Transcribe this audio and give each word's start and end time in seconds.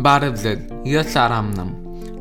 Բարև 0.00 0.36
ձեզ, 0.40 0.60
ես 0.88 1.14
Արամն 1.20 1.58
եմ։ 1.60 1.70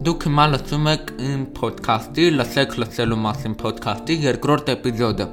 Դուք 0.04 0.24
հիմա 0.28 0.46
լսում 0.52 0.88
եք 0.92 1.12
իմ 1.24 1.44
ոդքասթի 1.60 2.26
«Լսեք 2.36 2.74
լսելու 2.82 3.20
մասին» 3.26 3.54
ոդքասթի 3.62 4.18
երկրորդ 4.26 4.72
էպիզոդը։ 4.74 5.28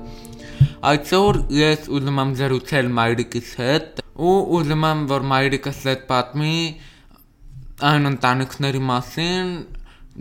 Այսօր 0.90 1.38
ես 1.56 1.88
ուզում 1.96 2.20
եմ 2.22 2.34
զրուցել 2.40 2.90
մայրիկիս 2.98 3.50
հետ 3.62 4.04
ու 4.28 4.36
ուզում 4.58 4.86
եմ, 4.90 5.02
որ 5.14 5.26
մայրիկս 5.32 5.80
հետ 5.90 6.06
պատմի 6.12 6.54
այն 7.90 8.10
ընտանիքների 8.12 8.84
մասին, 8.92 9.50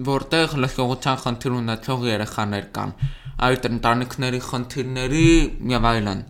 որտեղ 0.10 0.58
լսողության 0.66 1.22
խնդիր 1.28 1.60
ունեցող 1.60 2.10
երեխաներ 2.10 2.68
կան, 2.80 2.98
այդ 3.50 3.70
ընտանիքների 3.76 4.44
խնդիրների 4.50 5.30
եւ 5.76 5.90
այլն 5.94 6.26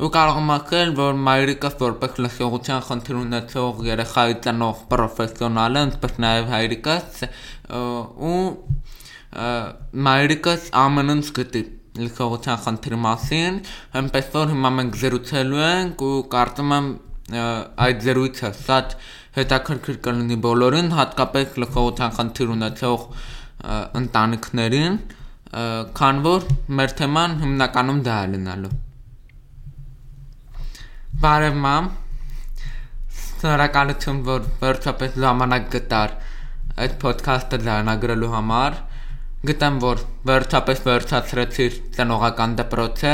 ու 0.00 0.08
կարող 0.14 0.38
եմ 0.40 0.50
ասել, 0.54 0.92
որ 0.96 1.18
մայրիկս 1.26 1.74
որպես 1.80 2.20
լսողության 2.24 2.84
խնդիր 2.86 3.16
ունեցող 3.20 3.82
երեխայի 3.84 4.36
տնող 4.46 4.78
պրոֆեսիոնալ 4.92 5.76
է, 5.76 5.82
ինչպես 5.90 6.14
նաև 6.24 6.48
հայրիկս 6.54 7.20
ու 8.30 8.40
մայրիկս 10.08 10.66
ամեն 10.84 11.14
ինչ 11.16 11.26
գիտի 11.36 11.62
լսողության 12.00 12.60
խնդրի 12.64 12.98
մասին, 13.04 13.60
այնպես 14.00 14.32
որ 14.40 14.50
հիմա 14.54 14.72
մենք 14.80 14.98
զրուցելու 15.04 15.62
ենք 15.68 16.04
ու 16.08 16.16
կարծում 16.32 16.74
եմ 16.80 16.90
այդ 17.86 18.04
զրույցը 18.08 18.52
շատ 18.64 18.98
հետաքրքիր 19.36 19.98
կլինի 20.06 20.38
բոլորին, 20.48 20.92
հատկապես 20.96 21.58
լսողության 21.64 22.14
խնդիր 22.18 22.54
ունեցող 22.56 23.08
ընտանիքներին, 24.00 25.00
քան 26.00 26.22
որ 26.30 26.46
մեր 26.80 26.94
թեման 27.02 27.42
հիմնականում 27.44 28.06
դա 28.06 28.22
է 28.24 28.30
լինելու 28.36 28.78
Բարև 31.18 31.56
մամ։ 31.62 31.86
Շնորհակալություն, 33.20 34.18
որ 34.28 34.44
վերջապես 34.60 35.16
ժամանակ 35.24 35.64
գտար 35.72 36.12
այդ 36.84 36.94
ոդքասթը 37.02 37.58
ձայնագրելու 37.64 38.28
համար։ 38.34 38.76
Գտեմ, 39.50 39.80
որ 39.82 40.04
վերջապես 40.30 40.82
վերջացրեցիր 40.86 41.80
տնողական 41.98 42.54
դպրոցը, 42.60 43.12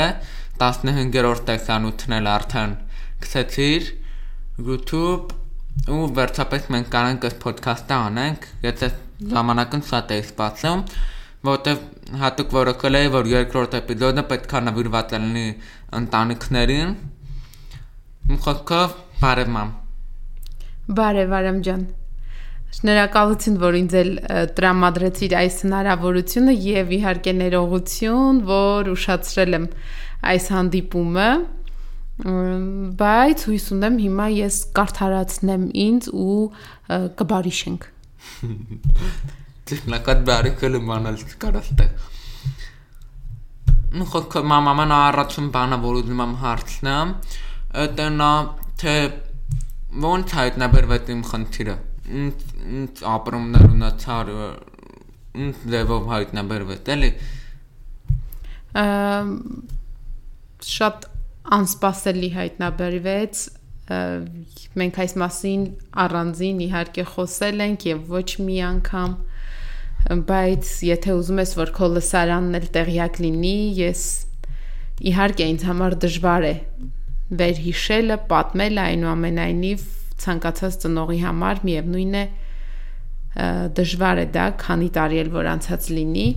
15-րդ 0.61 1.43
տեսանյութն 1.49 2.15
էլ 2.19 2.29
արդեն 2.35 2.77
գցեցիր 3.25 3.89
YouTube 4.69 5.35
ու 5.97 6.07
վերջապես 6.21 6.71
մենք 6.77 6.93
կանենք 6.93 7.27
այս 7.31 7.37
ոդքասթը 7.47 7.97
անենք, 7.97 8.49
եթե 8.69 8.93
ժամանակն 9.33 9.85
շատ 9.89 10.15
է 10.15 10.21
սպասում, 10.27 10.87
որտեվ 11.49 11.85
հատուկ 12.21 12.57
որոշել 12.61 13.01
էի, 13.01 13.13
որ 13.17 13.29
երկրորդ 13.33 13.77
էպիզոդը 13.81 14.27
պետք 14.31 14.57
է 14.57 14.65
նվիրված 14.69 15.13
լինի 15.17 15.47
ընտանիքներին 15.97 16.97
Մխոքով 18.27 18.95
բարև 19.21 19.51
մամ։ 19.55 19.69
Բարև 20.97 21.35
Արամ 21.37 21.59
ջան։ 21.63 21.83
Շնորհակալություն, 22.77 23.59
որ 23.61 23.77
ինձ 23.79 23.93
էլ 24.01 24.09
տրամադրեցիր 24.57 25.35
այս 25.41 25.59
հնարավորությունը 25.63 26.55
եւ 26.65 26.91
իհարկե 26.97 27.33
ներողություն, 27.37 28.41
որ 28.49 28.89
ուշացրել 28.91 29.57
եմ 29.59 29.69
այս 30.33 30.49
հանդիպումը 30.57 31.29
բայց 32.99 33.47
հույս 33.47 33.69
ունեմ 33.77 33.97
հիմա 34.03 34.27
ես 34.33 34.59
կարդարացնեմ 34.81 35.65
ինձ 35.87 36.11
ու 36.27 36.37
կբարիշենք 37.23 37.89
Տեխնիկատ 39.71 40.23
բարիկը 40.27 40.71
մանալ 40.91 41.19
կարաստե 41.47 41.89
Ну, 43.97 44.03
խոք 44.03 44.33
մաման 44.43 44.91
առաջին 44.91 45.45
բանը 45.53 45.77
որ 45.83 45.99
ուզում 46.01 46.19
եմ 46.23 46.33
հարցնեմ, 46.41 47.11
տնա 47.97 48.31
թե 48.81 48.95
ոնց 50.07 50.33
հայտնաբերվեց 50.37 51.11
իմ 51.13 51.21
խնդիրը 51.31 51.75
ինչ 52.21 52.93
ապրումներ 53.11 53.65
ունեցար 53.67 54.31
ինչ 55.45 55.55
ձևով 55.73 56.07
հայտնաբերվեց 56.13 56.91
էլի 56.95 57.11
շատ 60.71 61.07
անսպասելի 61.57 62.29
հայտնաբերվեց 62.37 63.45
մենք 64.81 64.99
այս 65.03 65.13
մասին 65.21 65.61
առանձին 66.03 66.63
իհարկե 66.67 67.05
խոսել 67.13 67.63
ենք 67.67 67.85
եւ 67.87 68.09
ոչ 68.17 68.27
մի 68.47 68.57
անգամ 68.67 69.13
բայց 70.27 70.71
եթե 70.87 71.15
ուզում 71.19 71.41
ես 71.43 71.53
որ 71.61 71.71
քո 71.77 71.91
լսարանն 71.93 72.59
էլ 72.59 72.67
տեղյակ 72.77 73.21
լինի 73.23 73.55
ես 73.79 74.03
իհարկե 75.11 75.47
ինձ 75.53 75.65
համար 75.69 75.97
դժվար 76.03 76.47
է 76.47 76.53
վերհիշելը, 77.27 78.17
պատմելը 78.31 78.83
այնուամենայնիվ 78.83 79.83
ցանկացած 80.23 80.77
ծնողի 80.83 81.19
համար 81.25 81.61
միևնույն 81.67 82.15
է 82.21 82.23
դժվար 83.77 84.21
է 84.23 84.25
դա, 84.37 84.45
քանի 84.63 84.89
տարի 84.95 85.21
էլ 85.23 85.29
որ 85.35 85.49
անցած 85.53 85.89
լինի, 85.97 86.27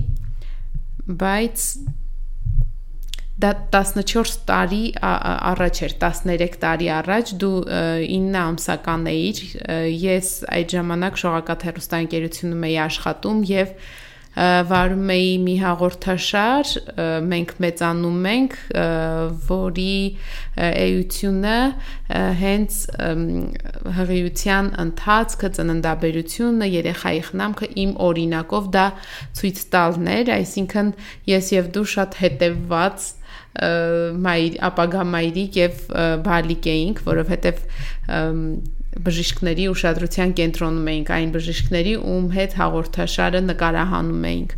բայց 1.21 1.65
դա 3.41 3.53
14 3.73 4.34
տարի 4.51 4.83
առաջ 5.01 5.78
էր 5.87 5.95
13 6.03 6.59
տարի 6.61 6.89
առաջ 6.99 7.33
դու 7.41 7.55
9 7.71 8.37
ամսական 8.43 9.07
էիր 9.15 9.41
ես 9.97 10.28
այդ 10.59 10.75
ժամանակ 10.77 11.21
շողակաթ 11.22 11.65
հերոստանգերությունում 11.71 12.67
էի 12.69 12.77
աշխատում 12.84 13.41
եւ 13.55 13.72
և 13.72 13.72
վարում 14.37 15.11
էի 15.11 15.31
մի 15.43 15.55
հաղորդաշար 15.61 16.73
մենք 17.31 17.55
մեծանում 17.65 18.27
ենք 18.31 18.57
որի 19.49 19.95
էությունը 20.67 21.57
հենց 22.43 22.77
հղիության 23.99 24.71
ընթացքը 24.85 25.51
ծննդաբերությունը 25.59 26.71
երեխայի 26.77 27.23
խնամքը 27.31 27.71
իմ 27.85 27.95
օրինակով 28.07 28.71
դա 28.79 28.87
ցույց 29.41 29.63
տալն 29.75 30.13
էր 30.15 30.35
այսինքն 30.39 30.93
ես 31.35 31.55
եւ 31.59 31.73
դու 31.75 31.87
շատ 31.97 32.21
հետեւված 32.23 33.09
մայր 34.31 34.61
ապագա 34.71 35.07
մայրիկ 35.11 35.57
եւ 35.59 35.81
բալիկ 36.27 36.69
էինք 36.71 37.03
որովհետեւ 37.11 37.65
բժիշկների 38.99 39.67
ուշադրության 39.71 40.33
կենտրոնում 40.41 40.89
էինք 40.93 41.11
այն 41.17 41.34
բժիշկների, 41.37 41.93
ում 42.11 42.31
հետ 42.37 42.56
հաղորդաշարը 42.61 43.43
նկարահանում 43.51 44.25
էինք։ 44.31 44.55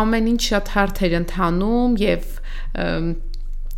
Ամեն 0.00 0.30
ինչ 0.30 0.40
շատ 0.46 0.70
հարթ 0.76 1.02
էր 1.06 1.16
ընթանում 1.20 1.98
եւ 2.00 2.30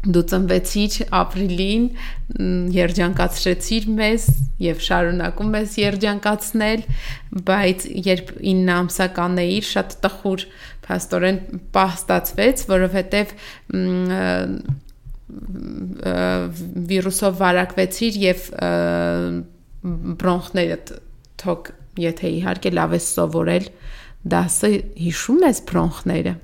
դու 0.03 0.23
ծնվեցիր 0.33 0.95
ապրիլին, 1.15 1.85
երջանկացրեցիր 2.75 3.85
մեզ 3.99 4.25
եւ 4.65 4.81
շարունակում 4.83 5.53
ես 5.59 5.77
երջանկացնել, 5.79 6.83
բայց 7.51 7.87
երբ 8.09 8.33
9 8.43 8.73
ամսական 8.79 9.39
էիր, 9.45 9.69
շատ 9.69 9.95
տխուր 10.03 10.47
փաստորեն 10.89 11.39
պահ 11.77 11.95
ստացվեց, 12.01 12.65
որովհետեւ 12.73 13.37
վիրուսով 16.93 17.37
վարակվեցիր 17.41 18.19
եւ 18.23 18.47
բրոնխներդ 20.23 20.95
թոք 21.43 21.73
եթե 22.03 22.33
իհարկե 22.39 22.73
լավ 22.79 22.97
է 22.97 23.01
սովորել 23.07 23.69
դասը 24.33 24.71
հիշում 25.07 25.45
ես 25.49 25.63
բրոնխները 25.73 26.35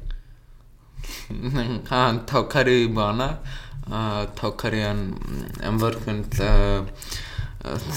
հա 1.89 2.03
թոքարի 2.33 2.79
բանը 2.99 3.29
թոքարյան 4.41 5.01
ամվրքն 5.71 6.21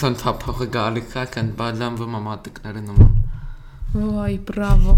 սանթափողը 0.02 0.68
գալիքա 0.76 1.26
կան 1.36 1.52
բադամ 1.60 2.00
վմամատիկները 2.02 2.86
նման 2.86 3.18
Ոայ, 3.92 4.36
բրավո։ 4.48 4.94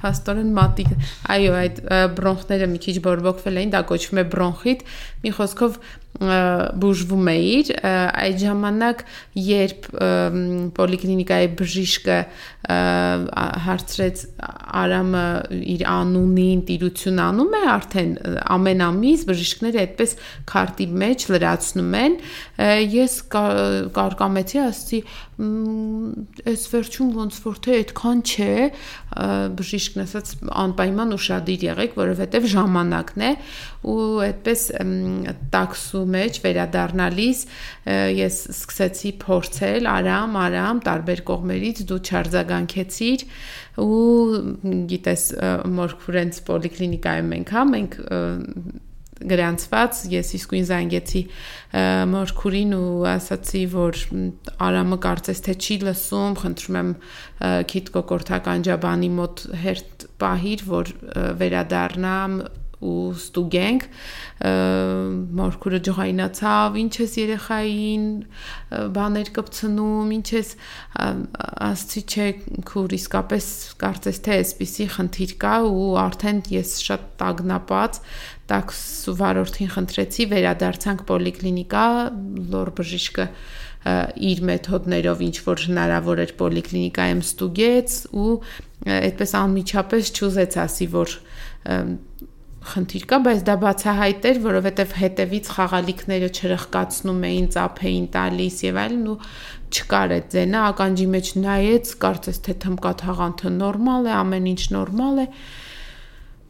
Փաստորեն 0.00 0.48
մատիկ։ 0.56 0.88
Այո, 1.34 1.52
այդ 1.58 1.76
բրոնխները 2.18 2.66
մի 2.72 2.80
քիչ 2.82 2.94
բորբոքվել 3.04 3.60
էին, 3.60 3.72
դա 3.74 3.82
կոչվում 3.90 4.20
է 4.22 4.24
բրոնխիտ։ 4.32 4.82
Մի 5.22 5.32
խոսքով 5.38 5.76
բուժվում 6.18 7.28
էիր 7.30 7.68
այդ 7.86 8.38
ժամանակ 8.42 9.02
երբ 9.48 9.84
պոլիկլինիկայի 10.78 11.50
բժիշկը 11.60 12.16
հարցրեց 13.68 14.24
Արամը 14.78 15.24
իր 15.74 15.84
անունին 15.88 16.64
տիրություն 16.68 17.20
անում 17.24 17.54
է 17.58 17.62
արդեն 17.74 18.10
ամեն 18.56 18.82
ամիս 18.88 19.22
բժիշկները 19.30 19.80
այդպես 19.84 20.16
քարտի 20.50 20.88
մեջ 21.04 21.24
լրացնում 21.32 21.96
են 22.02 22.18
ես 22.98 23.14
կարկամեցի 23.32 24.60
ասացի 24.66 25.00
այս 25.38 26.62
վերջում 26.72 27.10
ոնց 27.14 27.36
որ 27.46 27.58
թե 27.62 27.74
այդքան 27.78 28.22
չէ 28.26 28.52
բժիշկն 29.58 30.02
ասաց 30.02 30.32
անպայման 30.66 31.14
ուշադիր 31.14 31.66
եղեք 31.68 31.94
որովհետև 31.98 32.48
ժամանակն 32.58 33.24
է 33.28 33.30
ու 33.88 34.06
այդպես 34.26 34.64
տաքսու 35.54 36.04
մեջ 36.14 36.40
վերադառնալիս 36.46 37.44
ես 38.18 38.40
սկսեցի 38.54 39.12
փորձել 39.24 39.88
արամ, 39.92 40.36
արամ 40.48 40.82
տարբեր 40.88 41.24
կողմերից 41.30 41.84
դու 41.92 42.00
չարձագանքեցիր 42.08 43.24
ու 43.84 44.02
գիտես 44.92 45.24
մորքուրենց 45.78 46.42
պոլիկլինիկայում 46.48 47.32
ենք 47.38 47.56
հա 47.58 47.64
մենք 47.72 47.98
գրանցված 49.18 50.00
ես 50.12 50.30
իսկույն 50.38 50.66
զանգեցի 50.68 51.22
մորքուրին 52.12 52.74
ու 52.78 53.06
ասացի 53.12 53.62
որ 53.72 53.98
Արամը 54.68 54.98
կարծես 55.06 55.42
թե 55.48 55.56
չի 55.58 55.78
լսում 55.88 56.38
խնդրում 56.42 56.78
եմ 56.82 56.92
քիթ 57.72 57.90
կոկորթական 57.96 58.64
ջաբանի 58.68 59.10
մոտ 59.18 59.44
հերթ 59.64 60.08
պահիր 60.22 60.64
որ 60.70 60.94
վերադառնամ 61.42 62.40
ու 62.78 63.10
ստուգենք 63.18 63.86
մորքուրը 65.38 65.80
ջղայնացավ 65.88 66.78
ինչ 66.82 66.92
ես 67.02 67.14
երեխային 67.18 68.04
բաներ 68.98 69.30
կպցնում 69.38 70.12
ինչ 70.18 70.28
ես 70.36 70.52
ասցի 71.68 72.02
չէ 72.06 72.28
քուր 72.70 72.96
իսկապես 72.98 73.48
կարծես 73.82 74.20
թե 74.28 74.36
այսպիսի 74.38 74.88
խնդիր 74.94 75.36
կա 75.42 75.54
ու 75.68 75.88
արդեն 76.06 76.42
ես 76.54 76.74
շատ 76.86 77.08
տագնապած 77.22 78.02
տաքս 78.48 78.82
վարորդին 79.18 79.72
խնդրեցի 79.74 80.28
վերադարձանք 80.32 81.02
պոլիկլինիկա 81.08 81.86
լոր 82.54 82.70
բժիշկը 82.78 83.26
իր 84.28 84.40
մեթոդներով 84.48 85.20
ինչ 85.28 85.36
որ 85.46 85.64
հնարավոր 85.68 86.22
էր 86.24 86.32
պոլիկլինիկայում 86.40 87.20
ստուգեց 87.24 87.98
ու 88.22 88.32
այդպես 88.98 89.34
անմիջապես 89.38 90.10
չուզեց 90.18 90.56
ասի 90.64 90.88
որ 90.94 91.14
խնդիր 92.72 93.04
կա, 93.10 93.18
բայց 93.26 93.40
դա 93.48 93.54
բացահայտ 93.62 94.26
էր, 94.28 94.38
որովհետև 94.44 94.94
հետևից 94.98 95.50
խաղալիքները 95.56 96.28
չրխկացնում 96.38 97.24
էին, 97.28 97.48
ծափեին 97.54 98.06
տալիս 98.14 98.56
եւ 98.68 98.80
այլն 98.84 99.04
ու 99.08 99.16
չկար 99.68 100.14
այդ 100.18 100.30
ձենը, 100.34 100.60
ականջի 100.68 101.06
մեջ 101.14 101.32
նայեց, 101.44 101.92
կարծես 102.04 102.40
թե 102.48 102.56
թմկա 102.64 102.92
թաղանթը 103.02 103.52
նորմալ 103.58 104.08
է, 104.08 104.14
ամեն 104.18 104.48
ինչ 104.52 104.62
նորմալ 104.78 105.22
է։ 105.24 105.26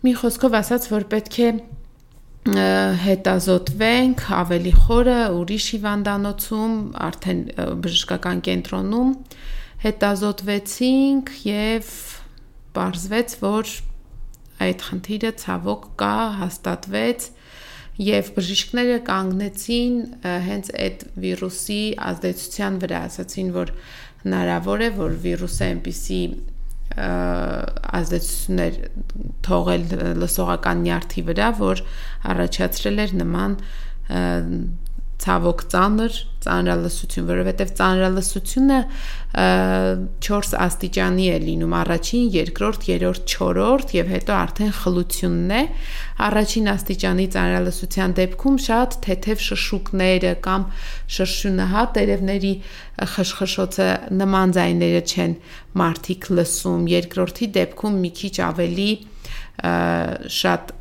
Մի 0.07 0.13
խոսքով 0.23 0.59
ասած, 0.59 0.89
որ 0.95 1.09
պետք 1.15 1.39
է 1.39 1.51
հետազոտվենք 2.49 4.23
ավելի 4.39 4.73
խորը 4.87 5.17
ուրիշ 5.37 5.65
հիվանդանոցում, 5.75 6.77
արդեն 7.09 7.41
բժշկական 7.85 8.39
կենտրոնում 8.47 9.11
հետազոտվեցինք 9.83 11.35
եւ 11.49 11.91
բարձվեց, 12.79 13.35
որ 13.43 13.75
այդ 14.65 14.85
խնդիրը 14.89 15.33
ցավոք 15.43 15.89
կա, 16.03 16.17
հաստատվեց 16.43 17.27
եւ 18.09 18.29
բժիշկները 18.37 18.99
կանգնեցին 19.09 19.97
հենց 20.49 20.71
այդ 20.87 21.01
վիրուսի 21.25 21.81
ազդեցության 22.09 22.79
վրա, 22.85 23.01
ասացին, 23.09 23.49
որ 23.57 23.73
հնարավոր 24.23 24.85
է, 24.87 24.91
որ 24.99 25.17
վիրուսը 25.25 25.65
այնպիսի 25.69 26.21
ազդեցություններ 27.99 28.79
թողել 29.47 29.85
լսողական 30.23 30.85
նյարդի 30.87 31.25
վրա, 31.29 31.49
որ 31.59 31.83
առաջացրել 32.33 33.03
էր 33.05 33.17
նման 33.23 33.57
ցավոք 35.19 35.63
ծանր 35.73 36.17
ծանրալսություն, 36.45 37.25
որովհետև 37.29 37.71
ծանրալսությունը 37.79 38.77
4 40.29 40.53
աստիճանի 40.65 41.27
է 41.35 41.39
լինում, 41.45 41.75
առաջին, 41.79 42.29
երկրորդ, 42.37 42.87
երրորդ, 42.89 43.35
չորրորդ 43.35 43.95
եւ 43.99 44.13
հետո 44.15 44.37
արդեն 44.39 44.73
խլությունն 44.79 45.53
է։ 45.59 45.63
Առաջին 46.29 46.71
աստիճանի 46.75 47.27
ծանրալսության 47.35 48.15
դեպքում 48.19 48.57
շատ 48.69 48.97
թեթև 49.09 49.45
շշուկները 49.49 50.33
կամ 50.47 50.69
շրշյունահա 51.19 51.85
տերևների 51.99 52.55
խշխշոցը 53.19 53.91
նման 54.23 54.57
ձայները 54.59 55.03
չեն 55.13 55.37
մարդիկ 55.83 56.31
լսում։ 56.39 56.89
Երկրորդի 56.95 57.51
դեպքում 57.59 58.01
մի 58.07 58.15
քիչ 58.23 58.35
ավելի 58.49 58.91
շատ 60.39 60.75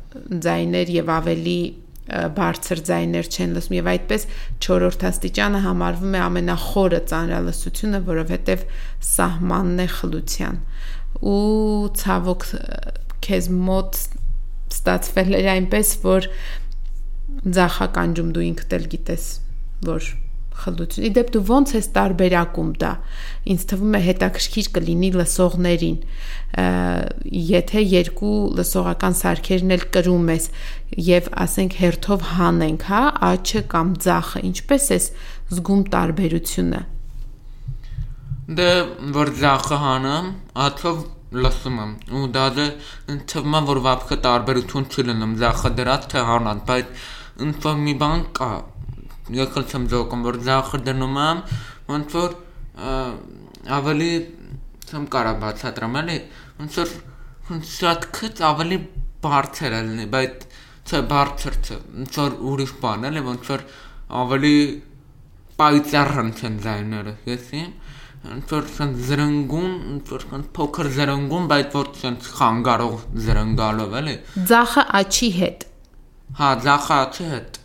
ձայներ 0.46 0.96
եւ 0.98 1.14
ավելի 1.18 1.60
բարձր 2.08 2.82
ձայներ 2.88 3.28
չեն 3.28 3.56
լսում 3.56 3.76
եւ 3.78 3.88
այդպես 3.92 4.26
4-րդ 4.64 5.04
աստիճանը 5.08 5.62
համարվում 5.64 6.14
է 6.18 6.22
ամենախորը 6.24 7.00
ծանրալսությունը, 7.12 8.00
որովհետեւ 8.08 8.62
սահմանն 9.08 9.82
է 9.84 9.88
խլության։ 9.98 10.62
Ու 11.28 11.90
ցավոք 12.02 12.46
քեզ 13.28 13.50
մոտ 13.68 14.00
ստացվել 14.78 15.36
էր 15.38 15.50
այնպես, 15.58 15.92
որ 16.04 16.30
ձախականջում 17.58 18.32
դու 18.36 18.48
ինքդ 18.48 18.74
էլ 18.78 18.88
գիտես, 18.94 19.28
որ 19.88 20.08
խլություն։ 20.62 21.06
Իդեպ 21.08 21.32
դու 21.34 21.42
ո՞նց 21.58 21.72
ես 21.76 21.88
տարբերակում 21.96 22.70
դա։ 22.82 22.92
Ինձ 23.54 23.64
թվում 23.72 23.96
է 23.98 24.00
հետաքրքիր 24.06 24.68
կլինի 24.78 25.10
լսողներին։ 25.18 25.98
Եթե 27.48 27.82
երկու 27.84 28.36
լսողական 28.58 29.18
սարքերն 29.18 29.74
էլ 29.78 29.84
կրում 29.98 30.32
ես 30.34 30.48
եւ 31.08 31.28
ասենք 31.44 31.76
հերթով 31.82 32.24
հանենք, 32.38 32.88
հա, 32.88 33.02
աչը 33.28 33.62
կամ 33.74 33.92
ձախը, 34.08 34.42
ինչպես 34.48 34.88
ես 34.94 35.10
զգում 35.58 35.84
տարբերությունը։ 35.94 36.82
Դե 38.58 38.72
որ 39.12 39.30
ձախը 39.38 39.78
հանեմ, 39.84 40.28
աթով 40.68 41.06
լսում 41.28 41.80
եմ 41.82 41.90
ու 42.16 42.26
դա 42.32 42.44
դե 42.56 42.66
թվում 43.28 43.56
է 43.58 43.60
որ 43.68 43.80
վաբքը 43.84 44.16
տարբերություն 44.24 44.86
չի 44.88 45.04
լինում 45.10 45.34
ձախը 45.42 45.70
դրած 45.80 46.06
թե 46.14 46.22
հանած 46.28 46.62
բայց 46.70 47.02
ինձ 47.44 47.66
մի 47.84 47.94
բան 48.00 48.22
կա 48.38 48.48
եկել 49.36 49.66
եմ 49.76 49.86
ձոկում, 49.92 50.22
որ 50.28 50.38
ձախը 50.46 50.80
դնում 50.88 51.18
եմ, 51.24 51.40
ոնց 51.88 52.16
որ 52.18 52.36
ավելի 53.78 54.12
ցեմ 54.88 55.04
կարա 55.12 55.32
բացատրեմ, 55.42 55.98
էլի, 56.02 56.18
ոնց 56.62 56.78
որ 56.78 56.94
շատ 57.68 58.06
քիչ 58.18 58.34
ավելի 58.48 58.78
բարձր 59.24 59.76
է 59.78 59.82
լինի, 59.88 60.06
բայց 60.14 60.46
չէ 60.88 61.02
բարձր 61.12 61.58
չէ, 61.58 61.78
ոնց 61.98 62.18
որ 62.22 62.38
ուրիշ 62.52 62.72
բան 62.82 63.06
էլի, 63.08 63.24
ոնց 63.28 63.52
որ 63.52 63.64
ավելի 64.22 64.56
պայծառ 65.58 66.12
են 66.22 66.58
ձայները, 66.64 67.14
եսի 67.28 67.62
ոնց 68.28 68.52
որ 68.54 68.64
ցան 68.74 68.94
զրնգուն, 69.08 69.74
ոնց 69.88 70.12
որ 70.14 70.24
ցան 70.30 70.44
փոքր 70.56 70.88
զրնգուն, 70.96 71.44
բայց 71.52 71.76
որ 71.78 71.90
ցան 71.98 72.16
խանգարող 72.38 72.96
զրնգալով 73.26 73.96
էլի։ 74.00 74.14
Ձախը 74.50 74.84
աչի 74.98 75.30
հետ։ 75.38 75.66
Հա, 76.38 76.50
ձախը 76.66 76.98
աչի 76.98 77.28
հետ 77.32 77.57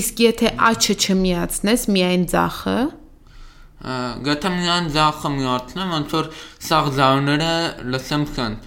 Իսկ 0.00 0.24
եթե 0.26 0.54
աչը 0.70 0.96
չմիացնես, 1.04 1.86
միայն 1.96 2.26
ձախը, 2.34 2.78
գտա 4.26 4.50
միայն 4.52 4.90
ձախը 4.92 5.28
միացնեմ, 5.36 5.92
ոնց 5.96 6.14
որ 6.18 6.26
սաղ 6.68 6.90
ձայները 6.98 7.52
լսեմ 7.94 8.26
քան 8.36 8.58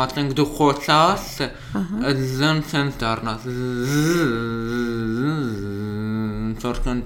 Ատենք 0.00 0.36
դու 0.38 0.44
խոսաս, 0.54 1.24
զեն 2.38 2.60
ցեն 2.70 2.92
դառնաս։ 3.00 3.48
Որքան 6.62 7.02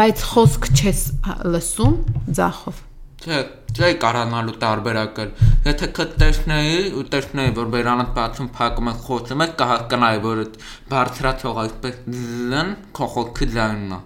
Բայց 0.00 0.24
խոսք 0.30 0.70
չես 0.72 1.04
լսում 1.52 2.00
ձախով։ 2.40 2.80
Չէ, 3.24 3.38
չէ 3.72 3.88
կարանալու 4.02 4.54
տարբերակել։ 4.60 5.30
Եթե 5.64 5.86
քդ 5.96 6.10
տեսնեի 6.20 6.74
ու 7.00 7.04
տեսնեի, 7.14 7.52
որ 7.56 7.70
բերանդ 7.74 8.10
բացում 8.18 8.50
փակում 8.58 8.90
է 8.90 8.94
խոսում 9.06 9.44
է, 9.44 9.46
կհասկանայի, 9.60 10.20
որ 10.24 10.42
բարձրացող 10.90 11.60
այսպես 11.64 11.96
զն 12.18 12.74
քո 12.98 13.08
խոսքի 13.14 13.48
ձայնն 13.54 13.96
է։ 13.96 14.00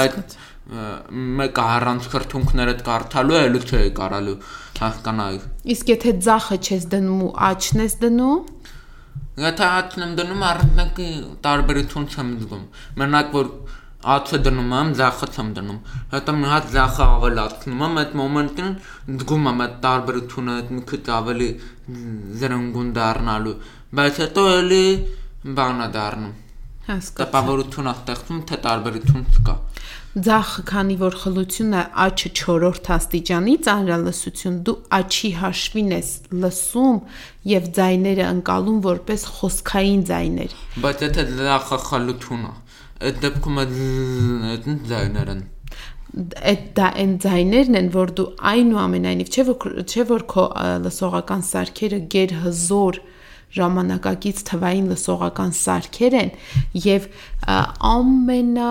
Բայց 0.00 0.36
մեկը 1.38 1.64
առանց 1.76 2.10
քրթունքներդ 2.14 2.82
կարդալու 2.88 3.38
է, 3.38 3.44
լու 3.54 3.64
չէ 3.68 3.80
կարալու 4.00 4.36
հասկանայի։ 4.80 5.40
Իսկ 5.74 5.94
եթե 5.94 6.14
ձախը 6.24 6.58
չես 6.64 6.86
դնում 6.94 7.24
ու 7.28 7.32
աչն 7.52 7.84
ես 7.84 7.96
դնում, 8.02 8.52
Եթե 9.34 9.64
աչն 9.66 10.02
եմ 10.04 10.10
դնում, 10.14 10.42
առանց 10.46 10.98
տարբերություն 11.42 12.04
չեմ 12.06 12.28
զգում։ 12.38 12.60
Մենակ 13.02 13.32
որ 13.34 13.48
ացը 14.04 14.38
դնում 14.44 14.72
եմ, 14.78 14.92
ձախը 14.98 15.26
չեմ 15.34 15.50
դնում։ 15.56 15.78
Հետո 16.12 16.34
մի 16.38 16.48
հատ 16.52 16.70
ձախը 16.74 17.04
ավելացնում 17.14 17.84
եմ, 17.86 17.98
այդ 18.02 18.14
մոմենտին 18.20 18.70
զգում 19.20 19.48
եմ 19.50 19.62
այդ 19.64 19.76
տարբերությունը, 19.84 20.56
այդ 20.60 20.72
մի 20.76 20.82
քիչ 20.92 21.02
ավելի 21.18 21.50
զրնգուն 22.44 22.94
դառնալու, 23.00 23.58
բայց 24.00 24.22
հետո 24.24 24.46
էլի 24.54 24.86
բանա 25.58 25.88
դառնում։ 25.98 26.34
Հասկացա։ 26.84 27.24
Տպավորություն 27.24 27.86
է 27.88 27.92
ստեղծում, 27.94 28.40
թե 28.48 28.56
տարբերություն 28.64 29.22
չկա։ 29.34 29.54
Ձախը, 30.24 30.62
քանի 30.68 30.96
որ 31.00 31.14
խլությունը 31.20 31.80
աչը 32.04 32.30
4-րդ 32.38 32.90
աստիճանի 32.94 33.54
ծանրալսություն, 33.66 34.58
դու 34.68 34.74
աչի 34.98 35.30
հաշվին 35.40 35.88
ես 35.94 36.10
լսում 36.44 37.00
եւ 37.50 37.66
ձայները 37.78 38.28
ընկալում 38.34 38.78
որպես 38.84 39.26
խոսքային 39.38 40.04
ձայներ։ 40.12 40.54
Բայց 40.84 41.02
եթե 41.08 41.26
ձախը 41.40 41.80
խլությունը 41.88 42.52
այդ 43.02 43.20
դեպքում 43.24 43.60
այդ 43.64 44.70
ձայներն 44.90 45.42
այդ 46.14 46.66
դա 46.76 46.88
այն 47.02 47.14
ձայներն 47.24 47.78
են, 47.80 47.88
որ 47.90 48.10
դու 48.18 48.26
այնուամենայնիվ 48.50 49.30
չէ 49.34 49.44
որ 49.48 49.72
չէ 49.82 50.04
որ 50.10 50.24
քո 50.30 50.44
լսողական 50.84 51.42
սարքերը 51.48 51.98
գեր 52.14 52.34
հզոր 52.44 53.00
ժամանակակից 53.54 54.42
թվային 54.50 54.86
լսողական 54.92 55.52
սարքեր 55.58 56.16
են 56.20 56.30
եւ 56.84 57.08
ամենա 57.90 58.70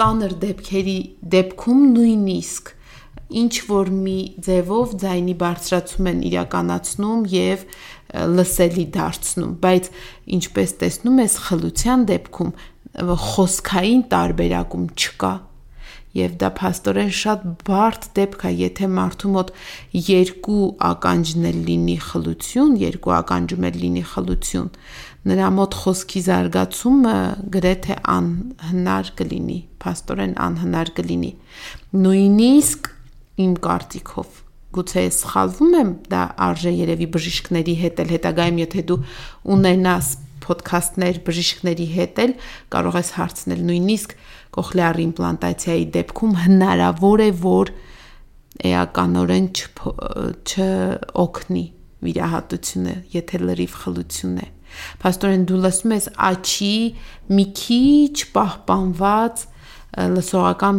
ծանր 0.00 0.34
դեպքերի 0.44 0.96
դեպքում 1.34 1.84
նույնիսկ 1.92 2.72
ինչ 3.44 3.54
որ 3.68 3.90
մի 4.04 4.18
ձևով 4.46 4.96
ձայնի 5.00 5.34
բարձրացում 5.40 6.08
են 6.10 6.18
իրականացնում 6.28 7.22
եւ 7.34 7.64
լսելի 8.14 8.84
դարձնում, 8.94 9.54
բայց 9.64 9.88
ինչպես 10.36 10.74
տեսնում 10.82 11.22
ես 11.24 11.36
խլության 11.48 12.04
դեպքում 12.10 12.52
խոսքային 12.94 14.06
տարբերակում 14.12 14.86
չկա 14.94 15.32
եւ 16.14 16.34
դա 16.38 16.50
փաստորեն 16.58 17.10
շատ 17.18 17.46
բարդ 17.66 18.04
դեպք 18.14 18.44
է, 18.46 18.50
եթե 18.60 18.88
մարդու 18.94 19.30
մոտ 19.34 19.48
երկու 19.98 20.66
ականջն 20.88 21.48
էլ 21.50 21.58
լինի 21.68 21.96
խլություն, 22.06 22.76
երկու 22.84 23.14
ականջում 23.18 23.66
էլ 23.70 23.78
լինի 23.82 24.04
խլություն, 24.12 24.68
նրա 25.30 25.48
մոտ 25.58 25.76
խոսքի 25.82 26.22
զարգացումը 26.28 27.16
գրեթե 27.56 27.98
անհնար 28.14 29.10
կլինի, 29.18 29.58
փաստորեն 29.82 30.34
անհնար 30.46 30.94
կլինի։ 31.00 31.32
Նույնիսկ 32.04 32.90
իմ 33.44 33.54
կարծիքով 33.66 34.42
գուցե 34.74 35.02
սխալվում 35.14 35.74
եմ, 35.80 35.90
դա 36.10 36.22
արժե 36.44 36.70
երևի 36.74 37.06
բժիշկների 37.14 37.74
հետ 37.82 38.00
էլ 38.04 38.14
հետագայում, 38.14 38.56
եթե 38.64 38.84
դու 38.90 38.96
ունենաս 39.54 40.08
ոդքասթներ 40.48 41.20
բժիշկների 41.26 41.86
հետ 41.94 42.20
էլ 42.24 42.32
կարող 42.74 42.98
ես 43.00 43.10
հարցնել 43.18 43.62
նույնիսկ 43.70 44.14
կոխլեար 44.54 45.00
իմպլանտացիայի 45.04 45.86
դեպքում 45.94 46.34
հնարավոր 46.44 47.24
է 47.24 47.30
որ 47.44 47.72
էականորեն 48.74 49.46
չօգնի 50.54 51.64
վիրահատությունը, 52.04 52.94
եթե 53.14 53.40
լրիվ 53.44 53.74
խլություն 53.80 54.36
է։ 54.44 54.48
Պաստորեն 55.02 55.44
դու 55.48 55.58
լսում 55.64 55.94
ես 55.94 56.06
աչի 56.28 56.76
մի 57.34 57.44
քիչ 57.60 58.16
պահպանված 58.34 59.44
լսողական 59.94 60.78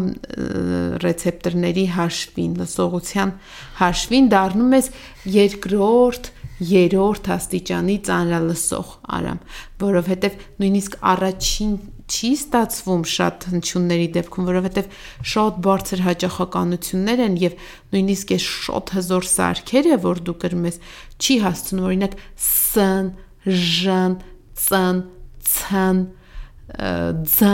ռեցեպտորների 1.04 1.86
հաշվին, 1.96 2.56
լսողության 2.60 3.32
հաշվին 3.80 4.28
դառնում 4.34 4.76
ես 4.76 4.90
երկրորդ 5.36 6.32
երրորդ 6.62 7.28
աստիճանի 7.36 7.96
ծանրալսող 8.08 8.92
արամ, 9.18 9.40
որովհետև 9.82 10.38
նույնիսկ 10.64 10.98
առաջին 11.12 11.74
չի 12.06 12.30
ստացվում 12.38 13.04
շատ 13.12 13.46
հնչյունների 13.52 14.08
դեպքում, 14.16 14.48
որովհետև 14.52 14.90
շատ 15.34 15.58
բարձր 15.66 16.04
հաճախականություններ 16.06 17.24
են 17.26 17.38
եւ 17.42 17.58
նույնիսկ 17.96 18.34
այս 18.36 18.48
շատ 18.66 18.94
հզոր 18.96 19.28
սարքերը, 19.32 19.98
որ 20.06 20.22
դու 20.30 20.38
կրում 20.46 20.68
ես, 20.70 20.80
չի 21.18 21.36
հասցնում 21.46 21.88
օրինակ 21.90 22.18
ս, 22.46 22.86
ժ, 23.46 23.98
ց, 24.56 24.84
ց, 25.50 25.60
ձ 27.36 27.54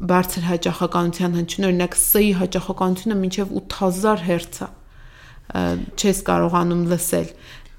բարձր 0.00 0.44
հաճախականության 0.48 1.34
հնչյուն 1.36 1.66
օրինակ 1.68 1.96
ս-ի 2.00 2.28
հաճախականությունը 2.40 3.16
մինչև 3.20 3.50
8000 3.60 4.22
Հց 4.30 4.60
է 4.64 4.68
չես 5.50 6.20
կարողանում 6.26 6.82
լսել 6.90 7.30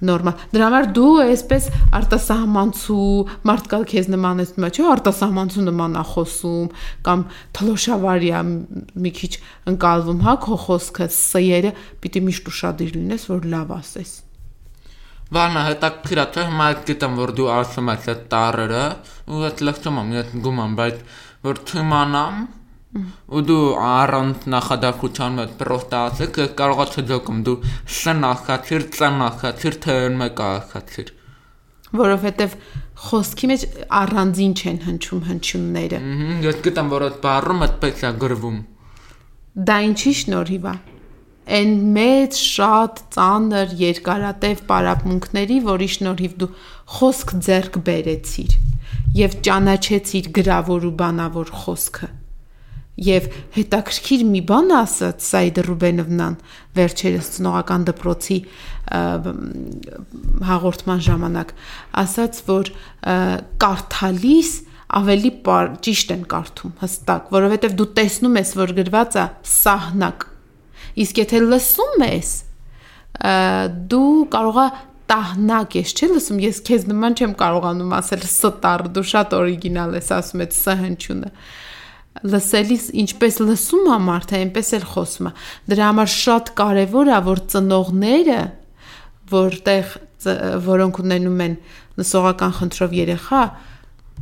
նորմալ։ 0.08 0.44
Դրա 0.54 0.68
համար 0.68 0.88
դու 0.98 1.12
այսպես 1.26 1.68
արտասահմանցու 2.00 3.10
մարդկա 3.50 3.80
քեզ 3.92 4.10
նման 4.16 4.44
ես, 4.44 4.54
չէ՞, 4.58 4.86
արտասահմանցու 4.96 5.66
նման 5.68 6.00
է 6.02 6.04
խոսում 6.12 6.68
կամ 7.06 7.24
թլոշավարիա 7.60 8.42
մի 9.06 9.14
քիչ 9.22 9.32
ընկալվում, 9.72 10.26
հա, 10.26 10.36
քո 10.46 10.60
խոսքը, 10.66 11.08
սերը 11.22 11.72
պիտի 12.02 12.26
միշտ 12.28 12.52
ուշադիր 12.52 12.94
լինես, 12.98 13.28
որ 13.32 13.50
լավ 13.56 13.74
ասես։ 13.78 14.14
Վանա 15.32 15.62
հետաքրքիր 15.64 16.20
է, 16.20 16.24
թե 16.36 16.44
հիմա 16.50 16.66
գիտեմ, 16.90 17.14
որ 17.22 17.32
դու 17.38 17.46
ասում 17.56 17.92
ես 17.94 18.08
այդ 18.12 18.24
տառերը, 18.34 18.82
ու 19.32 19.46
այդ 19.48 19.62
լսում 19.64 20.00
եմ, 20.02 20.10
ես 20.18 20.34
գումամ, 20.44 20.74
բայց 20.82 20.98
որ 21.48 21.62
թիմանամ, 21.72 22.42
ու 22.92 23.42
դու 23.48 23.62
առանց 23.88 24.46
նախադասության 24.52 25.40
մեջ 25.40 25.52
պրոստը 25.62 25.98
ասեք 26.02 26.40
կարող 26.60 26.82
ես 26.84 26.98
ձգում 27.12 27.40
դու 27.48 27.58
ս 27.88 28.16
նախացիր, 28.20 28.88
ծ 28.98 29.12
նախացիր, 29.22 29.78
թե 29.86 29.98
մեկը 30.22 30.50
նախացիր 30.52 31.18
որովհետև 31.92 32.54
խոսքի 33.08 33.50
մեջ 33.52 33.64
առանձին 34.00 34.54
չեն 34.62 34.78
հնչում 34.86 35.24
հնչյունները։ 35.28 36.00
ես 36.46 36.62
գտամ, 36.68 36.92
որ 36.94 37.06
այդ 37.08 37.18
բառում 37.26 37.66
այդպես 37.68 38.04
է 38.08 38.12
գրվում։ 38.22 38.62
Դա 39.72 39.78
ինչի 39.88 40.14
շնորհիվ 40.22 40.70
է։ 40.72 40.76
Այն 41.52 41.74
մեծ 41.98 42.40
շատ 42.40 43.02
ծանր 43.16 43.76
երկարատև 43.82 44.64
պարապմունքների, 44.72 45.58
որի 45.68 45.90
շնորհիվ 45.98 46.40
դու 46.44 46.50
խոսք 46.96 47.36
ձեռք 47.50 47.82
բերեցիր 47.92 48.58
եւ 49.18 49.38
ճանաչեցիր 49.50 50.32
գրավոր 50.38 50.88
ու 50.88 50.96
բանավոր 51.02 51.56
խոսքը 51.66 52.12
Եվ 53.00 53.28
հետաքրքիր 53.56 54.24
մի 54.28 54.42
բան 54.50 54.74
ասաց 54.76 55.24
Սայդ 55.24 55.60
Ռուբենովնան 55.64 56.34
վերջերս 56.76 57.30
ծնողական 57.38 57.86
դպրոցի 57.88 58.38
հաղորդման 60.50 61.02
ժամանակ 61.08 61.54
ասաց 62.02 62.42
որ 62.50 62.72
կարդալիս 63.64 64.52
ավելի 64.92 65.32
պար, 65.46 65.72
ճիշտ 65.88 66.14
են 66.18 66.24
կարդում 66.36 66.76
հստակ, 66.82 67.32
որովհետև 67.32 67.76
դու 67.80 67.90
տեսնում 67.96 68.38
ես, 68.42 68.54
որ 68.60 68.74
գրված 68.82 69.18
է 69.22 69.26
սահնակ։ 69.56 70.26
Իսկ 71.02 71.22
եթե 71.22 71.42
լսում 71.48 72.06
ես, 72.12 72.32
դու 73.92 74.16
կարողա 74.36 74.66
տահնակ 75.12 75.78
ես, 75.80 75.96
չէ՞ 75.96 76.08
լսում, 76.12 76.44
ես 76.44 76.62
քեզ 76.68 76.88
նման 76.92 77.16
չեմ 77.20 77.34
կարողանում 77.40 77.96
ասել 78.02 78.28
ստար, 78.28 78.84
դու 78.96 79.08
շատ 79.12 79.36
օրիգինալ 79.40 79.96
ես 80.00 80.12
ասում 80.20 80.44
ես 80.44 80.60
ս 80.60 80.76
հնչյունը 80.82 81.32
լսելիս 82.22 82.86
ինչպես 83.02 83.38
լսում 83.48 83.88
է 83.88 83.98
մարդը, 84.06 84.40
այնպես 84.42 84.72
էլ 84.78 84.86
խոսում 84.92 85.30
է։ 85.30 85.32
Դրա 85.72 85.86
համար 85.92 86.12
շատ 86.12 86.52
կարևոր 86.60 87.12
է, 87.12 87.20
որ 87.28 87.42
ծնողները, 87.54 88.40
որտեղ 89.32 89.94
որոնք 90.68 91.02
ունենում 91.02 91.44
են 91.48 91.56
լսողական 92.02 92.56
խնդրով 92.60 92.96
երեխա, 93.00 93.42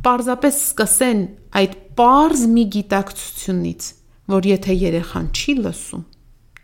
պարզապես 0.06 0.60
սկսեն 0.70 1.22
այդ 1.60 1.74
པարզ 2.00 2.42
մի 2.48 2.62
գիտակցությունից, 2.72 3.86
որ 4.32 4.46
եթե 4.48 4.76
երեխան 4.80 5.26
չի 5.36 5.54
լսում, 5.60 6.04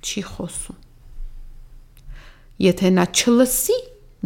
չի 0.00 0.22
խոսում։ 0.30 0.78
Եթե 2.64 2.92
նա 2.96 3.04
չլսի 3.12 3.76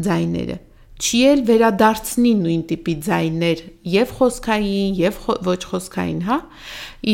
ձայները, 0.07 0.57
չի 1.01 1.21
էլ 1.31 1.43
վերադարձնի 1.49 2.33
նույն 2.45 2.63
տիպի 2.71 2.95
ձայներ 3.07 3.63
եւ 3.95 4.15
խոսքային 4.19 4.97
եւ 5.01 5.21
ոչ 5.49 5.61
խոսքային, 5.71 6.23
հա։ 6.29 6.39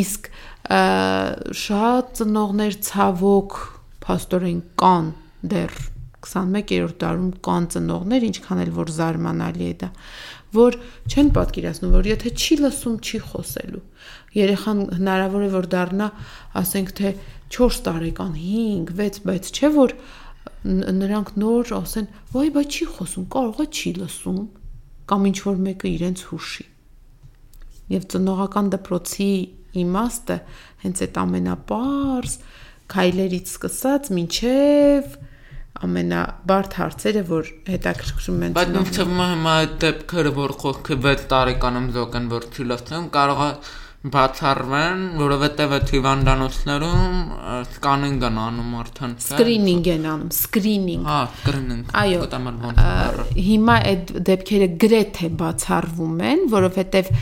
Իսկ 0.01 0.31
շատ 1.63 2.15
ծնողներ 2.21 2.79
ցավոք 2.87 3.59
փաստորեն 4.07 4.63
կան 4.83 5.13
դեռ 5.53 5.77
21-րդ 6.27 6.97
դարում 7.03 7.31
կան 7.47 7.69
ծնողներ, 7.75 8.27
ինչքան 8.27 8.63
էլ 8.65 8.73
որ 8.75 8.91
զարմանալի 8.97 9.67
է 9.67 9.75
դա, 9.83 9.89
որ 10.57 10.79
չեն 11.07 11.31
պատկերացնում, 11.37 11.95
որ 11.95 12.09
եթե 12.11 12.33
չի 12.35 12.59
լսում, 12.65 12.97
չի 13.07 13.21
խոսելու։ 13.31 13.83
Երեխան 14.37 14.81
հնարավոր 14.99 15.47
է 15.47 15.51
որ 15.55 15.69
դառնա, 15.77 16.09
ասենք 16.61 16.93
թե 16.99 17.13
4 17.57 17.81
տարեկան, 17.87 18.33
5, 18.43 18.91
6, 18.99 19.21
բայց 19.29 19.51
չէ 19.55 19.71
որ 19.77 19.95
նրանք 20.67 21.35
նոր 21.41 21.73
ասեն, 21.77 22.07
«Ոայ, 22.35 22.49
բայց 22.57 22.77
չի 22.77 22.87
խոսում, 22.97 23.27
կարող 23.37 23.61
է 23.63 23.67
չի 23.77 23.93
լսում» 24.01 24.41
կամ 25.07 25.29
ինչ 25.31 25.39
որ 25.47 25.61
մեկը 25.67 25.91
իրենց 25.97 26.23
հուշի։ 26.31 26.65
Եվ 27.95 28.07
ծնողական 28.13 28.71
դպրոցի 28.75 29.31
իմաստը 29.83 30.37
հենց 30.83 31.03
այդ 31.07 31.21
ամենապարզ 31.23 32.35
քայլերից 32.91 33.53
սկսած 33.55 34.11
մինչև 34.17 35.17
ամենաբարդ 35.87 36.77
հարցերը, 36.81 37.23
որ 37.29 37.49
հետաքրքրում 37.69 38.45
են 38.47 38.55
Բայց 38.57 38.71
ինձ 38.81 38.93
թվում 38.97 39.19
է 39.21 39.27
հիմա 39.33 39.55
այդ 39.63 39.75
դեպքերը, 39.83 40.33
որ 40.37 40.55
խոսքը 40.63 40.97
6 41.07 41.27
տարեկանում 41.33 41.89
զոկեն, 41.97 42.29
որ 42.33 42.47
չի 42.57 42.67
լսում, 42.71 43.09
կարող 43.17 43.43
է 43.47 43.51
բացառվեն, 44.15 45.01
որովհետև 45.19 45.73
այդ 45.77 45.91
հիվանդանոցներում 45.95 47.17
սկանինգ 47.77 48.27
են 48.29 48.39
անում 48.43 48.75
արդեն, 48.81 49.15
Սկրինինգ 49.27 49.91
են 49.93 50.07
անում, 50.13 50.31
սկրինինգ։ 50.37 51.09
Հա, 51.11 51.19
սկրինինգ։ 51.41 51.95
Այո։ 52.03 52.21
Հիմա 53.47 53.77
այդ 53.91 54.13
դեպքերը 54.31 54.69
գրեթե 54.87 55.31
բացառվում 55.43 56.23
են, 56.31 56.45
որովհետև 56.57 57.13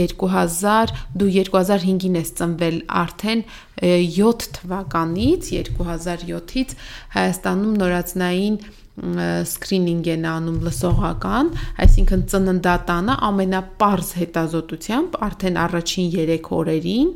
2000 0.00 0.94
դու 1.20 1.30
2005-ին 1.36 2.18
ես 2.20 2.34
ծնվել 2.40 2.76
արդեն 3.04 3.44
7 3.80 4.50
թվականից 4.60 5.50
2007-ից 5.70 6.76
Հայաստանում 7.16 7.78
նորածնային 7.80 8.60
սկրինինգ 9.00 10.08
են 10.12 10.24
անում 10.28 10.58
լսողական, 10.66 11.46
այսինքն 11.84 12.24
ծննդատանը 12.32 13.14
ամենապարզ 13.30 14.10
հետազոտությամբ 14.20 15.16
արդեն 15.28 15.56
առաջին 15.64 16.10
3 16.16 16.50
օրերին 16.60 17.08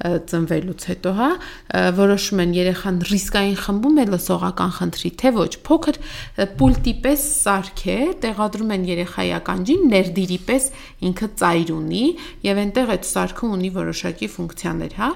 ծնվելուց 0.00 0.84
հետո, 0.90 1.10
հա, 1.18 1.28
որոշում 1.96 2.40
են 2.44 2.52
երեխան 2.56 3.00
ռիսկային 3.10 3.58
խմբում 3.60 3.98
է 4.00 4.04
լսողական 4.10 4.72
խնդրի, 4.78 5.10
թե 5.20 5.32
ոչ։ 5.36 5.50
Փոքր 5.66 5.98
պուլտի 6.60 6.94
պես 7.04 7.26
սարք 7.40 7.82
է, 7.84 7.98
տեղադրում 8.24 8.72
են 8.76 8.86
երեխայի 8.90 9.32
ականջին, 9.40 9.84
ներդիրի 9.92 10.38
պես 10.48 10.68
ինքը 11.10 11.28
ծայր 11.40 11.72
ունի 11.76 12.04
եւ 12.48 12.62
այնտեղ 12.64 12.94
այդ 12.96 13.06
սարքը 13.10 13.52
ունի 13.60 13.70
որոշակի 13.76 14.30
ֆունկցիաներ, 14.40 14.96
հա, 15.00 15.10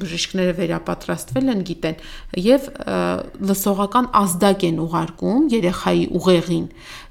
բժիշկները 0.00 0.56
վերապատրաստվել 0.62 1.52
են, 1.56 1.62
գիտեն 1.70 2.02
եւ 2.46 2.68
լսողական 3.52 4.10
ազդակ 4.24 4.66
են 4.70 4.82
ուղարկում 4.86 5.48
երեխայի 5.56 6.04
ուղեղին 6.16 6.66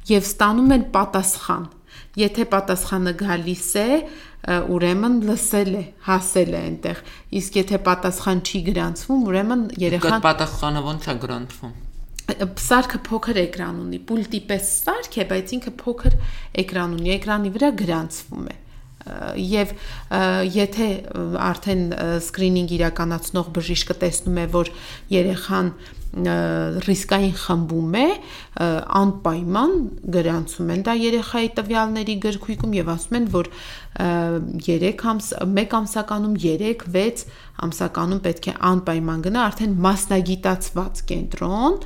եւ 0.09 0.29
ստանում 0.29 0.75
են 0.75 0.85
պատասխան 0.95 1.65
Եթե 2.15 2.45
պատասխանը 2.47 3.11
գալիս 3.19 3.69
է, 3.75 3.87
ուրեմն 4.45 5.15
լսել 5.29 5.71
է, 5.75 5.83
հասել 6.05 6.51
է 6.53 6.59
այնտեղ։ 6.65 6.99
Իսկ 7.39 7.57
եթե 7.61 7.79
պատասխան 7.87 8.43
չի 8.45 8.61
գրանցվում, 8.69 9.23
ուրեմն 9.31 9.63
երեխան 9.85 10.25
պատասխանը 10.25 10.85
ո՞նց 10.91 11.09
է 11.09 11.17
գրանցվում 11.25 11.81
սարքը 12.25 12.99
փոքր 13.05 13.37
էկրան 13.37 13.81
ունի, 13.85 13.97
պուլտի 14.09 14.39
պես 14.49 14.69
սարք 14.85 15.17
է, 15.21 15.25
բայց 15.29 15.51
ինքը 15.57 15.73
փոքր 15.81 16.15
էկրան 16.65 16.95
ունի, 16.97 17.11
էկրանի 17.19 17.51
վրա 17.53 17.69
գրանցվում 17.81 18.47
է 18.49 18.55
եւ 19.05 19.73
եթե 20.55 20.87
արդեն 21.45 21.83
սկրինինգ 22.17 22.71
իրականացնող 22.79 23.51
բժիշկը 23.53 23.95
տեսնում 24.01 24.39
է, 24.41 24.45
որ 24.55 24.71
երեխան 25.13 25.69
ռիսկային 26.15 27.33
խմբում 27.35 27.95
է, 27.99 28.05
անպայման 28.99 29.71
գրանցում 30.15 30.69
են 30.75 30.83
դա 30.87 30.93
երեխայի 31.01 31.49
տվյալների 31.59 32.15
գրքույկում 32.23 32.75
եւ 32.77 32.91
ասում 32.93 33.17
են, 33.19 33.25
որ 33.35 33.49
3 33.95 35.03
ամս 35.11 35.27
1 35.43 35.75
ամսականում 35.79 36.37
3-6 36.39 37.25
ամսականում 37.65 38.21
պետք 38.25 38.47
է 38.51 38.53
անպայման 38.69 39.21
գնա 39.25 39.43
արդեն 39.49 39.75
մասնագիտացված 39.85 41.01
կենտրոն, 41.11 41.77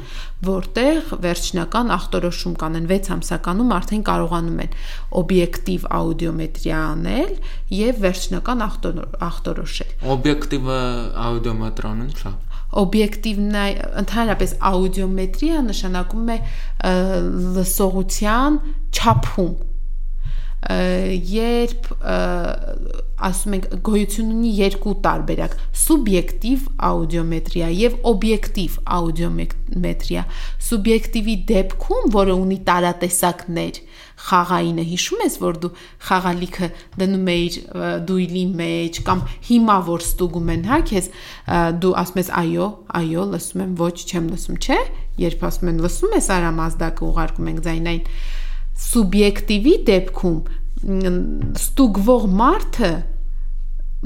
որտեղ 0.50 1.12
վերջնական 1.26 1.94
ախտորոշում 1.98 2.56
կանեն 2.64 2.90
6 2.90 3.12
ամսականում 3.18 3.74
արդեն 3.78 4.04
կարողանում 4.10 4.62
են 4.66 4.78
օբյեկտիվ 5.22 5.88
աուդիոմետրիա 6.00 6.82
անել 6.90 7.34
եւ 7.78 8.04
վերջնական 8.10 8.66
ախտորոշել։ 9.30 9.94
Օբյեկտիվը 10.18 10.80
աուդիոմետրիան 11.30 12.06
ի՞նչ 12.10 12.22
է 12.26 12.34
օբյեկտիվն 12.84 13.56
է 13.60 13.66
ընդհանրապես 14.04 14.54
աուդիոմետրիա 14.70 15.64
նշանակում 15.70 16.30
է 16.36 16.38
լսողության 17.58 18.62
չափում 18.94 19.58
երբ 20.60 21.86
ասում 23.30 23.54
ենք 23.56 23.68
գոյություն 23.88 24.32
ունի 24.36 24.50
երկու 24.58 24.94
տարբերակ՝ 25.06 25.54
սուբյեկտիվ 25.84 26.66
աուդիոմետրիա 26.90 27.70
եւ 27.80 27.96
օբյեկտիվ 28.12 28.76
աուդիոմետրիա։ 28.98 30.24
Սուբյեկտիվի 30.68 31.36
դեպքում, 31.52 32.12
որը 32.16 32.36
ունի 32.44 32.60
տարատեսակներ, 32.70 33.82
խաղայինը 34.20 34.86
հիշում 34.90 35.22
ես, 35.26 35.36
որ 35.44 35.60
դու 35.64 35.70
խաղալիքը 36.08 36.70
դնում 37.00 37.30
էիր 37.34 37.58
դույլի 38.10 38.44
մեջ 38.60 39.00
կամ 39.08 39.22
հիմա 39.50 39.78
որ 39.90 40.06
ստուգում 40.06 40.52
են, 40.56 40.66
հա, 40.70 40.80
քեզ 40.90 41.10
դու 41.84 41.94
ասում 42.04 42.20
ես 42.20 42.32
այո, 42.40 42.68
այո, 43.00 43.24
լսում 43.34 43.64
եմ, 43.66 43.78
ոչ, 43.80 43.96
չեմ 44.10 44.28
լսում, 44.34 44.60
չէ՞։ 44.60 44.82
Երբ 45.20 45.46
ասում 45.50 45.72
են 45.72 45.80
լսում 45.86 46.18
ես 46.20 46.30
արամազդակը 46.36 47.08
ուղարկում 47.10 47.50
ենք 47.54 47.64
ձայնային 47.70 48.04
սուբյեկտիվի 48.90 49.74
դեպքում 49.90 50.38
ստուգվող 51.60 52.28
մարդը 52.40 52.92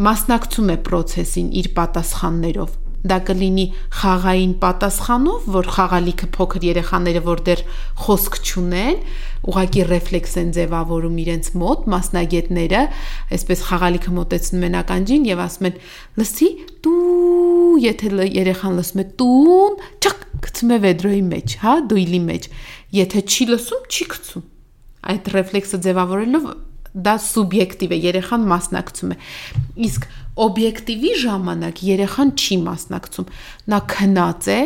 մասնակցում 0.04 0.72
է 0.74 0.78
process-ին 0.88 1.52
իր 1.62 1.68
պատասխաններով 1.78 2.80
դա 3.04 3.18
կլինի 3.28 3.66
խաղային 4.00 4.54
պատասխանով, 4.62 5.48
որ 5.54 5.70
խաղալիքը 5.76 6.28
փոքր 6.38 6.66
երեխաները, 6.70 7.22
որ 7.26 7.42
դեռ 7.50 7.64
խոսք 8.06 8.38
չունեն, 8.48 9.02
ուղակի 9.44 9.84
ռեֆլեքս 9.90 10.36
են 10.40 10.54
ձևավորում 10.56 11.18
իրենց 11.24 11.50
մոտ, 11.64 11.88
մասնագետները, 11.94 12.84
այսպես 13.38 13.64
խաղալիքը 13.68 14.14
մոտեցնում 14.18 14.66
են 14.70 14.78
ականջին 14.84 15.28
եւ 15.30 15.44
ասում 15.44 15.68
են. 15.70 15.78
«Լսի, 16.22 16.50
դու, 16.88 17.76
եթե 17.84 18.14
երեխան 18.40 18.80
լսում 18.80 19.04
է 19.04 19.08
տուն, 19.20 19.78
չկ 20.00 20.26
գցում 20.48 20.74
է 20.74 20.80
վեդրոյի 20.88 21.24
մեջ, 21.34 21.58
հա, 21.64 21.76
դույլի 21.92 22.24
մեջ։ 22.32 22.50
Եթե 23.04 23.28
չի 23.28 23.50
լսում, 23.54 23.86
չի 23.92 24.10
գցում» 24.14 24.50
այդ 25.04 25.30
ռեֆլեքսը 25.34 25.80
ձևավորելով 25.84 26.46
դա 26.94 27.14
սուբյեկտիվ 27.26 27.94
է, 27.94 27.98
երեխան 28.04 28.44
մասնակցում 28.52 29.14
է։ 29.14 29.18
Իսկ 29.88 30.06
օբյեկտիվի 30.46 31.12
ժամանակ 31.24 31.82
երեխան 31.90 32.34
չի 32.38 32.58
մասնակցում։ 32.68 33.32
Նա 33.74 33.80
քնած 33.94 34.50
է 34.54 34.60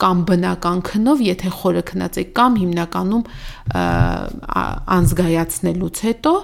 կամ 0.00 0.22
բնական 0.28 0.82
քնով, 0.88 1.22
եթե 1.26 1.50
խորը 1.56 1.82
քնած 1.90 2.18
է, 2.20 2.24
կամ 2.38 2.58
հիմնականում 2.60 3.24
անզգայացնելուց 4.96 6.02
հետո 6.08 6.34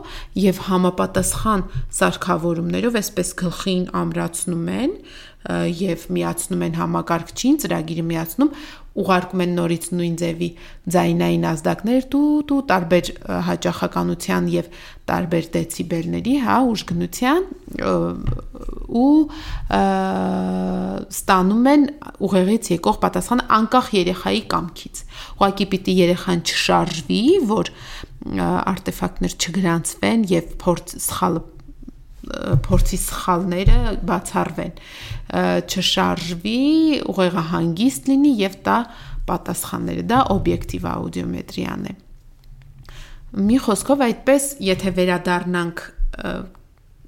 եւ 0.46 0.60
համապատասխան 0.66 1.64
սարքավորումներով 2.00 2.98
այսպես 3.02 3.32
գլխին 3.42 3.86
ամրացնում 4.02 4.68
են 4.76 4.96
եւ 5.46 6.08
միացնում 6.16 6.64
են 6.66 6.76
համակարգչին, 6.80 7.58
ծրագիրը 7.62 8.04
միացնում 8.10 8.52
ուղարկում 8.96 9.42
են 9.44 9.52
նորից 9.56 9.86
նույն 9.96 10.14
ձևի 10.20 10.48
ձայնային 10.94 11.44
ազդակներ 11.50 12.06
դու 12.12 12.58
տարբեր 12.70 13.10
հաճախականության 13.46 14.48
եւ 14.56 14.70
տարբեր 15.06 15.48
դեցիբելների, 15.56 16.34
հա, 16.46 16.56
ուժգնության 16.72 17.42
ու 18.96 19.18
ստանում 21.16 21.68
են 21.72 21.84
ուղեղից 22.26 22.70
եկող 22.76 22.96
պատասխանը 23.04 23.46
անկախ 23.56 23.90
երեխայի 23.96 24.42
կամքից։ 24.54 25.02
Ուղղակի 25.36 25.66
պիտի 25.76 25.96
երեխան 26.00 26.44
չշարժվի, 26.46 27.22
որ 27.52 27.72
արտեֆակտներ 28.36 29.36
չգրանցվեն 29.36 30.26
եւ 30.32 30.56
փորձ 30.62 30.96
սխալը 31.06 31.44
փորձի 32.66 32.98
սխալները 33.02 33.78
բացառվեն 34.10 34.74
չշարժվի, 35.66 36.58
ուղեղը 37.12 37.44
հանգիստ 37.52 38.10
լինի 38.12 38.32
եւ 38.40 38.58
դա 38.66 38.80
պատասխանները 39.26 40.04
դա 40.10 40.18
օբյեկտիվ 40.36 40.90
աուդիոմետրիան 40.96 41.88
է 41.92 41.94
մի 43.46 43.56
խոսքով 43.66 44.04
այդպես 44.06 44.44
եթե 44.64 44.92
վերադառնանք 44.96 45.82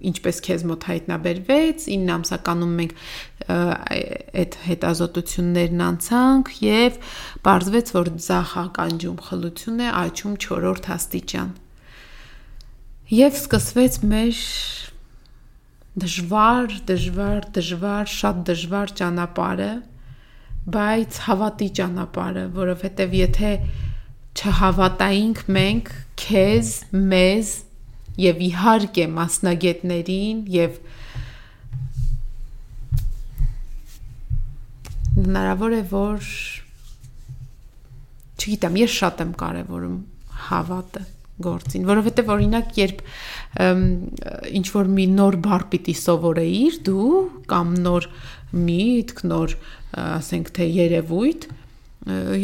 ինչպես 0.09 0.41
քեզ 0.47 0.65
մոտ 0.71 0.85
հայտնաբերվեց 0.89 1.87
9 1.91 2.11
ամսականում 2.15 2.75
մենք 2.81 2.93
այդ 3.49 4.59
հետազոտություններն 4.67 5.81
անցանք 5.87 6.53
եւ 6.65 6.99
բարձվեց 7.49 7.91
որ 7.97 8.11
ձախ 8.27 8.53
ականջում 8.63 9.17
խլություն 9.29 9.83
է 9.83 9.89
աչում 10.03 10.37
4-րդ 10.45 10.91
աստիճան 10.99 11.51
եւ 13.19 13.41
սկսվեց 13.43 13.99
մեր 14.13 14.43
դժվար, 16.03 16.75
դժվար, 16.89 17.47
դժվար, 17.57 18.11
շատ 18.13 18.43
դժվար 18.49 18.93
ճանապարհը, 19.01 19.71
բայց 20.75 21.19
հավատի 21.25 21.69
ճանապարհը, 21.79 22.45
որովհետև 22.59 23.17
եթե 23.19 23.53
չհավատայինք 24.39 25.43
մենք 25.59 25.91
քեզ, 26.23 26.73
մեզ 27.13 27.53
եւ 28.19 28.43
իհարկե 28.49 29.07
մասնագետներին 29.19 30.41
եւ 30.55 30.81
հնարավոր 35.19 35.77
է 35.79 35.85
որ 35.93 36.33
չգիտեմ, 38.39 38.83
ես 38.87 38.99
շատ 39.03 39.23
եմ 39.27 39.33
կարևորում 39.43 40.03
հավատը 40.49 41.07
գործին, 41.45 41.85
որովհետև 41.89 42.33
օրինակ 42.35 42.79
երբ 42.79 43.05
ինչ 44.59 44.67
որ 44.75 44.91
մի 44.97 45.07
նոր 45.19 45.39
բառ 45.45 45.67
պիտի 45.73 45.95
սովորեիր 46.03 46.81
դու 46.89 47.13
կամ 47.53 47.77
նոր 47.85 48.09
միտք, 48.69 49.23
նոր 49.33 49.55
ասենք 50.09 50.53
թե 50.59 50.69
երևույթ, 50.79 51.49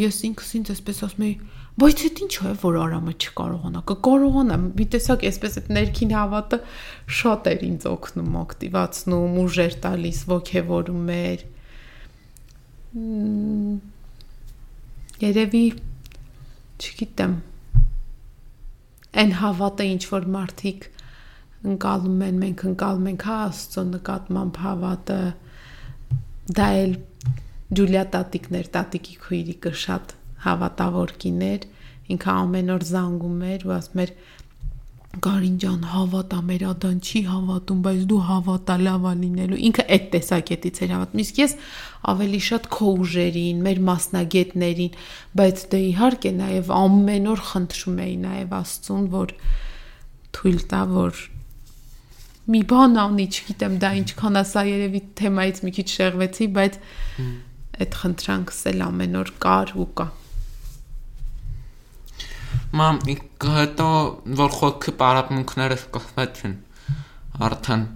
ես 0.05 0.23
ինքս 0.29 0.55
ինձ 0.59 0.73
այսպես 0.75 1.03
ասում 1.09 1.27
եի 1.29 1.35
Բայց 1.75 2.01
այդ 2.07 2.19
ինչ 2.23 2.35
է, 2.39 2.51
որ 2.61 2.75
Արամը 2.79 3.13
չկարողանա։ 3.19 3.79
Կկարողանա։ 3.89 4.57
Մի 4.63 4.85
տեսակ 4.93 5.23
այսպես 5.27 5.57
այդ 5.59 5.65
ներքին 5.75 6.13
հավատը 6.15 6.59
շատ 7.17 7.49
էր 7.51 7.65
ինձ 7.67 7.87
օգնում, 7.89 8.37
ակտիվացնում, 8.41 9.33
ուժեր 9.41 9.75
տալիս, 9.83 10.21
ոգևորում 10.31 11.09
էր։ 11.15 11.43
Երևի 15.25 15.65
չգիտեմ, 16.79 17.35
այն 19.21 19.33
հավատը 19.39 19.87
ինչ 19.95 20.03
որ 20.11 20.27
մարդիկ 20.35 20.87
ընկալում 21.65 22.23
են, 22.25 22.39
մենք 22.43 22.63
ընկալում 22.69 23.09
ենք 23.11 23.25
հա 23.25 23.37
Աստծո 23.45 23.83
նկատմամբ 23.91 24.59
հավատը 24.65 25.19
դա 26.59 26.67
էլ 26.81 26.95
Ջուլիա 27.75 28.03
տատիկներ, 28.13 28.67
տատիկի 28.75 29.15
քույրիկը 29.25 29.71
շատ 29.85 30.11
հավատավոր 30.45 31.13
կիներ 31.23 31.63
ինքը 32.13 32.33
ամեն 32.45 32.73
օր 32.75 32.83
զանգում 32.91 33.39
էր 33.55 33.65
ու 33.65 33.73
ասում 33.75 34.01
էր 34.05 34.11
Կարին 35.23 35.55
ջան, 35.63 35.83
հավատա, 35.93 36.37
մեր 36.43 36.63
ադան 36.73 36.95
չի 36.99 37.19
հավատում, 37.29 37.81
բայց 37.85 37.99
դու 38.09 38.17
հավատա 38.29 38.75
լավա 38.81 39.11
լինելու։ 39.21 39.59
Ինքը 39.69 39.85
այդ 39.95 40.09
տեսակետից 40.15 40.81
էր 40.83 40.91
հավատում։ 40.91 41.21
Իսկ 41.23 41.39
ես 41.39 41.53
ավելի 42.11 42.39
շատ 42.47 42.67
քո 42.75 42.89
ուժերին, 43.03 43.61
մեր 43.65 43.79
մասնագետներին, 43.89 44.97
բայց 45.39 45.63
դե 45.71 45.79
իհարկե 45.85 46.31
նաև 46.39 46.73
ամեն 46.79 47.29
օր 47.31 47.41
խնդրում 47.49 48.01
էի 48.05 48.17
նաև 48.25 48.53
Աստծուն, 48.59 49.07
որ 49.15 49.33
թույլ 50.35 50.59
տա, 50.71 50.81
որ 50.91 51.23
մի 52.55 52.61
բան 52.69 52.99
անի, 53.01 53.25
չգիտեմ, 53.33 53.77
դա 53.81 53.91
ինչքան 54.01 54.39
ասա 54.43 54.63
երևի 54.69 55.01
թեմայից 55.17 55.61
մի 55.65 55.71
քիչ 55.79 55.87
շեղվեցի, 55.95 56.47
բայց 56.59 56.77
այդ 57.85 57.97
խնդրանքս 58.01 58.59
էլ 58.71 58.85
ամեն 58.85 59.19
օր 59.21 59.31
կար 59.45 59.73
ու 59.81 59.89
կա։ 59.99 60.07
Մամ, 62.75 62.99
հետո 63.55 63.87
որ 64.39 64.53
խոսքը 64.59 64.93
պարապմունքները 64.99 65.77
սկսվեցին, 65.81 66.53
արդեն 67.45 67.87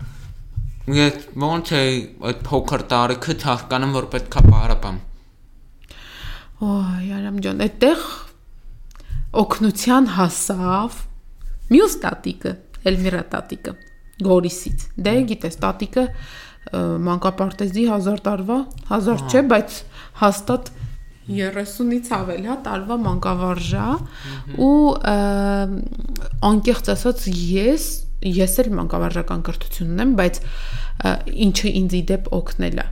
ես 0.95 1.27
ոնց 1.43 1.71
է 1.75 1.83
այդ 2.29 2.41
փոքր 2.47 2.83
տարիքը 2.93 3.35
հասկանում 3.43 3.93
որ 3.97 4.07
պետքա 4.15 4.43
պարապամ։ 4.47 4.97
Ոայ, 6.59 7.05
Արամ 7.19 7.37
ջան, 7.45 7.61
այդտեղ 7.65 8.01
օկնության 9.43 10.09
հասավ 10.17 10.97
մյուս 11.69 11.95
տատիկը, 12.03 12.53
Էլմիրա 12.89 13.23
տատիկը, 13.33 13.73
Գորիսից։ 14.25 14.85
Դե 15.05 15.13
գիտես, 15.29 15.57
տատիկը 15.63 16.05
մանկապարտեզի 17.09 17.85
1000 17.89 18.19
տարվա, 18.25 18.59
1000 18.89 19.23
չէ, 19.29 19.43
բայց 19.53 19.77
հաստատ 20.19 20.71
30-ից 21.29 22.09
ավել, 22.17 22.45
հա, 22.49 22.55
տարվա 22.65 22.95
մանկավարժա 23.05 23.87
ու 24.65 24.77
անկեղծ 26.49 26.91
ասած 26.95 27.25
ես 27.29 27.87
ես 28.25 28.55
էլ 28.63 28.69
մանկավարժական 28.79 29.43
կրթություն 29.47 29.91
ունեմ, 29.95 30.13
բայց 30.19 30.39
ինչը 31.47 31.73
ինձ 31.79 31.97
իդեպ 31.99 32.29
օգնել 32.39 32.79
է։ 32.83 32.87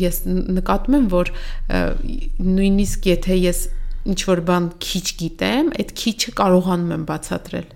Ես 0.00 0.20
նկատում 0.58 0.98
եմ, 0.98 1.06
որ 1.12 1.32
նույնիսկ 2.54 3.08
եթե 3.12 3.38
ես 3.44 3.62
ինչ 4.14 4.20
որ 4.30 4.44
բան 4.48 4.68
քիչ 4.84 5.06
գիտեմ, 5.20 5.72
այդ 5.80 5.96
քիչը 6.00 6.36
կարողանում 6.40 6.94
եմ 6.94 7.08
բացատրել 7.08 7.66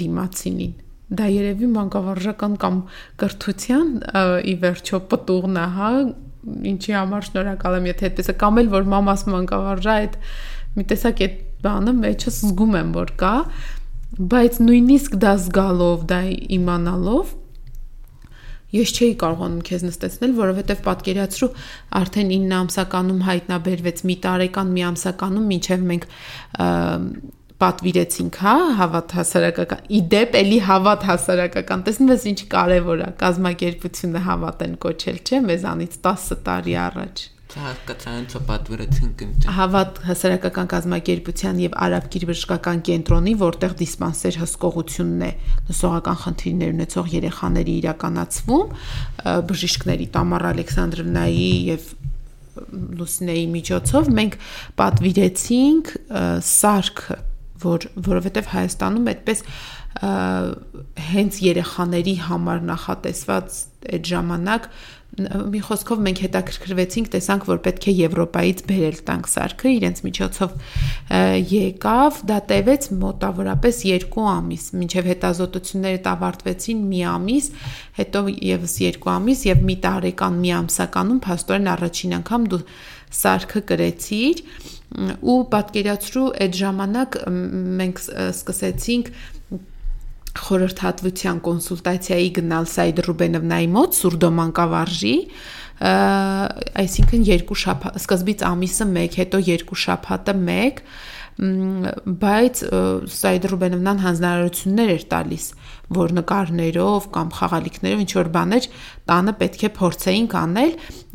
դիմացինին 0.00 0.78
դա 1.10 1.26
երևի 1.26 1.68
մանկավարժական 1.74 2.52
կամ 2.62 2.76
կրթության 3.18 3.88
ի 4.46 4.54
վերջո 4.62 5.00
պտուղն 5.10 5.56
է, 5.58 5.64
հա, 5.74 5.88
ինչի 6.70 6.94
համար 6.96 7.26
շնորհակալ 7.28 7.78
եմ, 7.80 7.88
եթե 7.90 8.06
այդպես 8.10 8.30
է 8.30 8.34
կամ 8.42 8.60
էլ 8.62 8.70
որ 8.76 8.86
մամաս 8.94 9.24
մանկավարժա 9.34 9.96
այդ 10.04 10.14
մի 10.76 10.84
տեսակ 10.92 11.22
այդ 11.26 11.40
բանը 11.66 11.94
մեջս 11.98 12.38
զգում 12.46 12.76
եմ 12.80 12.92
որ 12.94 13.12
կա, 13.20 13.34
բայց 14.18 14.56
նույնիսկ 14.66 15.18
դա 15.22 15.34
զգալով, 15.44 16.06
դա 16.10 16.20
իմանալով 16.56 17.36
ես 18.74 18.92
չէի 18.94 19.14
կարողանում 19.18 19.62
քեզ 19.66 19.84
նստեցնել, 19.86 20.32
որովհետև 20.38 20.82
պատկերացրու 20.86 21.50
արդեն 22.00 22.28
9 22.34 22.56
ամսականում 22.60 23.24
հայտնաբերվեց 23.26 24.02
մի 24.10 24.16
տարեկան 24.26 24.72
մի 24.76 24.84
ամսականում, 24.90 25.48
ինչև 25.56 25.86
մենք 25.90 26.06
պատվիրեցինք, 27.60 28.38
հա, 28.40 28.54
հավատ 28.78 29.14
հասարակական։ 29.18 29.82
Իդեպ 29.98 30.38
էլի 30.40 30.60
հավատ 30.70 31.02
հասարակական։ 31.10 31.82
Տեսնում 31.88 32.12
ես 32.14 32.24
ինչ 32.30 32.40
կարևոր 32.54 33.02
է 33.04 33.10
կազմակերպությունը 33.20 34.22
հավատեն 34.30 34.78
կոչել, 34.86 35.20
չէ՞, 35.20 35.42
մեզանից 35.50 35.98
10 36.06 36.40
տարի 36.46 36.78
առաջ։ 36.86 37.26
Հասկացանց 37.58 38.34
պատվիրեցինք 38.46 39.22
ինձ։ 39.24 39.46
Հավատ 39.56 40.00
հասարակական 40.06 40.68
կազմակերպության 40.70 41.62
եւ 41.64 41.74
Արաբկիր 41.86 42.26
բժշկական 42.30 42.82
կենտրոնի, 42.88 43.34
որտեղ 43.40 43.74
դիսպանսեր 43.80 44.38
հսկողությունն 44.42 45.24
է 45.26 45.30
նսողական 45.70 46.20
խնդիրներ 46.24 46.74
ունեցող 46.76 47.10
երեխաների 47.16 47.74
իրականացվում, 47.80 48.76
բժիշկների 49.50 50.06
Տամար 50.14 50.46
Ալեքսանդրովնայի 50.50 51.50
եւ 51.70 51.90
Լուսինեի 53.00 53.44
միջոցով 53.50 54.08
մենք 54.20 54.38
պատվիրեցինք 54.80 55.92
սարքը 56.50 57.18
որ 57.60 57.86
որովհետև 58.08 58.48
Հայաստանում 58.50 59.10
այդպես 59.12 59.42
հենց 61.10 61.38
երեխաների 61.44 62.14
համար 62.26 62.62
նախատեսված 62.70 63.58
այդ 63.90 64.10
ժամանակ 64.10 64.68
մի 65.50 65.60
խոսքով 65.66 66.02
մենք 66.06 66.20
հետաքրքրվեցինք, 66.24 67.10
տեսանք, 67.14 67.46
որ 67.50 67.60
պետք 67.66 67.86
է 67.90 67.94
Եվրոպայից 68.00 68.62
բերել 68.70 68.98
տանք 69.10 69.30
սարքը, 69.30 69.72
իրենց 69.76 70.02
միջոցով 70.06 70.54
եկավ, 71.50 72.20
դա 72.30 72.38
տևեց 72.50 72.88
մոտավորապես 73.00 73.80
2 73.90 74.26
ամիս, 74.34 74.64
մինչև 74.80 75.10
հետազոտությունները 75.10 76.02
ավարտվեցին 76.10 76.84
մի 76.90 77.02
ամիս, 77.10 77.50
հետո 78.00 78.24
եւս 78.50 78.76
2 78.86 79.10
ամիս 79.14 79.44
եւ 79.50 79.64
մի 79.70 79.76
տարեկան 79.86 80.40
մի 80.40 80.54
ամսականում 80.60 81.20
փաստորեն 81.26 81.70
առաջին 81.74 82.16
անգամ 82.20 82.48
դու 82.50 82.62
սարքը 83.20 83.60
կրեցիր 83.70 84.44
ու 85.30 85.38
պատկերացրու 85.50 86.28
այդ 86.44 86.56
ժամանակ 86.60 87.18
մենք 87.80 88.00
սկսեցինք 88.30 89.12
խորհրդատվության 90.38 91.40
կոնսուլտացիայի 91.46 92.28
գնալ 92.38 92.68
Սայդ 92.70 93.00
Ռուբենովնայի 93.06 93.68
մոտ 93.76 93.96
սուրդոմանկավարժի 94.00 95.14
այսինքն 95.80 97.22
երկու 97.30 97.56
շաբաթ 97.64 97.96
սկզբից 98.02 98.44
ամիսը 98.50 98.86
1 99.00 99.16
հետո 99.20 99.40
երկու 99.50 99.78
շաբաթը 99.84 100.34
1 100.36 100.82
բայց 101.40 102.60
Սայդ 103.16 103.46
Ռուբենովնան 103.48 104.00
հանձնարարություններ 104.04 104.90
էր 104.92 105.04
տալիս, 105.12 105.44
որ 105.90 106.12
նկարներով 106.20 107.06
կամ 107.14 107.30
խաղալիքներով 107.34 108.02
ինչ 108.04 108.12
որ 108.14 108.28
բաներ 108.36 108.66
տանը 109.10 109.34
պետք 109.40 109.64
է 109.66 109.70
փորձեինք 109.80 110.36
անել, 110.40 110.72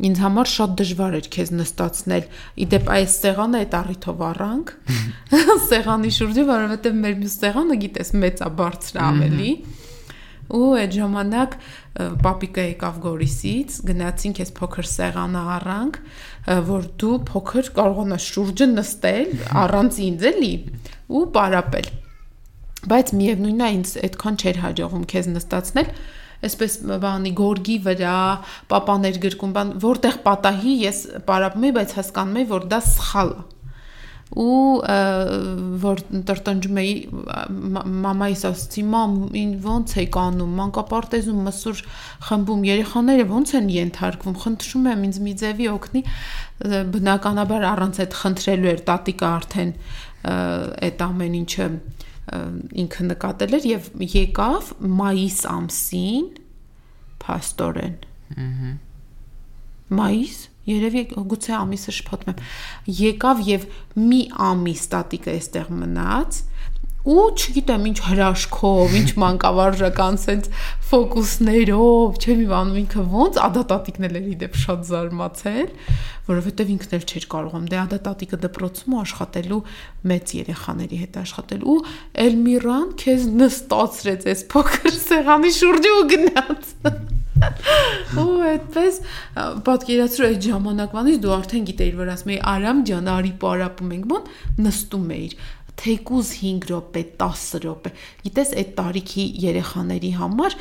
ինձ 0.08 0.20
համար 0.24 0.50
շատ 0.52 0.74
դժվար 0.80 1.16
էր 1.16 1.30
քեզ 1.36 1.52
նստացնել։ 1.60 2.28
Իդեպ 2.66 2.92
այս 2.96 3.16
սեղանը 3.24 3.62
այդ 3.64 3.76
առիթով 3.80 4.22
առանք 4.26 4.74
սեղանի 5.70 6.12
շուրջը, 6.18 6.46
որովհետև 6.52 7.00
մեր 7.06 7.18
մյուս 7.24 7.38
սեղանը 7.40 7.80
գիտես 7.86 8.14
մեծ 8.20 8.44
է 8.46 8.50
բարձր 8.60 9.02
ավելի։ 9.06 9.50
Ու 10.46 10.66
այդ 10.78 10.92
ժամանակ 10.94 11.54
պապիկը 12.22 12.64
եկավ 12.66 12.98
Գորիսից, 13.02 13.78
գնացինք 13.88 14.40
այս 14.44 14.52
փոքր 14.60 14.88
սեղանը 14.92 15.42
առանք, 15.56 15.98
որ 16.70 16.88
դու 17.02 17.16
փոքր 17.32 17.70
կարողանաս 17.80 18.30
շուրջը 18.36 18.68
նստել 18.76 19.36
առանց 19.66 20.02
ինձ 20.06 20.26
էլի 20.30 20.54
ու 21.18 21.24
պարապել։ 21.34 21.90
Բայց 22.92 23.12
միևնույնն 23.20 23.66
է 23.66 23.70
ինձ 23.76 23.92
այդքան 24.06 24.38
չէր 24.42 24.62
հաջողում 24.66 25.04
քեզ 25.10 25.28
նստացնել 25.36 25.90
այսպես 26.46 26.72
բանի 27.02 27.32
գորգի 27.40 27.76
վրա, 27.86 28.16
պապաներ 28.70 29.20
գրկում, 29.24 29.52
բան, 29.56 29.74
որտեղ 29.82 30.18
պատահի 30.26 30.74
ես 30.84 30.98
պարապում 31.26 31.66
եի, 31.66 31.76
բայց 31.80 31.94
հասկանում 31.96 32.40
եի, 32.42 32.48
որ 32.52 32.66
դա 32.72 32.80
սխալ 32.86 33.30
է 33.36 33.44
ու 34.34 34.82
որ 35.78 36.00
տրտնջում 36.26 36.78
էի 36.82 36.94
մամայիս 38.02 38.40
ասացի 38.48 38.82
մամ 38.90 39.12
ին 39.38 39.52
ո՞նց 39.62 39.92
եք 40.02 40.18
անում 40.18 40.56
մանկապարտեզում 40.60 41.44
մսուր 41.46 41.82
խմբում 42.26 42.64
երեխաները 42.66 43.26
ո՞նց 43.38 43.52
են 43.60 43.70
ենթարկվում 43.76 44.36
խնդրում 44.42 44.88
եմ 44.92 45.06
ինձ 45.06 45.20
մի 45.26 45.34
ձևի 45.46 45.70
օգնի 45.76 46.02
բնականաբար 46.96 47.68
առանց 47.70 48.02
այդ 48.02 48.18
խնդրելու 48.26 48.72
էր 48.74 48.82
տատիկը 48.90 49.28
արդեն 49.30 49.72
այդ 50.26 51.06
ամեն 51.06 51.38
ինչը 51.46 51.70
ինքը 52.26 53.06
նկատել 53.12 53.56
էր 53.60 53.68
եւ 53.70 53.88
եկավ 54.16 54.72
մայիս 55.00 55.38
ամսին 55.52 56.28
փաստորեն 57.22 57.96
մայիս 60.00 60.44
Երևի 60.66 61.02
գուցե 61.30 61.52
ամիսը 61.54 61.92
շփոթում 61.94 62.32
եմ։ 62.32 62.38
Եկավ 62.98 63.42
եւ 63.46 63.66
մի 64.02 64.18
ամիս 64.46 64.80
տատիկը 64.94 65.34
այստեղ 65.36 65.68
մնաց 65.82 66.40
ու 67.06 67.24
չգիտեմ 67.38 67.84
ինչ 67.90 67.98
հրաշքով, 68.06 68.94
ինչ 69.00 69.10
մանկավարժական 69.22 70.18
sense 70.22 70.50
ֆոկուսներով, 70.86 72.18
չեմ 72.22 72.42
իմանում 72.46 72.78
ինքը 72.82 73.04
ոնց 73.14 73.38
ադատատիկն 73.46 74.06
էլ 74.06 74.18
էր 74.20 74.28
իդեպ 74.36 74.58
շատ 74.62 74.84
զարմացել, 74.90 75.70
որովհետև 76.26 76.70
ինքն 76.76 76.94
էլ 76.98 77.06
չէր 77.06 77.26
կարողում 77.32 77.66
դե 77.72 77.80
ադատատիկը 77.82 78.38
դպրոցում 78.46 78.96
աշխատելու 79.02 79.60
մեծ 80.12 80.34
երեխաների 80.36 81.02
հետ 81.02 81.18
աշխատել 81.22 81.66
ու 81.66 81.76
Էլմիրան 82.26 82.88
քեզ 83.02 83.28
նստացրեց 83.42 84.30
այս 84.34 84.46
փոքր 84.54 84.96
սեղանի 85.06 85.52
շուրջը 85.58 85.94
ու 85.96 86.08
գնաց։ 86.14 86.74
Ու 87.36 88.36
այդպես 88.48 88.98
պատկերացրու 89.66 90.26
այդ 90.28 90.46
ժամանակվանից 90.46 91.18
դու 91.20 91.34
արդեն 91.36 91.66
գիտեիր, 91.68 91.98
որ 91.98 92.12
ասում 92.14 92.32
էի 92.32 92.38
Արամ 92.52 92.80
ջան, 92.88 93.10
արի 93.12 93.32
պարապում 93.42 93.90
ենք, 93.96 94.06
բան 94.12 94.30
նստում 94.66 95.10
էիր 95.16 95.34
թեկուզ 95.76 96.30
5 96.40 96.66
րոպե, 96.70 97.02
10 97.20 97.42
րոպե։ 97.62 97.90
Գիտես, 98.24 98.52
այդ 98.60 98.70
տարիքի 98.78 99.24
երեխաների 99.42 100.10
համար 100.16 100.56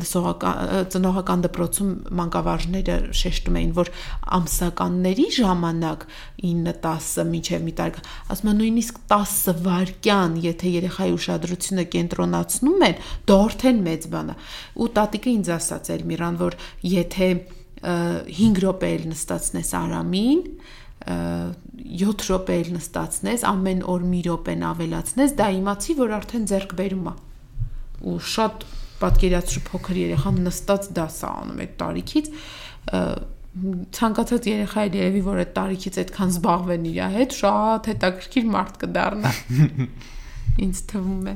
լսողական 0.00 0.90
ծնողական 0.94 1.44
դպրոցում 1.46 1.92
մանկավարժները 2.20 2.96
շեշտում 3.20 3.58
էին, 3.60 3.72
որ 3.78 3.92
ամսականների 4.40 5.26
ժամանակ 5.38 6.04
9-10 6.44 7.30
մինչև 7.30 7.64
մի 7.66 7.74
տարի, 7.80 8.04
ասում 8.34 8.50
են 8.52 8.60
նույնիսկ 8.60 9.00
10 9.14 9.38
վայրկյան, 9.64 10.36
եթե 10.44 10.74
երեխայի 10.76 11.16
ուշադրությունը 11.16 11.86
կենտրոնացնում 11.96 12.84
են, 12.90 13.00
դորթեն 13.30 13.82
մեծ 13.88 14.06
բանա։ 14.12 14.36
Ու 14.80 14.90
տատիկը 15.00 15.34
ինձ 15.40 15.50
ասաց 15.56 15.90
Էլմիրան, 15.96 16.38
որ 16.40 16.58
եթե 16.90 17.30
5 17.80 18.60
րոպե 18.60 18.92
էլ 18.96 19.04
նստածնես 19.14 19.72
Արամին, 19.80 20.40
7 21.80 22.26
րոպե 22.28 22.56
էլ 22.60 22.70
նստածնես, 22.76 23.46
ամեն 23.50 23.82
օր 23.94 24.06
մի 24.10 24.20
րոպեն 24.26 24.64
ավելացնես, 24.70 25.34
դա 25.40 25.48
իմացի, 25.60 25.96
որ 26.00 26.14
արդեն 26.20 26.46
ձեռք 26.50 26.76
բերում 26.80 27.10
է։ 27.10 27.14
Ու 28.10 28.16
շատ 28.30 28.64
պատկերացրու 29.00 29.62
փոքր 29.70 29.98
երեխան 30.00 30.40
նստած 30.44 30.88
դասա 30.96 31.28
անում 31.40 31.60
այդ 31.64 31.76
տարիքից 31.80 32.30
ցանկացած 33.96 34.48
երեխա 34.50 34.82
էլ 34.86 34.96
երևի 35.00 35.20
որ 35.26 35.40
այդ 35.42 35.52
տարիքից 35.56 35.96
այդքան 36.02 36.34
զբաղվեն 36.36 36.84
իր 36.90 36.98
հետ 37.16 37.36
շատ 37.40 37.88
հետաքրքիր 37.90 38.44
մարդ 38.54 38.76
կդառնա 38.84 39.32
ինձ 40.66 40.82
թվում 40.92 41.24
է 41.30 41.34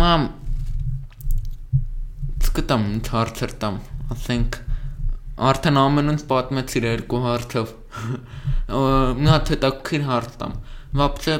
մամ 0.00 0.26
սկտամ 2.48 2.88
հարցեր 3.14 3.54
տամ 3.62 3.78
ասենք 4.16 4.58
արդեն 5.50 5.80
ամենից 5.84 6.26
պատմեցիր 6.32 6.88
երկու 6.90 7.22
հարցով 7.28 7.70
մի 9.21 9.29
հատ 9.31 9.51
հետաքրքիր 9.55 10.07
հարց 10.09 10.37
տամ 10.41 10.55
вообще 11.01 11.37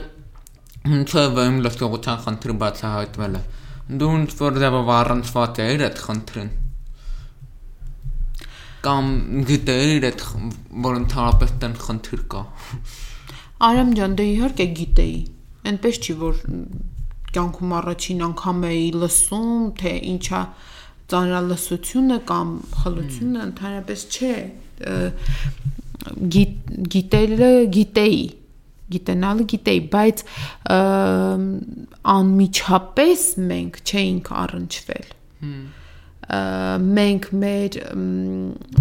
ինչեւ 0.96 1.40
եմ 1.46 1.62
լսողության 1.66 2.22
խնդրը 2.26 2.56
բացահայտվել 2.66 3.40
է 3.40 3.44
դու 4.02 4.12
ինչ 4.20 4.30
որ 4.42 4.60
ձևով 4.66 4.92
առանցված 4.96 5.62
ես 5.66 5.84
այդ 5.88 6.02
խնդրին 6.06 6.52
կամ 8.86 9.08
գիտեիր 9.50 10.08
այդ 10.10 10.24
որ 10.86 10.98
ընդհանրապես 11.02 11.54
տեն 11.62 11.78
խնդիր 11.86 12.24
կա 12.34 12.42
Արամ 13.66 13.94
ջան 13.98 14.16
դե 14.20 14.26
իհարկե 14.36 14.68
գիտեի 14.80 15.16
այնպես 15.72 16.00
չի 16.06 16.16
որ 16.22 16.42
կյանքում 17.36 17.74
առաջին 17.80 18.24
անգամ 18.26 18.66
էի 18.70 18.84
լսում 19.02 19.54
թե 19.82 19.94
ինչա 20.12 20.42
ծանրալսությունը 21.14 22.20
կամ 22.30 22.52
խլությունը 22.84 23.42
ընդհանրապես 23.46 24.06
չէ 24.16 24.36
գիտելը 26.35 27.51
գիտեի 27.77 28.23
գիտենալը 28.91 29.47
գիտեի 29.53 29.83
բայց 29.93 30.23
անմիջապես 32.15 33.27
մենք 33.51 33.79
չէինք 33.91 34.33
առնչվել 34.41 35.13
մենք 36.31 37.31
մեր 37.45 37.79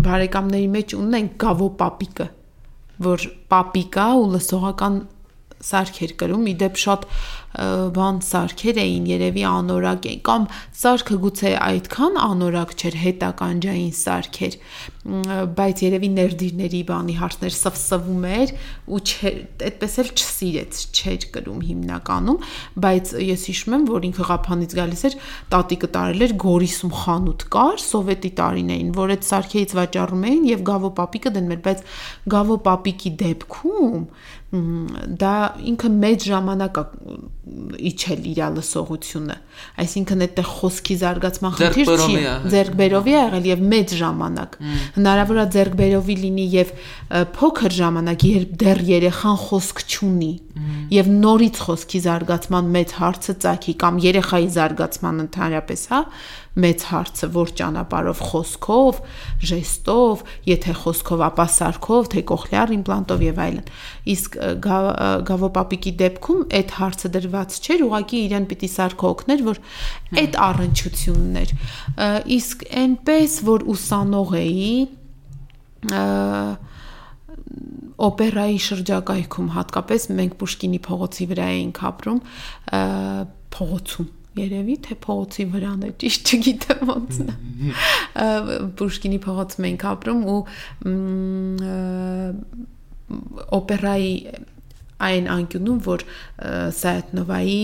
բարեկամների 0.08 0.70
մեջ 0.76 0.96
ունենք 1.00 1.38
գավո 1.44 1.70
պապիկը 1.82 2.28
որ 3.10 3.26
պապիկա 3.54 4.08
ու 4.20 4.28
լսողական 4.36 5.00
սարքեր 5.70 6.12
կրում 6.20 6.46
իդեպ 6.54 6.78
շատ 6.84 7.06
բան 7.50 8.20
սարքեր 8.22 8.78
էին, 8.78 9.06
երևի 9.10 9.44
անորակ 9.50 10.04
էին 10.10 10.20
կամ 10.28 10.44
սարքը 10.80 11.16
գուցե 11.24 11.54
այդքան 11.66 12.20
անորակ 12.22 12.74
չէր, 12.78 12.98
հետականջային 13.04 13.96
սարքեր, 14.00 14.58
բայց 15.58 15.82
երևի 15.86 16.10
ներդիրների 16.14 16.82
բանի 16.90 17.16
հարցներ 17.20 17.56
սվսվում 17.58 18.28
էր 18.30 18.54
ու 18.94 19.02
այդպես 19.70 19.98
էլ 20.04 20.12
չսիրեց, 20.14 20.82
չէր 20.94 21.26
կրում 21.34 21.62
հիմնականում, 21.70 22.40
բայց 22.86 23.14
ես 23.26 23.46
հիշում 23.50 23.76
եմ, 23.80 23.86
որ 23.90 24.08
ինքը 24.10 24.28
ղափանից 24.30 24.76
գալիս 24.80 25.04
էր, 25.10 25.18
տատիկը 25.50 25.90
տարել 25.98 26.26
էր 26.30 26.36
Գորիսում 26.46 26.94
խանութ 27.00 27.48
կար, 27.56 27.84
սովետի 27.90 28.32
տարիներին, 28.40 28.92
որ 29.00 29.16
այդ 29.16 29.30
սարքերից 29.30 29.76
վաճառում 29.80 30.28
էին 30.30 30.44
եւ 30.50 30.66
Գավո 30.70 30.92
պապիկը 31.00 31.34
դնում 31.40 31.56
էր, 31.56 31.64
բայց 31.70 31.84
Գավո 32.36 32.60
պապիկի 32.70 33.14
դեպքում 33.24 34.06
դա 34.50 35.34
ինքը 35.70 35.90
մեծ 35.94 36.24
ժամանակ 36.26 36.78
իջել 37.90 38.26
իր 38.30 38.40
լսողությունը 38.56 39.36
այսինքն 39.82 40.24
այդտեղ 40.26 40.48
խոսքի 40.50 40.96
զարգացման 41.00 41.54
խնդիր 41.60 41.92
չի 42.04 42.18
ձերբերովի 42.54 43.14
ա 43.16 43.22
եղել 43.24 43.48
եւ 43.50 43.64
մեծ 43.74 43.94
ժամանակ 44.00 44.58
հնարավոր 44.98 45.40
է 45.40 45.46
ձերբերովի 45.56 46.18
լինի 46.20 46.46
եւ 46.56 46.74
փոքր 47.40 47.76
ժամանակ 47.80 48.26
երբ 48.30 48.54
դեռ 48.64 48.84
երեխան 48.90 49.40
խոսք 49.46 49.84
չունի 49.88 50.32
եւ 50.94 51.10
նորից 51.16 51.62
խոսքի 51.64 52.00
զարգացման 52.06 52.70
մեծ 52.76 52.94
հարցը 53.00 53.36
ցակի 53.46 53.74
կամ 53.84 54.00
երեխայի 54.04 54.50
զարգացման 54.60 55.24
ընդհանրապես 55.26 55.84
հա 55.94 56.02
մեծ 56.64 56.84
հարցը 56.90 57.30
որ 57.36 57.52
ճանապարով 57.60 58.22
խոսքով, 58.30 59.00
ժեստով, 59.50 60.24
եթե 60.50 60.76
խոսքով, 60.80 61.24
ապա 61.30 61.46
սարքով, 61.56 62.10
թե 62.14 62.24
կոխլեար 62.32 62.74
իմպլանտով 62.78 63.26
եւ 63.26 63.42
այլն։ 63.46 63.72
Իսկ 64.14 64.38
գավոպապիկի 65.30 65.94
դեպքում 66.04 66.42
այդ 66.60 66.74
հարցը 66.80 67.12
դրված 67.16 67.60
չէր, 67.60 67.86
ուղղակի 67.90 68.22
իրեն 68.30 68.50
պիտի 68.50 68.70
սարքը 68.76 69.10
օգներ, 69.10 69.46
որ 69.50 69.62
այդ 70.24 70.40
առնչությունն 70.50 71.40
էր։ 71.44 71.56
Իսկ 72.40 72.68
այնպես 72.84 73.40
որ 73.50 73.68
ուսանող 73.76 74.36
էի 74.40 74.74
օպերայի 78.00 78.60
շրջակայքում 78.64 79.50
հատկապես 79.56 80.06
մենք 80.20 80.38
Պուշկինի 80.40 80.80
փողոցի 80.86 81.28
վրա 81.32 81.48
էինք 81.56 81.82
ապրում 81.90 82.22
փողոցում 83.56 84.10
երևի 84.40 84.76
թե 84.88 84.98
փողոցի 85.06 85.46
վրան 85.54 85.86
է 85.88 85.92
ճիշտ 86.04 86.32
չգիտեմ 86.36 86.84
ոնց 86.90 87.20
նա 87.28 87.36
Պուշկինի 88.80 89.20
փողոցում 89.26 89.68
ենք 89.70 89.86
ապրում 89.94 90.24
ու 90.34 90.40
օպերայի 93.60 94.14
այն 95.10 95.30
անկյունում 95.34 95.80
որ 95.86 96.06
Սայաթնովայի 96.80 97.62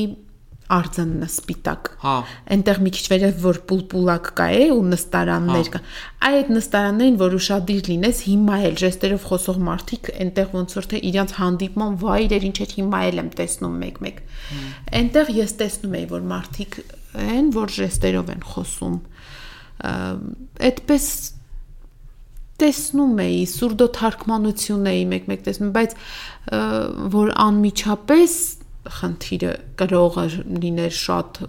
արձանն 0.71 1.25
է 1.25 1.27
սպիտակ։ 1.29 1.89
Հա։ 2.01 2.13
Այնտեղ 2.55 2.79
մի 2.85 2.91
քիչ 2.95 3.03
վերև 3.11 3.35
որ 3.43 3.59
պուլպուլակ 3.69 4.29
կա 4.39 4.47
է 4.55 4.63
ու 4.73 4.85
նստարաններ 4.89 5.69
կա։ 5.75 5.81
Այդ 6.29 6.49
նստարաններին 6.55 7.19
որ 7.21 7.35
ուշադիր 7.37 7.89
լինես, 7.91 8.21
հիմա 8.29 8.57
էլ 8.69 8.79
ժեստերով 8.81 9.27
խոսող 9.29 9.59
մարդիկ 9.69 10.09
այնտեղ 10.25 10.49
ոնց 10.55 10.75
որ 10.79 10.89
թե 10.89 11.01
իրանց 11.11 11.35
հանդիպման 11.37 11.97
վայրեր 12.01 12.47
ինչ 12.49 12.57
էր 12.65 12.75
հիմա 12.79 13.03
էլ 13.05 13.21
եմ 13.21 13.29
տեսնում 13.35 13.77
մեկ-մեկ։ 13.85 14.19
Այնտեղ 15.05 15.31
ես 15.35 15.55
տեսնում 15.61 15.95
եի 16.01 16.09
որ 16.15 16.27
մարդիկ 16.33 16.79
են 17.25 17.49
որ 17.55 17.73
ժեստերով 17.75 18.35
են 18.35 18.45
խոսում։ 18.55 18.99
Այդպես 20.65 21.05
տեսնում 22.55 23.17
էի, 23.19 23.39
սուրդո 23.51 23.87
թարգմանություն 23.97 24.85
էի 24.91 25.01
մեկ-մեկ 25.11 25.41
տեսնում, 25.45 25.71
բայց 25.75 25.95
որ 27.15 27.31
անմիջապես 27.45 28.35
խնդիրը 28.99 29.53
կրողը 29.81 30.25
լիներ 30.65 30.99
շատ 31.05 31.39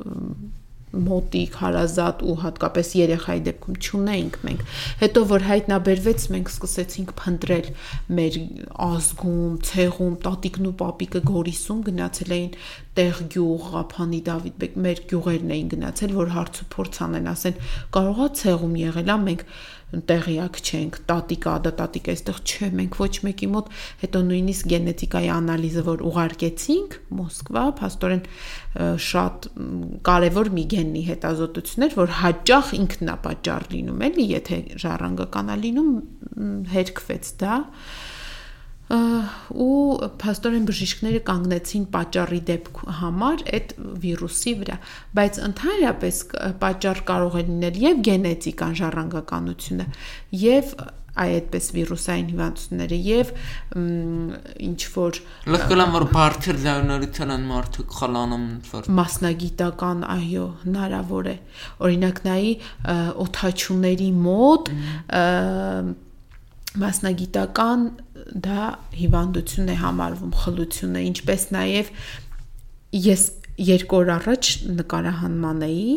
մոտիկ, 0.96 1.56
հարազատ 1.60 2.22
ու 2.24 2.34
հատկապես 2.42 2.90
երեխայի 2.96 3.42
դեպքում 3.46 3.78
ճունեինք 3.86 4.38
մենք։ 4.46 4.62
Հետո 5.02 5.22
որ 5.32 5.44
հայտնաբերվեց, 5.50 6.26
մենք 6.34 6.52
սկսեցինք 6.52 7.12
փնտրել 7.20 7.68
մեր 8.18 8.38
ազգում, 8.86 9.58
ցեղում, 9.70 10.14
տատիկն 10.26 10.70
ու 10.70 10.74
պապիկը 10.82 11.22
Գորիսում 11.26 11.82
գնացել 11.90 12.36
էին 12.36 12.52
տեղ 12.96 13.22
գյուղ, 13.32 13.64
Ղափանի 13.76 14.20
Դավիթ, 14.26 14.66
մեր 14.86 15.00
գյուղերն 15.10 15.54
էին 15.56 15.72
գնացել, 15.76 16.14
որ 16.16 16.30
հարց 16.36 16.60
ու 16.62 16.68
փորձ 16.72 17.00
անեն, 17.06 17.26
ասեն, 17.32 17.58
կարողա 17.96 18.28
ցեղում 18.40 18.76
եղել 18.82 19.12
է, 19.12 19.16
մենք 19.26 19.44
տեղյակ 19.86 20.56
չենք, 20.66 20.96
տատիկա, 21.06 21.52
դա 21.62 21.70
տատիկ 21.78 22.08
այստեղ 22.10 22.38
չէ, 22.42 22.68
մենք 22.74 22.96
ոչ 22.98 23.10
մեկի 23.22 23.48
մոտ 23.52 23.68
հետո 24.00 24.22
նույնիսկ 24.26 24.70
գենետիկայի 24.72 25.30
անալիզը 25.36 25.84
որ 25.86 26.02
ուղարկեցինք 26.10 26.96
Մոսկվա, 27.20 27.62
փաստորեն 27.80 28.24
շատ 29.06 29.48
կարևոր 30.10 30.50
մի 30.56 30.64
գենի 30.74 31.04
հետազոտություններ, 31.06 31.96
որ 32.02 32.12
հաճախ 32.18 32.74
ինքնապատճառ 32.80 33.68
լինում 33.76 34.04
էլի, 34.10 34.26
եթե 34.34 34.60
ժառանգականա 34.82 35.58
լինում, 35.62 35.94
հերկվեց 36.74 37.32
դա, 37.46 37.62
ու 38.86 40.10
փաստորեն 40.22 40.66
բժիշկները 40.68 41.20
կանգնեցին 41.26 41.86
պատճառի 41.94 42.38
դեպք 42.50 42.82
համար 43.00 43.42
այդ 43.58 43.72
վիրուսի 44.04 44.52
վրա 44.60 44.76
բայց 45.18 45.40
ընդհանրապես 45.48 46.20
պատճառ 46.62 47.00
կարող 47.10 47.40
է 47.40 47.42
լինել 47.48 47.80
եւ 47.86 48.04
գենետիկան 48.10 48.78
ժառանգականությունը 48.82 49.88
եւ 50.44 50.76
այդպես 51.16 51.68
վիրուսային 51.72 52.26
հիվանդությունները 52.30 52.96
եւ 53.06 53.30
ինչ 54.66 54.80
որ 54.94 55.20
լսկալան 55.54 55.94
որ 55.96 56.06
բարձր 56.12 56.58
ձայնորիցան 56.66 57.32
են 57.36 57.46
մարդիկ 57.50 57.94
խլանում 58.00 58.46
որ 58.70 58.90
մասնագիտական 59.00 60.02
այո 60.16 60.48
հնարավոր 60.66 61.30
է 61.32 61.36
օրինակ 61.88 62.20
նայի 62.28 62.52
օթաչուների 63.26 64.10
մոտ 64.26 64.74
մասնագիտական 66.82 67.88
դա 68.46 68.62
հիվանդություն 69.00 69.72
է 69.72 69.76
համարվում, 69.82 70.36
խլություն 70.44 70.96
է, 71.00 71.02
ինչպես 71.12 71.50
նաև 71.56 71.92
ես 73.06 73.26
երկու 73.56 73.98
օր 74.02 74.10
առաջ 74.16 74.48
նկարահանման 74.76 75.62
էի 75.66 75.92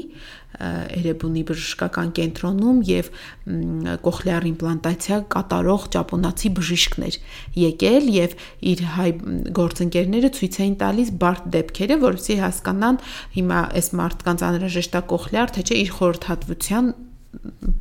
Էրեբունի 0.59 1.41
բժշկական 1.47 2.09
կենտրոնում 2.17 2.79
եւ 2.87 3.09
կոխլեար 4.05 4.47
իմպլանտացիա 4.49 5.19
կատարող 5.35 5.85
ճապոնացի 5.95 6.51
բժիշկներ 6.57 7.17
եկել 7.63 8.09
եւ 8.15 8.33
իր 8.71 8.83
հայ 8.95 9.09
գործընկերները 9.59 10.31
ցույց 10.39 10.57
էին 10.63 10.75
տալիս 10.83 11.13
բարդ 11.21 11.51
դեպքերը, 11.55 11.99
որովհետեւ 12.03 12.41
հասկանան 12.47 12.99
հիմա 13.37 13.61
այս 13.79 13.91
մարդկանց 13.99 14.45
անհրաժեշտ 14.49 14.99
է 14.99 15.03
կոխլեար, 15.13 15.53
թե 15.59 15.65
չէ 15.69 15.79
իր 15.79 15.93
խորհրդատվության 15.99 16.91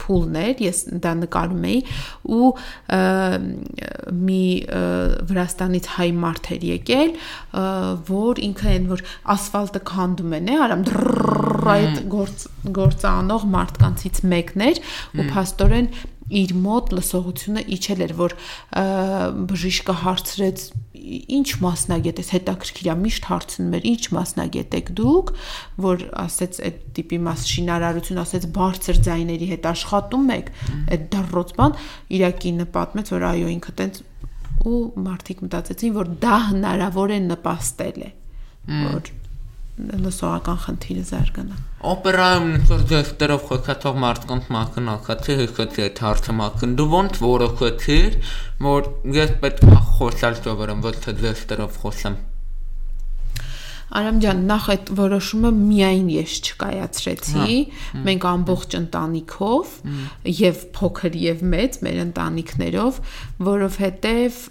փուլներ, 0.03 0.61
ես 0.63 0.81
դա 1.03 1.13
նկարում 1.23 1.65
էի 1.69 1.79
ու 2.37 2.51
մի 4.19 4.43
Վրաստանից 5.31 5.89
հայ 5.95 6.09
մարդ 6.25 6.51
էր 6.57 6.67
եկել, 6.69 7.15
որ 8.11 8.43
ինքը 8.49 8.69
այն 8.75 8.91
որ 8.93 9.05
ասֆալտը 9.37 9.83
քանդում 9.89 10.37
են, 10.39 10.53
է, 10.53 10.61
արամ 10.67 10.85
այդ 11.69 11.99
գործ 12.13 12.47
գործը 12.79 13.09
անող 13.11 13.49
մարդկանցից 13.55 14.23
մեկն 14.33 14.65
էր 14.69 14.81
ու 15.19 15.27
փաստորեն 15.33 15.91
իր 16.39 16.53
մոտ 16.61 16.91
լսողությունը 16.99 17.63
իջել 17.77 18.05
էր, 18.05 18.13
որ 18.19 18.35
բժիշկը 19.49 19.95
հարցրեց 20.03 20.65
ինչ 21.09 21.49
մասնագետ 21.65 22.21
ես 22.23 22.31
հետաքրքիր 22.35 22.89
է 22.89 22.97
միշտ 23.03 23.29
հարցնում 23.29 23.77
էր 23.79 23.89
ինչ 23.93 24.03
մասնագետ 24.17 24.77
եք 24.79 24.93
դուք 24.99 25.33
որ 25.85 26.05
ասեց 26.25 26.61
այդ 26.69 26.81
տիպի 26.99 27.19
մաս 27.29 27.45
շինարարություն 27.53 28.23
ասեց 28.25 28.49
բարձր 28.59 29.01
ձայների 29.09 29.51
հետ 29.53 29.69
աշխատում 29.73 30.33
եք 30.39 30.53
այդ 30.97 31.07
դառոց 31.15 31.55
բան 31.59 31.79
իրակինը 32.19 32.69
պատմեց 32.79 33.13
որ 33.17 33.29
այո 33.33 33.53
ինքը 33.59 33.77
տենց 33.83 34.03
ու 34.69 34.81
մարդիկ 35.09 35.45
մտածեցին 35.47 35.97
որ 35.99 36.13
դա 36.25 36.37
հնարավոր 36.49 37.15
է 37.15 37.21
նպաստել 37.29 38.03
է 38.09 38.11
որ 38.69 39.13
լսողական 39.79 40.59
խնդիրը 40.65 41.05
զարգանա։ 41.09 41.59
Օպերայում 41.89 42.49
նոր 42.55 42.87
դեստերով 42.93 43.45
խոսացող 43.51 44.01
մարդկանց 44.05 44.49
մակնակացի 44.55 45.37
հիշեցի 45.43 45.85
այդ 45.85 46.03
հարցը 46.07 46.35
մակն 46.39 46.73
դու 46.81 46.89
ոնց 46.95 47.21
որոշեցիր 47.27 48.17
որ 48.67 48.91
ես 49.19 49.37
պետք 49.45 49.69
է 49.69 49.79
խոսալ 49.99 50.41
սովորեմ 50.43 50.83
ոչ 50.89 50.97
թե 51.05 51.17
դեստերով 51.23 51.79
խոսեմ 51.85 52.19
Արամ 53.89 54.19
ջան, 54.21 54.41
նախ 54.51 54.65
այդ 54.75 54.91
որոշումը 54.99 55.51
միայն 55.57 56.09
ես 56.13 56.33
չկայացրեցի։ 56.45 57.55
հա, 57.57 58.01
Մենք 58.05 58.27
ամբողջ 58.31 58.75
ընտանիքով 58.79 59.71
եւ 60.39 60.65
փոքր 60.77 61.17
եւ 61.23 61.45
մեծ 61.55 61.79
մեր 61.87 62.01
ընտանիքներով, 62.03 63.01
որովհետեւ 63.49 64.43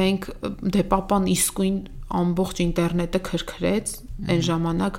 մենք 0.00 0.28
դե 0.76 0.86
papan 0.94 1.28
իսկույն 1.36 1.76
ամբողջ 2.20 2.62
ինտերնետը 2.64 3.20
քրքրեց 3.28 3.92
այն 4.30 4.42
ժամանակ 4.48 4.98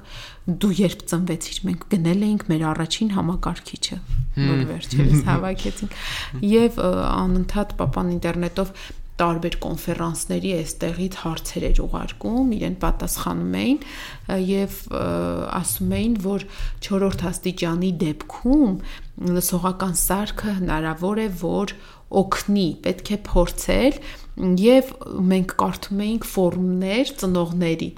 դու 0.62 0.72
երբ 0.80 1.04
ծնվեցիր 1.12 1.60
մենք 1.68 1.86
գնել 1.92 2.26
էինք 2.28 2.46
մեր 2.52 2.64
առաջին 2.72 3.12
համակարգիչը 3.18 3.98
որ 4.42 4.64
վերջերս 4.72 5.22
հավաքեցինք 5.28 6.00
եւ 6.52 6.82
անընդհատ 6.82 7.76
papan 7.82 8.16
ինտերնետով 8.16 8.74
տարբեր 9.22 9.56
կոնֆերանսների 9.62 10.52
այստեղից 10.58 11.16
հարցեր 11.22 11.66
էր 11.68 11.80
ուղարկում, 11.84 12.54
իրեն 12.58 12.78
պատասխանում 12.82 13.58
էին 13.62 13.80
եւ 14.48 14.78
ասում 15.62 15.94
էին, 15.98 16.16
որ 16.26 16.46
4-րդ 16.88 17.26
աստիճանի 17.32 17.92
դեպքում 18.02 18.74
լսողական 19.36 19.96
սարքը 20.02 20.56
հնարավոր 20.62 21.22
է, 21.22 21.28
որ 21.44 21.76
օգնի, 22.22 22.68
պետք 22.88 23.12
է 23.12 23.20
փորձել 23.30 24.00
եւ 24.40 24.92
մենք 25.28 25.54
կարդում 25.60 26.02
էինք 26.06 26.26
ֆորումներ 26.32 27.10
ծնողների, 27.22 27.90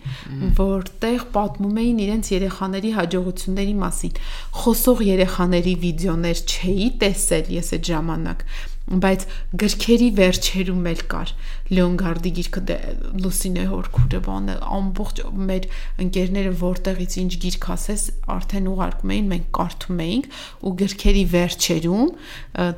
որտեղ 0.58 1.26
պատմում 1.36 1.78
էին 1.84 2.00
իրենց 2.04 2.32
երեխաների 2.34 2.93
հաջողությունների 2.98 3.76
մասին։ 3.84 4.17
Խոսող 4.63 5.04
երեխաների 5.08 5.76
վիդեոներ 5.84 6.41
չէի 6.50 6.88
տեսել 7.04 7.52
ես 7.54 7.69
այդ 7.78 7.91
ժամանակ, 7.93 8.46
բայց 8.84 9.22
գրքերի 9.62 10.08
վերջերում 10.17 10.88
էլ 10.91 11.02
կար. 11.12 11.30
Լեոնգարդի 11.74 12.32
գիրքը 12.38 12.62
դե, 12.67 12.76
Լուսինե 13.24 13.63
Հորքուրը 13.72 14.19
բանը 14.26 14.56
ամբողջ 14.78 15.22
մեր 15.50 15.67
ընկերները 16.04 16.52
որտեղից 16.60 17.15
ինչ 17.24 17.32
գիրք 17.43 17.67
ասես 17.74 18.04
արդեն 18.36 18.67
ուղարկում 18.74 19.13
էին 19.15 19.30
մենք 19.32 19.48
կարդում 19.58 20.02
էինք 20.04 20.28
ու 20.67 20.74
գրքերի 20.84 21.24
վերջերում 21.34 22.12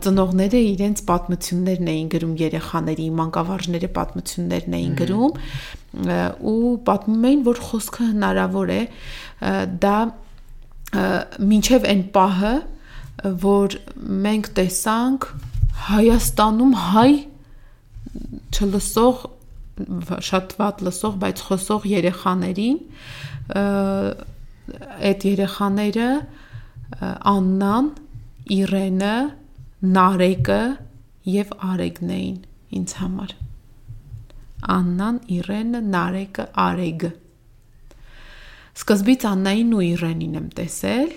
ծնողները 0.06 0.62
իրենց 0.76 1.02
պատմություններն 1.10 1.90
էին 1.96 2.12
գրում 2.14 2.38
երեխաների 2.46 3.08
մանկավարժները 3.26 3.90
պատմություններն 3.98 4.78
էին 4.78 4.96
գրում 5.02 5.34
ու 6.54 6.72
պատմում 6.86 7.28
էին 7.32 7.44
որ 7.50 7.64
խոսքը 7.66 8.08
հնարավոր 8.14 8.76
է 8.76 8.80
դա 9.82 9.98
մինչև 11.50 11.90
այն 11.92 12.06
պահը 12.16 12.56
որ 13.42 13.78
մենք 14.26 14.50
տեսանք 14.60 15.30
Հայաստանում 15.86 16.74
հայ 16.82 17.12
չլսող 18.56 19.26
շատ 20.26 20.56
վատ 20.60 20.82
լսող, 20.88 21.16
բայց 21.22 21.42
խոսող 21.50 21.88
երեխաներին 21.92 22.78
այդ 25.10 25.26
երեխաները 25.30 26.10
Աննան, 27.32 27.90
Իրենը, 28.56 29.16
Նարեկը 29.96 30.62
եւ 31.36 31.52
Արեգն 31.74 32.14
էին 32.16 32.40
ինձ 32.80 32.96
համար։ 33.02 33.36
Աննան, 34.76 35.20
Իրենը, 35.36 35.82
Նարեկը, 35.96 36.46
Արեգը։ 36.66 37.12
Սկզբից 38.76 39.28
Աննային 39.30 39.76
ու 39.76 39.84
Իրենին 39.92 40.40
եմ 40.40 40.48
տեսել 40.60 41.12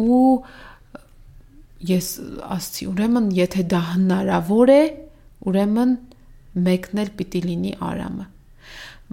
ու 0.00 0.24
ես 1.88 2.08
ասացի 2.44 2.88
ուրեմն 2.90 3.30
եթե 3.36 3.64
դա 3.72 3.80
հնարավոր 3.94 4.72
է 4.74 4.82
ուրեմն 5.48 5.96
մեկն 6.66 7.02
էլ 7.04 7.10
պիտի 7.16 7.42
լինի 7.46 7.72
Արամը 7.90 8.26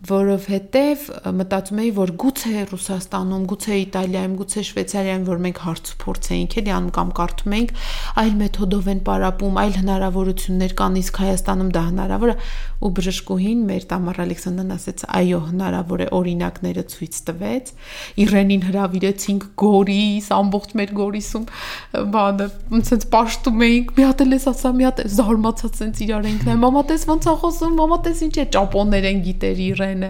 որովհետև 0.06 1.06
մտածում 1.34 1.80
էի, 1.82 1.92
որ 1.98 2.12
գուցե 2.22 2.64
Ռուսաստանում, 2.70 3.46
գուցե 3.50 3.78
Իտալիայում, 3.82 4.34
գուցե 4.38 4.64
Շվեյցարիայում, 4.68 5.24
որ 5.26 5.40
մենք 5.48 5.62
հարցփորձ 5.66 6.30
էինք, 6.38 6.56
էլի 6.62 6.74
անում 6.78 6.92
կամ 6.98 7.14
կարդում 7.18 7.56
էինք, 7.58 7.74
այլ 8.22 8.34
մեթոդով 8.38 8.90
են 8.94 9.02
պարապում, 9.08 9.58
այլ 9.58 9.74
հնարավորություններ 9.82 10.76
կան, 10.78 11.00
իսկ 11.02 11.18
Հայաստանում 11.18 11.72
դա 11.74 11.84
հնարավոր 11.88 12.30
է, 12.30 12.36
ու 12.78 12.92
բժշկուհին 12.94 13.62
մեր 13.68 13.86
Տամար 13.90 14.20
Ալեքսանդրան 14.22 14.74
ասեց, 14.78 15.04
այո, 15.18 15.40
հնարավոր 15.48 16.04
է, 16.06 16.08
օրինակները 16.14 16.84
ցույց 16.94 17.18
տվեց։ 17.28 17.72
Իրենին 18.22 18.66
հravirեցինք 18.68 19.48
Գորիս, 19.58 20.28
ամբողջ 20.38 20.76
մեր 20.78 20.94
Գորիսում, 20.98 21.48
բանը, 22.14 22.48
ոնց 22.78 23.08
պաշտում 23.18 23.66
էինք, 23.68 23.96
մի 23.98 24.08
հատ 24.08 24.24
էլ 24.28 24.38
էս 24.38 24.48
ասա, 24.54 24.74
մի 24.78 24.88
հատ 24.88 25.02
զարմացած 25.18 25.82
sense 25.82 26.06
իրար 26.06 26.28
ենք 26.28 26.46
նայ, 26.48 26.58
մամա 26.68 26.84
տես 26.92 27.08
ոնց 27.08 27.28
է 27.28 27.36
խոսում, 27.42 27.76
մամա 27.82 27.98
տես 28.08 28.22
ինչ 28.28 28.36
է 28.38 28.46
ճապոներեն 28.58 29.24
գիտեր 29.26 29.64
Իրեն 29.68 29.87
ֆրանսերեն 29.88 30.08
է, 30.08 30.10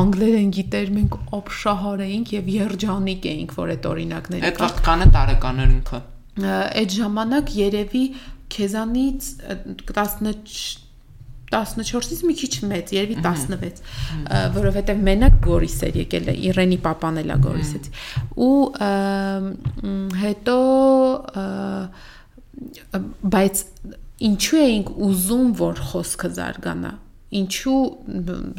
անգլերեն 0.00 0.50
գիտեր, 0.56 0.90
մենք 0.96 1.16
օբշահար 1.38 2.02
էինք 2.06 2.34
եւ 2.36 2.50
երջանիկ 2.54 3.26
էինք, 3.30 3.54
որ 3.56 3.72
այդ 3.74 3.88
օրինակները 3.90 4.50
Այդ 4.50 4.60
վաղկանը 4.64 5.08
տարեկաներ 5.16 5.72
ինքը։ 5.76 6.00
Այդ 6.50 6.94
ժամանակ 7.00 7.52
երևի 7.60 8.04
քեզանից 8.54 9.30
14-ից 11.50 12.20
մի 12.22 12.34
քիչ 12.38 12.52
մեծ, 12.70 12.92
երևի 12.94 13.16
16, 13.24 13.80
որովհետև 14.54 15.00
մենակ 15.08 15.38
Գորիս 15.46 15.78
էր 15.88 15.96
եկել 16.04 16.30
Իրենի 16.30 16.78
papan 16.84 17.18
էլա 17.24 17.36
Գորիսից։ 17.42 17.90
Ու 18.46 18.54
հետո 20.20 20.58
բայց 23.34 23.64
ինչու 24.30 24.60
էինք 24.60 24.94
ուզում 25.10 25.52
որ 25.58 25.82
խոսքը 25.90 26.28
զարգանա 26.38 26.92
ինչու 27.40 27.80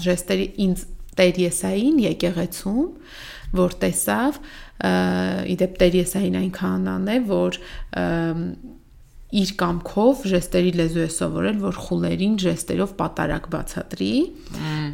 ժեստերի 0.08 0.48
ինձ 0.66 0.90
Տերեսային 1.12 1.98
եկեղեցում, 2.06 2.84
որ 3.60 3.74
տեսավ, 3.82 4.38
իդեպ 5.52 5.74
Տերեսային 5.82 6.38
այնքան 6.42 6.78
անան 6.78 7.10
է, 7.12 7.18
որ 7.28 7.58
իր 9.32 9.52
կամքով 9.60 10.24
ժեստերի 10.28 10.72
լեզու 10.76 11.04
է 11.06 11.10
սովորել, 11.16 11.60
որ 11.62 11.78
խուլերին 11.86 12.34
ժեստերով 12.44 12.94
պատարակ 13.00 13.46
բացատրի։ 13.54 14.10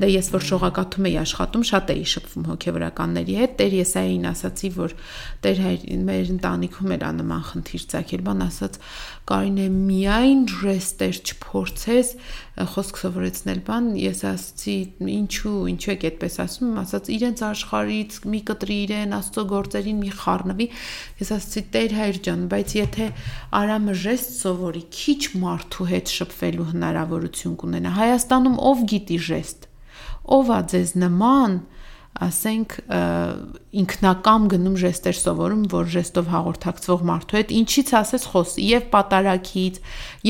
Դե 0.02 0.10
ես 0.14 0.30
որ 0.36 0.46
շողակաթում 0.50 1.08
էի 1.10 1.16
աշխատում, 1.24 1.64
շատ 1.72 1.90
էի 1.96 2.06
շփվում 2.14 2.46
հոգեվորականների 2.52 3.38
հետ։ 3.42 3.56
Տեր 3.58 3.76
Եսային 3.82 4.30
ասացի, 4.30 4.72
որ 4.78 4.94
Տեր 5.42 5.64
մեր 6.06 6.32
ընտանիքում 6.38 6.94
էր 6.98 7.08
անման 7.08 7.44
խնդիր 7.50 7.88
ցակել, 7.98 8.24
բան 8.30 8.46
ասաց, 8.46 8.80
Կարինե 9.28 9.64
միայն 9.76 10.44
ժեստեր 10.48 11.18
չփորձես 11.28 12.12
խոսք 12.72 13.00
սովորեցնել 13.02 13.60
բան, 13.68 13.90
ես 14.00 14.22
ասացի, 14.30 14.76
ինչու, 15.14 15.56
ինչու 15.74 15.92
եք 15.94 16.06
այդպես 16.10 16.38
ասում, 16.44 16.72
ասաց 16.82 17.10
իրենց 17.18 17.44
աշխարից 17.48 18.18
մի 18.32 18.42
կտրի 18.48 18.78
իրեն, 18.88 19.16
աստծո 19.18 19.44
գործերին 19.52 20.00
մի 20.06 20.12
խառնվի։ 20.22 20.68
Ես 21.20 21.34
ասացի, 21.38 21.64
Տեր 21.76 21.96
հայր 21.98 22.20
ջան, 22.28 22.46
բայց 22.56 22.76
եթե 22.78 23.08
Արամը 23.62 23.98
ժեստ 24.08 24.34
սովորի, 24.38 24.84
քիչ 24.98 25.22
մարդու 25.44 25.90
հետ 25.92 26.14
շփվելու 26.18 26.70
հնարավորություն 26.72 27.58
կունենա։ 27.62 27.96
Հայաստանում 27.98 28.62
ով 28.72 28.86
գիտի 28.96 29.20
ժեստ։ 29.28 29.68
Ով 30.38 30.54
է 30.56 30.62
ձեզ 30.72 30.96
նման, 31.04 31.60
ասենք 32.24 32.74
ինքնակամ 33.82 34.48
գնում 34.54 34.76
ժեստեր 34.82 35.18
սովորում, 35.18 35.64
որ 35.74 35.90
ժեստով 35.94 36.30
հաղորդակցվող 36.34 37.06
մարդու 37.10 37.38
հետ 37.38 37.54
ինչից 37.58 37.94
ասես 38.02 38.28
խոսի 38.34 38.68
եւ 38.68 38.88
պատարակից, 38.96 39.80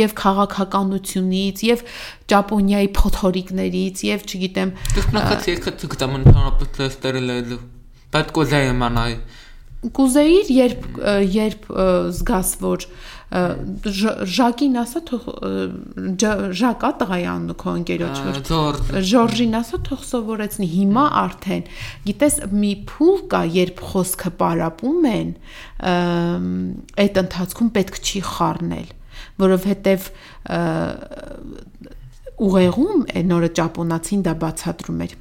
եւ 0.01 0.15
քաղաքականությունից, 0.21 1.63
եւ 1.67 1.83
Ճապոնիայի 2.27 2.89
փոթորիկներից, 2.97 4.05
եւ 4.07 4.27
չգիտեմ, 4.27 4.71
նկատի 5.17 5.53
եք 5.55 5.67
գտամ 5.95 6.17
ընդհանրապես 6.21 6.79
ժեստերը 6.83 7.25
լեզու։ 7.27 7.59
Բայց 8.17 8.33
կոզայի 8.38 8.73
մանայ։ 8.83 9.11
Կուզեիր, 9.77 10.47
երբ 10.57 10.85
երբ 11.38 11.67
զգաս, 12.17 12.51
որ 12.63 12.85
Ժակին 13.28 14.78
ասա 14.80 15.01
թող 15.09 15.23
Ժակա 16.55 16.91
տղայի 17.01 17.25
անունը 17.28 17.55
քո 17.59 17.73
ընկերոջ 17.82 18.21
որ 18.47 19.01
Ժորժին 19.09 19.57
ասա 19.59 19.80
թող 19.84 20.05
սովորեցնի 20.07 20.67
հիմա 20.71 21.03
արդեն 21.21 21.65
գիտես 22.07 22.38
մի 22.55 22.71
փուլ 22.88 23.19
կա 23.34 23.41
երբ 23.57 23.84
խոսքը 23.89 24.32
պարապում 24.39 25.09
են 25.11 25.34
այդ 27.03 27.19
ընթացքում 27.23 27.73
պետք 27.75 27.99
չի 28.07 28.23
խառնել 28.32 28.95
որովհետև 29.43 30.07
ուղեղում 32.47 33.05
նորը 33.28 33.51
ճապոնացին 33.59 34.23
դա 34.23 34.38
բացատրում 34.45 35.03
էր 35.07 35.19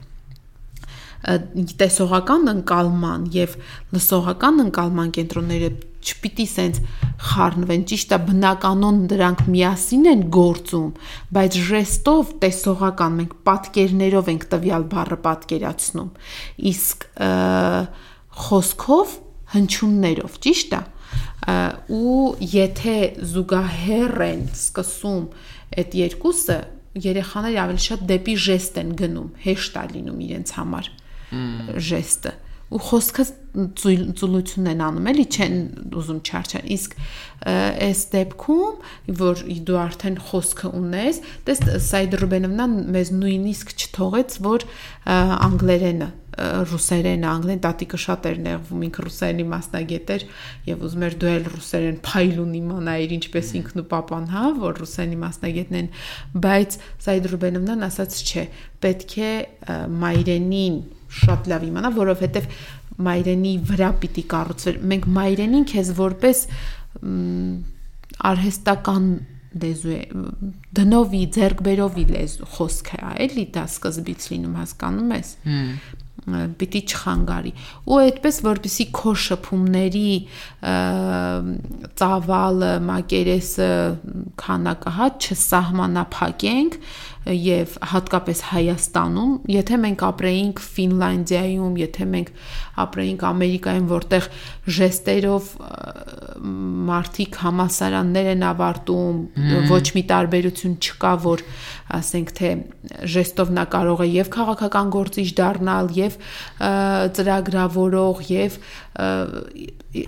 տեսողական 1.81 2.51
ընկալման 2.53 3.27
եւ 3.35 3.57
լսողական 3.97 4.63
ընկալման 4.67 5.13
կենտրոնները 5.17 5.71
չպիտի 6.07 6.47
սենց 6.53 6.81
խառնվեն, 7.27 7.85
ճիշտ 7.91 8.13
է, 8.15 8.19
բնականon 8.29 8.99
դրանք 9.11 9.43
միասին 9.53 10.09
են 10.13 10.25
գործում, 10.37 10.91
բայց 11.37 11.59
ժեստով 11.69 12.33
տեսողական 12.43 13.17
մենք 13.21 13.35
պատկերներով 13.49 14.31
ենք 14.33 14.47
տվյալ 14.53 14.87
բառը 14.93 15.19
պատկերացնում։ 15.27 16.11
Իսկ 16.73 17.07
խոսքով 18.47 19.17
հնչյուններով, 19.57 20.39
ճիշտ 20.47 20.77
է 20.77 20.83
ու 21.97 22.23
եթե 22.53 22.97
զուգահեռ 23.33 24.23
են 24.27 24.41
սկսում 24.51 25.27
այդ 25.79 25.95
երկուսը 26.01 26.57
երեխաները 27.07 27.61
ավելի 27.63 27.83
շատ 27.87 28.03
դեպի 28.11 28.35
ժեստ 28.47 28.81
են 28.83 28.91
գնում, 28.99 29.31
հեշտ 29.47 29.77
է 29.77 29.85
լինում 29.95 30.21
իրենց 30.27 30.53
համար 30.57 30.91
ժեստը 31.87 32.33
ու 32.67 32.81
խոսքը 32.83 33.25
ծուլություն 33.57 34.69
են 34.73 34.83
անում, 34.85 35.07
էլի 35.13 35.25
չեն 35.33 35.55
ուզում 35.97 36.19
չարչան։ 36.27 36.67
Իսկ 36.77 36.97
այս 37.47 38.01
դեպքում, 38.13 38.83
որ 39.21 39.43
դու 39.69 39.79
արդեն 39.81 40.19
խոսքը 40.29 40.71
ունես, 40.81 41.21
դες 41.47 41.63
Սայդ 41.87 42.17
Ռուբենովնան 42.21 42.77
մեզ 42.97 43.13
նույնիսկ 43.17 43.73
չթողեց, 43.77 44.39
որ 44.47 44.67
անգլերենը 45.07 46.09
ռուսերենը, 46.37 47.29
անգլեն 47.31 47.61
տատիկը 47.65 47.99
շատ 48.03 48.27
էր 48.29 48.41
նեղվում, 48.45 48.83
ինքը 48.87 49.05
ռուսերենի 49.07 49.47
մասնագետ 49.53 50.11
էր 50.17 50.25
եւ 50.67 50.83
ուզում 50.85 51.07
էր 51.07 51.17
դու 51.23 51.31
էլ 51.33 51.47
ռուսերեն 51.55 51.97
փայլուն 52.05 52.53
իմանայիր, 52.61 53.15
ինչպես 53.17 53.53
ինքն 53.57 53.81
ու 53.81 53.87
papan, 53.95 54.29
հա, 54.35 54.45
որ 54.61 54.77
ռուսերենի 54.83 55.19
մասնագետն 55.23 55.81
են, 55.81 55.89
բայց 56.45 56.79
Սայդ 57.07 57.31
Ռուբենովնան 57.33 57.89
ասաց 57.89 58.21
չէ, 58.21 58.45
պետք 58.85 59.17
է 59.17 59.33
մայրենին 60.05 60.79
շատ 61.21 61.51
լավ 61.53 61.67
իմանա, 61.71 61.93
որովհետև 61.97 62.51
մայրենի 63.07 63.55
վրա 63.71 63.91
պիտի 64.03 64.25
կառուցվեր։ 64.33 64.79
Մենք 64.93 65.09
մայրենին 65.17 65.67
քեզ 65.73 65.93
որպես 66.01 66.43
արհեստական 68.31 69.09
լեզու 69.57 69.93
է 69.97 70.01
դնովի 70.77 71.23
ձերկբերովի 71.37 72.05
լեզու 72.11 72.49
խոսք 72.57 72.91
է, 72.97 72.99
էլի 73.27 73.45
դա 73.55 73.65
սկզբից 73.73 74.27
լինում 74.33 74.59
հասկանում 74.61 75.15
ես 75.17 75.31
պիտի 76.27 76.81
չխանգարի 76.91 77.53
ու 77.87 77.99
այդպես 78.03 78.39
որպեսի 78.47 78.87
քո 78.99 79.13
շփումների 79.25 80.13
ծավալը 82.01 82.71
մակերեսը 82.89 83.71
քանակահատ 84.43 85.29
չսահմանափակենք 85.29 86.81
եւ 87.27 87.75
հատկապես 87.91 88.41
Հայաստանում, 88.51 89.33
եթե 89.51 89.79
մենք 89.83 90.03
ապրեինք 90.07 90.61
Ֆինլանդիայում, 90.77 91.79
եթե 91.83 92.07
մենք 92.13 92.31
ապրեինք 92.85 93.25
Ամերիկայում, 93.31 93.89
որտեղ 93.91 94.29
ժեստերով 94.77 95.51
մարդիկ 96.87 97.39
համասարաններ 97.43 98.31
են 98.37 98.47
ավարտում, 98.51 99.19
ոչ 99.73 99.85
մի 99.97 100.05
տարբերություն 100.13 100.77
չկա, 100.87 101.13
որ 101.27 101.45
ասենք 101.87 102.33
թե 102.37 102.51
ժեստով 103.15 103.51
նա 103.57 103.65
կարող 103.71 104.03
է 104.03 104.09
եւ 104.11 104.31
քաղաքական 104.35 104.89
գործիչ 104.97 105.27
դառնալ, 105.39 105.91
եւ 105.97 106.19
ծրագրավորող, 107.19 108.23
եւ 108.33 108.59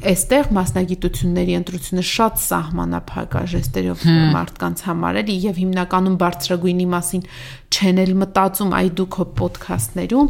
այստեղ 0.09 0.49
մասնագիտությունների 0.57 1.55
ընտրությունը 1.59 2.05
շատ 2.09 2.41
սահմանափակ 2.45 3.37
է 3.39 3.43
ժեստերով 3.53 4.05
մարդկանց 4.35 4.83
համար 4.89 5.21
էլի 5.23 5.37
եւ 5.45 5.61
հիմնականում 5.63 6.17
բարձրագույնի 6.23 6.87
մասին 6.93 7.25
չեն 7.69 8.01
էլ 8.03 8.13
մտածում 8.23 8.73
այ 8.79 8.89
դու 8.99 9.07
քո 9.15 9.25
ոդքասթներում 9.39 10.29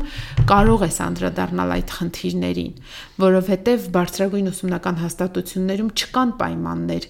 կարող 0.51 0.85
ես 0.85 0.99
անդրադառնալ 1.05 1.75
այդ 1.77 1.93
խնդիրներին 1.99 2.73
որովհետեւ 3.23 3.87
բարձրագույն 3.95 4.51
ուսումնական 4.53 5.01
հաստատություններում 5.03 5.91
չկան 6.03 6.33
պայմաններ 6.43 7.09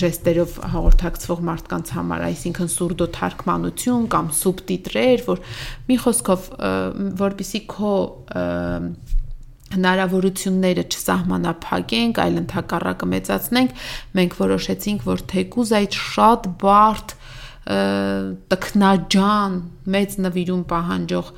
ժեստերով 0.00 0.58
հաղորդակցվող 0.74 1.44
մարդկանց 1.50 1.94
համար 1.98 2.26
այսինքն 2.30 2.72
սուրդո 2.76 3.08
թարգմանություն 3.18 4.10
կամ 4.14 4.34
սուբտիտրեր 4.40 5.24
որ 5.30 5.44
մի 5.90 6.00
խոսքով 6.06 6.50
որբիսի 7.24 7.64
քո 7.74 7.94
հնարավորությունները 9.70 10.84
չսահմանափակենք, 10.90 12.18
այլ 12.18 12.38
ընդհակառակը 12.40 13.08
մեծացնենք, 13.10 13.74
մենք 14.18 14.32
որոշեցինք, 14.40 15.04
որ 15.06 15.22
թեկուզ 15.30 15.72
այդ 15.78 15.98
շատ 16.10 16.48
բարդ 16.64 17.14
տքնաջան, 18.50 19.58
մեծ 19.94 20.16
նվիրում 20.26 20.62
պահանջող 20.70 21.34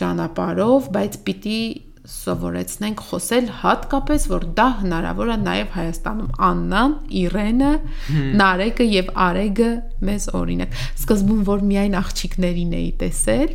ճանապարով, 0.00 0.88
բայց 0.96 1.18
պիտի 1.26 1.60
սովորեցնենք 2.06 3.00
խոսել 3.08 3.48
հատկապես 3.60 4.26
որ 4.30 4.46
դա 4.58 4.66
հնարավոր 4.82 5.32
է 5.34 5.36
նաև 5.42 5.74
Հայաստանում. 5.76 6.28
Աննան, 6.48 6.94
Իրենը, 7.22 7.72
Նարեկը 8.42 8.88
եւ 8.92 9.12
Արեգը 9.26 9.70
մեզ 10.06 10.28
օրինակ։ 10.40 10.80
Սկզբում 11.02 11.44
որ 11.50 11.68
միայն 11.72 12.00
աղջիկներին 12.04 12.74
էի 12.80 12.90
տեսել, 13.02 13.54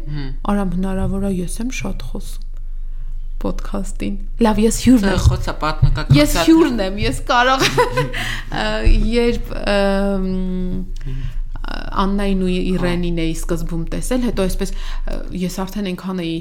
արամ 0.51 0.77
հնարավոր 0.77 1.27
է 1.31 1.35
ես 1.39 1.59
եմ 1.63 1.75
շատ 1.81 2.07
խոսում 2.11 2.50
ոդքասթին։ 3.45 4.15
Լավ, 4.45 4.61
ես 4.65 4.79
հյուրն 4.85 5.11
եմ։ 5.11 5.19
Խոսա 5.25 5.53
պատմական։ 5.61 6.15
Ես 6.17 6.37
հյուրն 6.47 6.81
եմ, 6.87 6.97
ես 7.01 7.21
կարող 7.31 7.67
երբ 9.21 9.53
Աննային 11.71 12.41
ու 12.43 12.49
Իրենին 12.51 13.19
էի 13.21 13.33
սկզբում 13.37 13.83
տեսել, 13.93 14.23
հետո 14.27 14.45
այսպես 14.47 14.71
ես 15.41 15.57
արդեն 15.63 15.89
այնքան 15.91 16.21
էի 16.23 16.33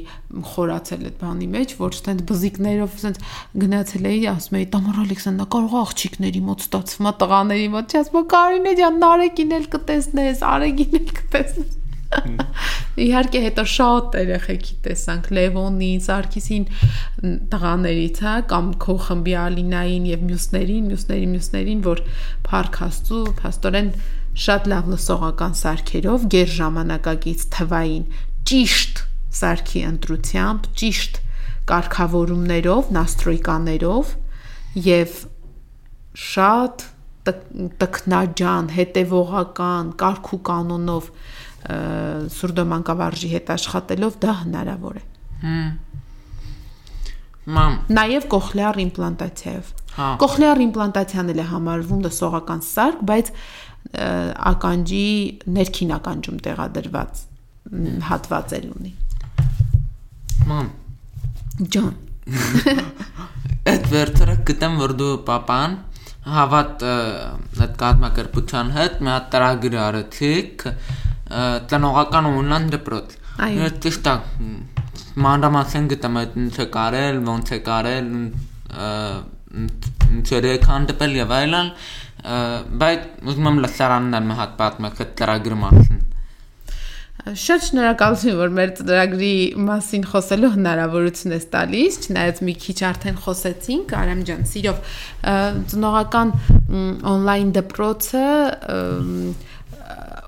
խորացել 0.51 1.05
այդ 1.11 1.18
բանի 1.20 1.48
մեջ, 1.55 1.74
որ 1.80 1.96
ստենց 1.98 2.24
բզիկներով 2.30 2.96
ասենց 2.98 3.20
գնացել 3.64 4.09
էի, 4.11 4.22
ասում 4.34 4.59
էի 4.61 4.68
Տամար 4.74 5.03
Ալեքսանդրա, 5.05 5.48
կարող 5.57 5.76
աղջիկների 5.80 6.42
մոտ 6.51 6.64
ստացվում 6.66 7.11
է 7.11 7.14
տղաների 7.24 7.68
մոտ, 7.74 7.94
չասում 8.01 8.30
Կարինե 8.34 8.74
ջան, 8.80 8.98
Նարեկին 9.05 9.55
էլ 9.61 9.68
կտեսնես, 9.76 10.42
Արեգին 10.55 10.98
էլ 11.01 11.12
կտեսնես 11.20 11.79
Իհարկե 13.00 13.40
հետո 13.44 13.64
շատ 13.70 14.16
երեխեքի 14.18 14.76
տեսանք 14.86 15.28
Լևոնի, 15.36 15.90
Սարգիսին 16.06 16.64
տղաներից, 17.52 18.20
հա, 18.26 18.32
կամ 18.50 18.70
քո 18.82 18.96
խմբի 19.06 19.36
Ալինային 19.44 20.08
եւ 20.11 20.24
մյուսներին, 20.30 20.88
մյուսներին, 20.90 21.36
մյուսներին, 21.36 21.84
որ 21.86 22.02
Փարք 22.48 22.80
Աստծո, 22.88 23.22
փաստորեն 23.40 23.92
շատ 24.44 24.68
լավ 24.74 24.90
լսողական 24.94 25.56
սարքերով 25.61 26.26
ģեր 26.34 26.52
ժամանակակից 26.56 27.46
թվային 27.56 28.04
ճիշտ 28.50 29.02
սարքի 29.40 29.82
ընտրությամբ, 29.90 30.68
ճիշտ 30.80 31.20
կարգավորումներով, 31.70 32.88
նաստրոյկաներով 32.96 34.14
եւ 34.86 35.20
շատ 36.20 36.86
տկնաջան, 37.30 38.70
հետևողական, 38.74 39.92
կարգ 40.00 40.30
ու 40.34 40.40
կանոնով 40.48 41.11
սուրդոմանկավարժի 42.36 43.30
հետ 43.34 43.52
աշխատելով 43.56 44.18
դա 44.24 44.34
հնարավոր 44.44 45.00
է։ 45.00 45.02
Հմ։ 45.44 45.68
Մամ, 47.50 47.76
Նաև 47.96 48.26
կոխլեար 48.30 48.78
իմպլանտացիայով։ 48.84 49.70
Հա։ 49.96 50.08
Կոխլեար 50.22 50.61
իմպլանտացիան 50.66 51.32
էլ 51.32 51.40
է 51.40 51.46
համարվում 51.50 52.02
լսողական 52.06 52.61
սարք, 52.66 53.00
բայց 53.11 53.30
ականջի 54.50 55.06
ներքին 55.56 55.94
ականջում 55.96 56.40
տեղադրված 56.46 57.22
հատված 58.11 58.54
էլ 58.61 58.66
ունի։ 58.70 58.92
մամ, 60.50 60.68
Ջան, 61.74 61.94
այդ 63.70 63.88
վերջերը 63.92 64.36
գտեմ 64.48 64.78
որ 64.80 64.94
դու 65.00 65.12
papan 65.26 65.76
հավատ 66.30 66.84
այդ 66.86 67.74
կազմակերպության 67.80 68.72
հետ 68.76 68.98
մի 69.04 69.11
հատ 69.12 69.28
տրագիր 69.34 69.76
արեցիք 69.84 70.64
տնողական 71.70 72.28
օնլայն 72.30 72.68
դպրոց։ 72.74 73.16
Այո։ 73.46 73.70
ճիշտ 73.84 74.10
է 74.10 74.14
մանրամասն 75.24 75.88
գտեմ 75.90 76.20
այդ 76.20 76.36
ինչ 76.44 76.54
է 76.60 76.66
կարել, 76.76 77.20
ոնց 77.30 77.50
է 77.50 77.58
կարել, 77.70 78.10
ը, 78.70 78.90
ինչ 80.10 80.28
է 80.40 80.54
քանդվել 80.66 81.16
եւ 81.20 81.34
այլն, 81.40 81.72
բայց 82.82 83.26
ուզում 83.30 83.50
եմ 83.50 83.60
լսարանն 83.64 84.18
եմ 84.20 84.32
հատ 84.40 84.54
պատմեք 84.60 85.02
այդ 85.04 85.12
տրագիրի 85.20 85.60
մասին։ 85.64 86.06
Շատ 87.20 87.64
շնորհակալություն, 87.66 88.36
որ 88.38 88.52
մեր 88.56 88.70
ծրագրի 88.78 89.34
մասին 89.66 90.04
խոսելու 90.08 90.50
հնարավորություն 90.54 91.34
ես 91.36 91.44
տալիս, 91.52 91.98
չնայած 92.06 92.40
մի 92.48 92.54
քիչ 92.64 92.76
արդեն 92.90 93.18
խոսեցինք, 93.26 93.92
Արամ 94.00 94.22
ջան, 94.30 94.46
սիրով 94.50 94.78
ծնողական 95.72 96.32
on-line 97.12 97.52
դպրոցը 97.58 98.24
ըմ, 98.76 99.12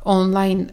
on-line 0.09 0.67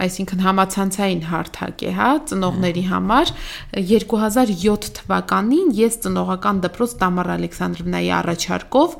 այսինքն 0.00 0.42
համացանցային 0.44 1.22
հարթակ 1.30 1.84
է, 1.88 1.92
հա, 1.96 2.10
ծնողների 2.30 2.84
համար 2.90 3.32
2007 3.74 4.90
թվականին 5.00 5.72
ես 5.78 5.98
ծնողական 6.04 6.62
դպրոց 6.66 6.94
Տամարա 7.00 7.36
Ալեքսանդրովնայի 7.40 8.10
առաջարկով 8.20 8.96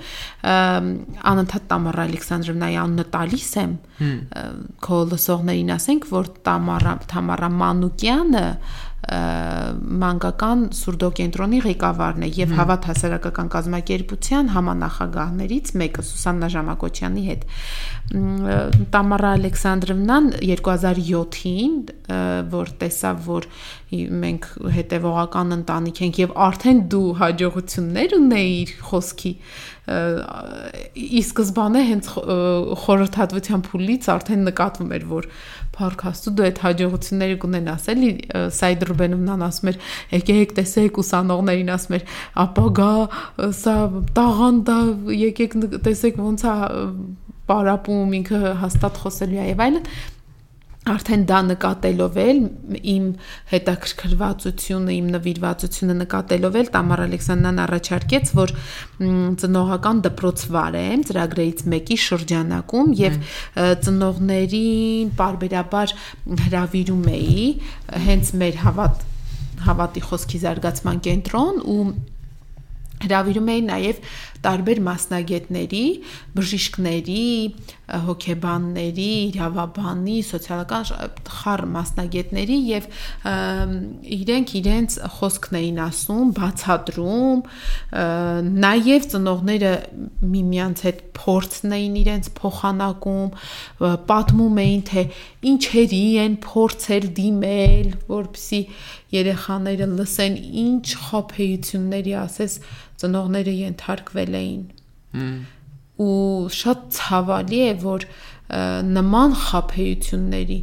անընդհատ 1.30 1.68
Տամարա 1.70 2.06
Ալեքսանդրովնայի 2.10 2.78
անունը 2.84 3.06
տալիս 3.14 3.50
եմ 3.62 3.74
քո 4.80 5.00
լսողներին 5.14 5.74
ասենք, 5.76 6.06
որ 6.10 6.30
Տամարա 6.50 6.94
Թամարա 7.10 7.50
Մանուկյանը 7.60 8.46
մանկական 9.10 10.60
սուրդոկենտրոնի 10.76 11.60
ղեկավարն 11.64 12.26
է 12.26 12.28
եւ 12.36 12.52
Հավատ 12.60 12.84
հասարակական 12.90 13.48
կազմակերպության 13.54 14.50
համանախագահներից 14.54 15.72
մեկը 15.80 16.04
Սուսաննա 16.10 16.50
Ժամակոչյանի 16.54 17.24
հետ։ 17.26 17.42
Տամարա 18.94 19.32
Ալեքսանդրովնան 19.40 20.30
2007-ին, 20.44 21.74
ը, 21.90 22.20
որ 22.54 22.72
տեսավ, 22.84 23.20
որ 23.26 23.50
մենք 23.90 24.48
հետևողական 24.78 25.56
ընտանիք 25.58 26.00
ենք 26.06 26.22
եւ 26.22 26.34
արդեն 26.46 26.80
դու 26.94 27.06
հաջողություններ 27.20 28.16
ունեիր 28.20 28.74
խոսքի 28.90 29.32
ի 29.90 31.20
սկզբանե 31.24 31.80
հենց 31.88 32.08
խորհրդատվության 32.84 33.64
փուլից 33.66 34.08
արդեն 34.14 34.44
նկատվում 34.50 34.92
էր 34.96 35.06
որ 35.10 35.26
Փարքաստու 35.80 36.32
դու 36.38 36.46
այդ 36.46 36.60
հաջողությունները 36.64 37.38
կունենաս 37.44 37.88
էլի 37.94 38.10
Սայդ 38.60 38.86
Ռուբենովնան 38.90 39.44
ասում 39.48 39.70
էր 39.72 39.80
եկեք 40.20 40.54
տեսեք 40.60 41.00
ուսանողներին 41.00 41.74
ասում 41.76 41.96
էր 41.98 42.06
ապագա 42.44 42.92
սա 43.60 43.76
տաղանդ 44.20 44.72
է 44.76 45.18
եկեք 45.24 45.58
տեսեք 45.88 46.20
ոնց 46.20 46.46
է 46.50 46.54
պարապում 47.50 48.16
ինքը 48.20 48.40
հաստատ 48.60 49.04
խոսելու 49.04 49.40
է 49.40 49.46
եւ 49.50 49.62
այլն 49.66 49.86
արդեն 50.88 51.24
դա 51.28 51.38
նկատելով 51.44 52.14
էլ 52.22 52.38
իմ 52.90 53.08
հետաքրքրվածությունը, 53.50 54.94
իմ 54.96 55.10
նվիրվածությունը 55.14 55.96
նկատելով 55.98 56.56
էլ 56.60 56.70
Տամար 56.76 57.02
Ալեքսանդրան 57.04 57.60
առաջարկեց, 57.66 58.32
որ 58.38 58.54
ծնողական 59.44 60.00
դպրոց 60.06 60.44
վարեմ 60.56 61.04
ծրագրերից 61.10 61.64
մեկի 61.74 61.98
շրջանակում 62.06 62.94
եւ 63.00 63.18
ծնողներին 63.84 65.12
բարբերաբար 65.20 65.94
հravirում 66.48 67.04
էի 67.12 67.44
հենց 68.08 68.32
մեր 68.40 68.62
հավատ 68.64 69.06
հավատի 69.60 70.00
խոսքի 70.08 70.38
զարգացման 70.46 71.04
կենտրոն 71.04 71.60
ու 71.68 71.82
հravirում 73.00 73.48
էին 73.52 73.68
նաև 73.70 74.00
տարբեր 74.44 74.78
մասնագետների, 74.86 75.84
բժիշկների, 76.36 77.24
հոգեբանների, 78.06 79.08
իրավաբանի, 79.30 80.16
սոցիալական 80.30 80.84
խառ 81.40 81.62
մասնագետների 81.74 82.58
եւ 82.70 82.86
իրենք 84.16 84.54
իրենց 84.60 84.96
խոսքն 85.16 85.58
էին 85.60 85.80
ասում, 85.86 86.32
բացատրում, 86.38 87.42
նաև 88.64 89.08
ծնողները 89.14 89.72
միմյանց 90.34 90.84
հետ 90.86 91.02
փորձն 91.20 91.74
էին 91.76 91.96
իրենց 92.00 92.30
փոխանակում, 92.38 93.28
պատմում 94.10 94.60
էին 94.64 94.84
թե 94.90 95.04
ինչերի 95.50 96.04
են 96.24 96.36
փորձել 96.46 97.08
դիմել, 97.20 97.90
որպեսի 98.10 98.60
երեխաները 99.10 99.88
լսեն 99.98 100.36
ինչ 100.64 100.86
խափեությունների 101.10 102.14
ասես 102.24 102.56
ծնողները 103.00 103.54
ենթարկվել 103.60 104.36
էին 104.40 104.62
ու 106.00 106.50
շատ 106.56 106.84
ցավալի 106.96 107.60
է 107.68 107.72
որ 107.84 108.06
նման 108.96 109.36
խափեությունների 109.44 110.60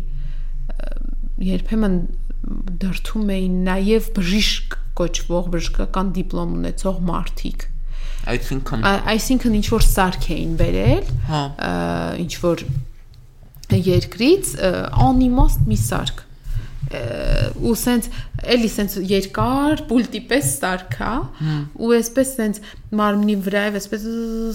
երբեմն 1.48 1.98
դրթում 2.82 3.34
էին 3.38 3.58
նաև 3.68 4.12
բժիշկ 4.18 4.78
կոչվող 4.98 5.50
բժշկական 5.56 6.14
դիպլոմ 6.18 6.54
ունեցող 6.62 7.02
մարդիկ 7.10 7.68
Այսինքն, 8.28 8.82
այսինքն 9.14 9.54
ինչ 9.58 9.68
որ 9.72 9.84
սարք 9.88 10.26
էին 10.36 10.56
վերել 10.60 11.12
հա, 11.30 11.42
ինչ 12.24 12.34
որ 12.44 12.64
երկրից 13.78 14.50
անիմաստ 15.08 15.70
մի 15.70 15.78
սարք 15.84 16.24
ու 17.68 17.76
սենց 17.84 18.10
էլի 18.46 18.70
սենց 18.74 18.96
երկար 19.10 19.84
պուլտի 19.90 20.22
պես 20.30 20.50
սարքա 20.62 21.12
ու 21.82 21.92
այսպես 21.98 22.34
սենց 22.38 22.60
մարմնի 23.00 23.36
վրայով 23.48 23.78
այսպես 23.80 24.06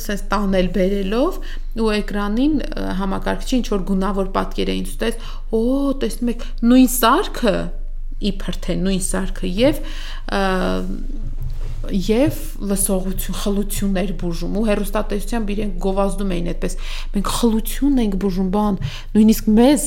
սենց 0.05 0.25
տանել 0.33 0.71
բերելով 0.77 1.39
ու 1.83 1.91
էկրանին 1.99 2.57
համակարգչի 3.01 3.59
ինչ 3.59 3.67
որ 3.73 3.85
գունավոր 3.91 4.33
պատկեր 4.39 4.73
էին 4.77 4.89
ցույց 4.93 5.29
օ 5.59 5.63
տեսնում 6.05 6.33
եք 6.33 6.47
նույն 6.71 6.91
սարքը 6.95 7.57
իբր 8.33 8.59
թե 8.63 8.79
նույն 8.87 9.05
սարքը 9.09 9.53
եւ 9.59 9.83
եւ 11.91 12.37
լսողություն, 12.71 13.37
խլություններ 13.43 14.11
բուժում 14.21 14.59
ու 14.61 14.67
հերոստատեսությամբ 14.69 15.49
իրենք 15.55 15.81
գովազդում 15.83 16.35
էին 16.37 16.51
այդպես 16.53 16.77
մենք 17.17 17.31
խլություն 17.39 17.99
ենք 18.05 18.15
բուժում 18.23 18.53
բան 18.55 18.79
նույնիսկ 19.17 19.49
մեզ 19.57 19.87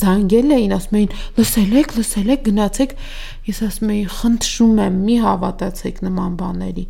զանգել 0.00 0.54
էին 0.56 0.74
ասում 0.78 0.98
էին 1.00 1.16
լսել 1.38 1.74
եք 1.82 1.94
լսել 1.98 2.32
եք 2.32 2.44
գնացեք 2.48 2.94
ես 3.48 3.58
ասում 3.68 3.92
էի 3.92 4.04
խնդրում 4.18 4.78
եմ 4.86 5.00
մի 5.08 5.16
հավատացեք 5.26 6.00
նման 6.06 6.38
բաների 6.42 6.86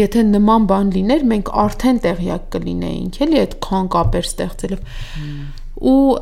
եթե 0.00 0.24
նման 0.32 0.66
բան 0.70 0.88
լիներ 0.96 1.28
մենք 1.30 1.52
արդեն 1.62 2.00
տեղյակ 2.06 2.48
կլինեինք 2.56 3.20
էլի 3.26 3.38
այդ 3.42 3.54
քան 3.66 3.90
կապեր 3.94 4.26
ստեղծելով 4.26 4.82
ու 5.76 6.14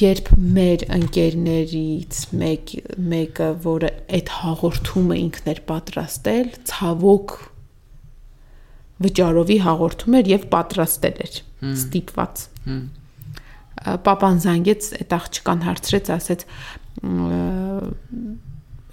երբ 0.00 0.28
մեր 0.58 0.84
ընկերներից 0.96 2.20
մեկ 2.40 2.72
մեկը 3.12 3.48
որը 3.64 3.90
այդ 4.18 4.32
հաղորդումը 4.40 5.18
ինքն 5.20 5.50
էր 5.54 5.60
պատրաստել 5.70 6.50
ցավոք 6.70 7.36
վճարովի 9.06 9.58
հաղորդում 9.64 10.16
էր 10.20 10.32
եւ 10.34 10.48
պատրաստել 10.52 11.22
էր 11.24 11.38
ստիպված 11.70 12.42
հմ, 12.66 12.82
պապան 13.80 14.40
զանգեց 14.44 14.88
այդ 15.00 15.14
աղջկան 15.16 15.62
հարցրեց 15.66 16.10
ասեց 16.16 16.46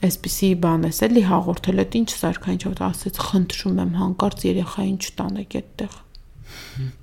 այսպիսի 0.07 0.49
բան 0.63 0.88
էս 0.88 0.99
էլի 1.07 1.23
հաղորդել 1.27 1.81
այդ 1.83 1.95
ինչ 1.99 2.09
սարքային 2.13 2.61
չոտ 2.63 2.81
ասեց 2.88 3.21
խնդրում 3.27 3.79
եմ 3.83 3.95
հանկարծ 3.97 4.45
երեխային 4.47 4.99
չտանեք 5.07 5.57
այդտեղ 5.61 5.97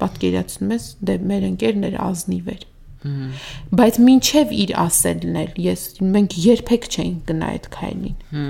պատկերացնում 0.00 0.74
ես 0.74 0.86
դե 1.10 1.16
մեր 1.32 1.48
ընկերն 1.50 1.88
էր 1.90 1.98
ազնիվ 2.04 2.50
էր 2.54 2.62
բայց 3.04 3.96
մինչև 4.00 4.52
իր 4.64 4.70
ասելն 4.80 5.34
էլ 5.40 5.58
ես 5.60 5.82
մենք 6.14 6.36
երբեք 6.44 6.86
չէինք 6.88 7.18
գնա 7.28 7.50
այդ 7.54 7.66
քայլին 7.74 8.46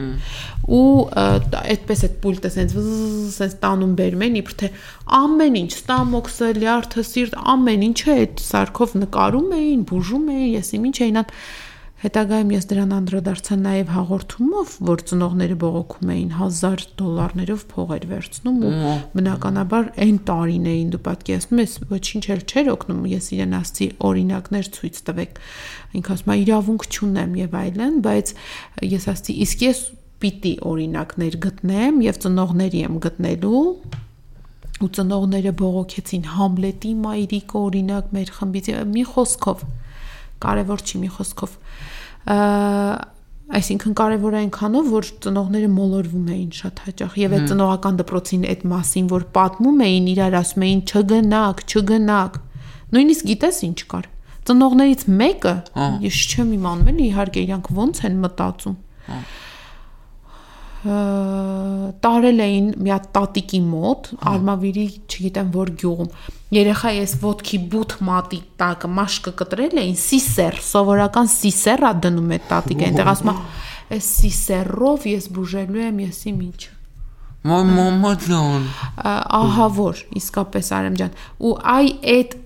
ու 0.79 0.85
այդպես 1.75 2.05
այդ 2.09 2.15
պուլտը 2.23 2.53
սենց 2.55 2.77
սենց 3.35 3.57
տանում 3.65 3.97
բերում 3.99 4.25
են 4.29 4.39
իբր 4.41 4.57
թե 4.63 4.71
ամեն 5.19 5.59
ինչ 5.65 5.71
ստամոքսը 5.75 6.53
լյարդը 6.61 7.07
սիրտ 7.11 7.37
ամեն 7.55 7.87
ինչը 7.89 8.15
այդ 8.15 8.45
սարքով 8.47 8.97
նկարում 9.03 9.55
էին 9.59 9.85
բուժում 9.91 10.31
էին 10.35 10.55
ես 10.55 10.73
իմ 10.79 10.89
ինչ 10.91 10.99
էին 11.03 11.21
ան 11.25 11.35
Հետագայում 12.05 12.51
ես 12.53 12.67
դրան 12.69 12.91
անդրադարձա 12.93 13.57
նաև 13.57 13.91
հաղորդումով, 13.95 14.73
որ 14.85 15.03
ծնողները 15.09 15.55
բողոքում 15.63 16.11
էին 16.15 16.33
1000 16.37 16.83
դոլարներով 17.01 17.63
փողեր 17.71 18.03
վերցնում 18.11 18.59
ու 18.69 18.73
բնականաբար 19.15 19.89
այն 20.05 20.19
տարիներին 20.29 20.91
դու 20.93 21.01
պատկերացնում 21.07 21.63
ես 21.65 21.77
ոչինչ 21.95 22.25
էլ 22.35 22.43
չէր 22.45 22.69
օգնում 22.75 23.07
ես 23.09 23.29
իրեն 23.39 23.57
ասցի 23.57 23.89
օրինակներ 24.05 24.69
ցույց 24.77 25.01
տվեք 25.09 25.41
ինքը 25.97 26.13
ասում 26.15 26.35
է 26.35 26.37
իրավունք 26.45 26.85
չունեմ 26.93 27.33
եւ 27.41 27.57
այլն 27.65 27.97
բայց 28.05 28.35
ես 28.93 29.09
ասցի 29.15 29.37
իսկ 29.49 29.65
ես 29.65 29.81
պիտի 30.25 30.53
օրինակներ 30.75 31.39
գտնեմ 31.49 32.05
եւ 32.05 32.21
ծնողների 32.21 32.85
եմ 32.85 33.01
գտնելու 33.09 33.65
ու 34.85 34.91
ծնողները 34.99 35.53
բողոքեցին 35.57 36.25
Համլետի 36.35 36.93
մայրիկը 37.01 37.59
օրինակ 37.65 38.15
մեր 38.15 38.33
խմբից 38.37 38.71
մի 38.93 39.05
խոսքով 39.15 39.65
կարևոր 40.45 40.83
չի 40.85 41.01
մի 41.05 41.11
խոսքով 41.15 41.53
այսինքն 42.25 43.95
կարևոր 43.99 44.35
է 44.35 44.39
այնքանով 44.41 44.87
որ 44.95 45.09
ծնողները 45.25 45.69
մոլորվում 45.75 46.29
էին 46.35 46.53
շատ 46.57 46.81
հաճախ 46.85 47.17
եւ 47.21 47.35
այդ 47.37 47.45
ծնողական 47.51 47.99
դպրոցին 48.01 48.47
այդ 48.55 48.63
մասին 48.73 49.11
որ 49.13 49.27
պատմում 49.37 49.83
էին 49.85 50.07
իրար 50.15 50.37
ասում 50.41 50.65
էին 50.65 50.81
չգնաք 50.89 51.61
չգնաք 51.69 52.39
նույնիսկ 52.97 53.29
գիտես 53.31 53.59
ինչ 53.69 53.79
կար 53.93 54.09
ծնողներից 54.49 55.05
մեկը 55.21 55.55
ես 56.05 56.23
չեմ 56.33 56.55
իմանում 56.57 56.91
էլի 56.95 57.05
իհարկե 57.11 57.45
իրանք 57.45 57.71
ոնց 57.85 58.01
են 58.09 58.19
մտածում 58.25 58.77
տարել 60.85 62.41
էին 62.45 62.67
մի 62.85 62.93
հատ 62.93 63.05
տատիկի 63.17 63.61
մոտ, 63.65 64.09
Արմավիրի, 64.31 64.85
չգիտեմ 65.09 65.53
որ 65.55 65.71
գյուղում։ 65.81 66.11
Երեխա 66.55 66.93
ես 66.99 67.15
ոդքի 67.25 67.61
բութ 67.73 67.95
մատի 68.05 68.41
տակը 68.61 68.91
մաշկը 68.99 69.33
կտրել 69.41 69.81
էին, 69.85 69.97
սիսեր, 70.05 70.61
սովորական 70.69 71.31
սիսերա 71.35 71.93
դնում 72.05 72.35
է 72.37 72.41
տատիկը, 72.53 72.89
այնտեղ 72.91 73.13
ասում 73.15 73.33
է, 73.33 73.37
«Էս 73.95 74.07
սիսերով 74.21 75.07
ես 75.15 75.25
բուժելու 75.35 75.85
եմ 75.89 75.99
եսի 76.05 76.33
միջը»։ 76.41 76.71
Մամա 77.45 78.13
ջան։ 78.25 78.63
Ահա 79.05 79.67
որ, 79.77 79.99
իսկապես 80.17 80.71
Արամ 80.79 80.95
ջան։ 81.01 81.17
Ու 81.45 81.51
այ 81.75 81.89
այդ 82.15 82.37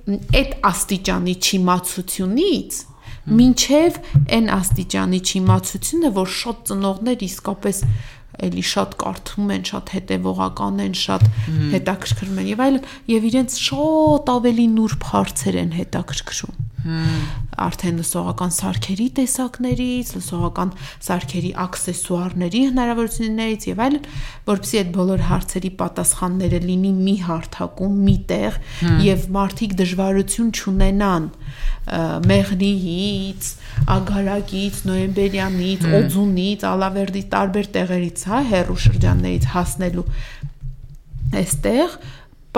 այդ 0.41 0.55
աստիճանի 0.72 1.34
չիմացությունից 1.39 2.80
մինչև 3.28 3.99
այն 4.34 4.47
աստիճանի 4.57 5.20
չիմացությունը, 5.28 6.11
որ 6.16 6.30
շատ 6.34 6.62
ծնողներ 6.70 7.24
իսկապես 7.28 7.80
էլի 8.47 8.64
շատ 8.72 8.97
կարդում 9.03 9.53
են, 9.57 9.66
շատ 9.72 9.93
հետևողական 9.97 10.80
են, 10.86 10.97
շատ 11.03 11.26
հետաքրքրում 11.74 12.41
են 12.45 12.49
եւ 12.53 12.64
այլն 12.68 12.89
եւ 13.16 13.28
իրենց 13.32 13.59
շատ 13.66 14.32
ավելի 14.39 14.66
նուրբ 14.78 15.11
հարցեր 15.12 15.61
են 15.64 15.76
հետաքրքրում 15.82 16.64
արդեն 17.59 17.97
լսողական 17.99 18.53
սարքերի 18.55 19.07
տեսակներից, 19.18 20.11
լսողական 20.14 20.70
սարքերի 21.05 21.51
աքսեսուարների 21.64 22.61
հնարավորություններից 22.68 23.66
եւ 23.68 23.82
այլն, 23.86 24.07
որովհետեւ 24.49 24.78
այդ 24.78 24.93
բոլոր 24.95 25.24
հարցերի 25.28 25.72
պատասխանները 25.82 26.61
լինի 26.68 26.93
մի 26.99 27.16
հարթակում, 27.26 27.99
մի 28.09 28.16
տեղ 28.30 28.61
եւ 29.09 29.26
մարդիկ 29.39 29.76
դժվարություն 29.82 30.53
չունենան 30.55 31.28
մեղրիից, 32.28 33.51
ագարակից, 33.95 34.79
նոյեմբերյանից, 34.89 35.89
օձունից, 35.99 36.64
ալավերդի 36.68 37.24
տարբեր 37.35 37.72
տեղերից, 37.79 38.24
հա, 38.29 38.41
հերու 38.53 38.79
շրջաններից 38.85 39.51
հասնելու 39.55 40.07
այստեղ 41.39 41.99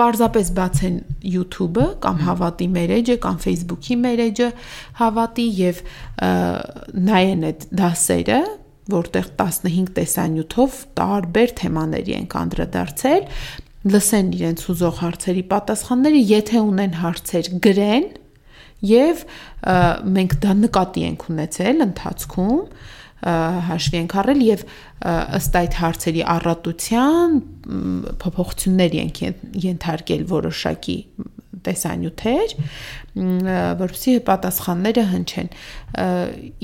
Պարզապես 0.01 0.49
բացեն 0.55 0.93
YouTube-ը 1.27 1.85
կամ 2.01 2.21
հավատի 2.25 2.67
մեր 2.73 2.91
էջը 2.95 3.15
կամ 3.25 3.39
Facebook-ի 3.43 3.97
մեր 4.01 4.21
էջը 4.25 4.47
հավատի 5.01 5.47
եւ 5.57 5.81
նայեն 7.09 7.43
այդ 7.49 7.65
դասերը, 7.81 8.39
որտեղ 8.95 9.27
15 9.41 9.91
տեսանյութով 9.97 10.79
տարբեր 11.01 11.53
թեմաների 11.59 12.15
են 12.21 12.29
անդրադարձել, 12.41 13.27
լսեն 13.91 14.33
իրենց 14.37 14.65
ուզող 14.71 14.97
հարցերի 15.01 15.43
պատասխանները, 15.51 16.23
եթե 16.31 16.63
ունեն 16.71 16.97
հարցեր, 17.01 17.51
գրեն 17.67 18.09
եւ 18.87 19.25
մենք 20.17 20.37
դա 20.41 20.55
նկատի 20.61 21.05
ենք 21.11 21.27
ունեցել 21.31 21.85
ընթացքում 21.87 22.61
հաշվի 23.21 23.99
ենք 24.01 24.15
առել 24.21 24.39
եւ 24.47 24.63
ըստ 25.37 25.57
այդ 25.59 25.75
հարցերի 25.81 26.23
առատության 26.35 27.35
փոփոխություններ 28.23 28.95
ենք 29.01 29.21
ենթարկել 29.65 30.23
որոշակի 30.31 30.97
տեսանյութեր, 31.61 32.55
որովհետեւ 33.81 34.19
պատասխանները 34.29 35.03
հնչեն։ 35.11 35.51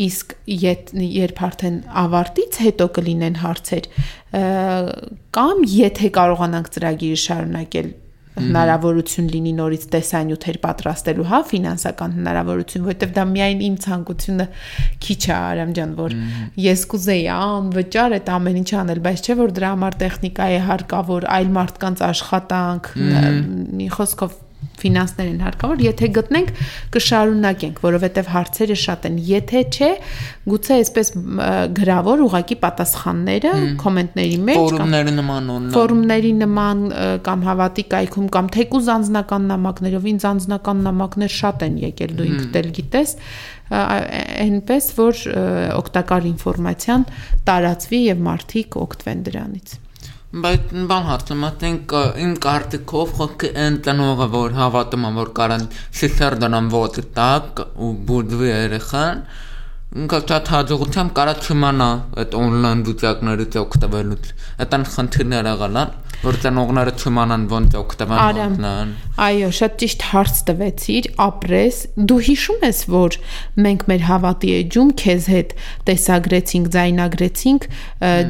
Իսկ 0.07 0.33
երբ 0.57 1.41
արդեն 1.47 1.77
ավարտից 2.03 2.59
հետո 2.65 2.89
կլինեն 2.97 3.39
հարցեր, 3.43 3.89
կամ 5.37 5.63
եթե 5.75 6.11
կարողանանք 6.17 6.73
ծրագիրը 6.77 7.21
շարունակել 7.27 7.93
հնարավորություն 8.37 9.29
լինի 9.33 9.53
նորից 9.57 9.85
տեսանյութեր 9.93 10.59
պատրաստելու, 10.63 11.27
հա, 11.31 11.39
ֆինանսական 11.51 12.15
հնարավորություն, 12.17 12.85
որովհետև 12.87 13.13
դա 13.17 13.25
միայն 13.33 13.63
իմ 13.67 13.77
ցանկությունը 13.87 14.47
քիչ 15.07 15.21
է, 15.27 15.35
Արամ 15.37 15.75
ջան, 15.77 15.93
որ 15.97 16.17
ես 16.67 16.87
կուզեի 16.93 17.27
անվճար 17.37 18.17
այդ 18.17 18.33
ամեն 18.37 18.59
ինչ 18.63 18.69
անել, 18.81 19.03
բայց 19.07 19.23
չէ 19.27 19.37
որ 19.41 19.55
դրա 19.57 19.71
համար 19.75 20.01
տեխնիկա 20.03 20.49
է 20.57 20.59
հարկավոր, 20.67 21.29
այլ 21.37 21.53
մարդկանց 21.57 22.03
աշխատանք, 22.07 22.91
մի 23.77 23.89
խոսքով 23.97 24.43
ֆինանսներ 24.77 25.27
են 25.31 25.39
հարկավոր, 25.41 25.81
եթե 25.81 26.07
գտնենք 26.17 26.49
կշարունակենք, 26.93 27.79
որովհետև 27.81 28.27
հարցերը 28.33 28.77
շատ 28.81 29.07
են։ 29.09 29.15
Եթե 29.27 29.61
չէ, 29.73 29.89
գուցե 30.51 30.75
այսպես 30.77 31.11
գրավոր 31.79 32.23
ուղակի 32.27 32.57
պատասխանները 32.65 33.53
կոմենտների 33.81 34.37
մեջ 34.49 34.61
ֆորումների 34.61 35.15
նման 35.17 35.49
ֆորումների 35.77 36.33
նման 36.43 36.83
կամ 37.25 37.47
հավատի 37.47 37.87
կայքում 37.95 38.29
կամ 38.37 38.51
թեկուզ 38.57 38.91
անձնական 38.97 39.49
նամակներով, 39.53 40.07
ինձ 40.13 40.27
անձնական 40.31 40.85
նամակներ 40.87 41.33
շատ 41.37 41.67
են 41.67 41.81
եկել, 41.87 42.15
դու 42.17 42.29
ինքդ 42.31 42.61
էլ 42.61 42.71
գիտես, 42.77 43.17
այնպես 43.67 44.93
որ 45.01 45.25
օգտակար 45.81 46.31
ինֆորմացիան 46.31 47.09
տարածվի 47.49 48.05
եւ 48.07 48.23
մարդիկ 48.29 48.79
օգտվեն 48.87 49.27
դրանից 49.27 49.77
բայց 50.27 50.71
բան 50.87 51.05
հարցում 51.07 51.43
ասենք 51.47 51.93
իմ 52.19 52.31
կարծիքով 52.43 53.11
խոսքը 53.17 53.49
այն 53.63 53.75
տնողը 53.85 54.25
որ 54.33 54.55
հավատում 54.57 55.05
եմ 55.07 55.19
որ 55.21 55.29
կարան 55.37 55.61
սիսեր 55.99 56.35
դնան 56.41 56.67
ոտ 56.73 56.97
տակ 57.19 57.61
ու 57.87 57.91
բուդվի 58.09 58.49
երեխան 58.49 59.21
ինքը 60.03 60.19
շատ 60.27 60.51
հաջողությամբ 60.51 61.13
կարա 61.21 61.35
չիմանա 61.47 61.87
այդ 62.23 62.35
on-line 62.41 62.83
դուծակներից 62.89 63.55
օգտվելուց 63.63 64.29
այդան 64.67 64.85
խնդիրներ 64.97 65.49
եղան 65.53 65.79
որ 66.23 66.37
ծնողները 66.41 66.93
չիմանան 66.97 67.43
ոնց 67.51 67.75
օգտվել 67.77 68.09
մատնան։ 68.37 68.93
Այո, 69.21 69.49
շատ 69.57 69.75
ճիշտ 69.81 70.03
հարց 70.07 70.39
տվեցիր, 70.47 71.07
ապրես։ 71.27 71.77
Դու 72.09 72.17
հիշում 72.27 72.65
ես, 72.67 72.79
որ 72.93 73.17
մենք 73.65 73.85
մեր 73.91 74.03
հավատի 74.07 74.51
էջում 74.57 74.91
քեզ 75.01 75.27
հետ 75.33 75.53
տեսագրեցինք, 75.87 76.69
ձայնագրեցինք 76.77 77.67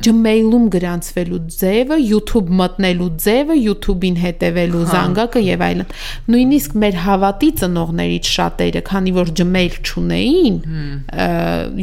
Gmail-ում 0.07 0.67
գրանցվելու 0.75 1.41
ձևը, 1.57 1.97
YouTube 2.03 2.53
մտնելու 2.61 3.09
ձևը, 3.27 3.57
YouTube-ին 3.67 4.21
հետևելու 4.23 4.83
հա։ 4.83 4.93
զանգակը 4.93 5.43
եւ 5.47 5.65
այլն։ 5.67 5.91
Նույնիսկ 6.35 6.79
մեր 6.83 7.01
հավատի 7.07 7.51
ծնողներից 7.63 8.31
շատերը, 8.37 8.85
քանի 8.91 9.15
որ 9.17 9.35
Gmail 9.41 9.77
չունեին, 9.87 10.57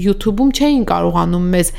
YouTube-ում 0.05 0.57
չէին 0.59 0.89
կարողանում 0.95 1.49
մեզ 1.55 1.73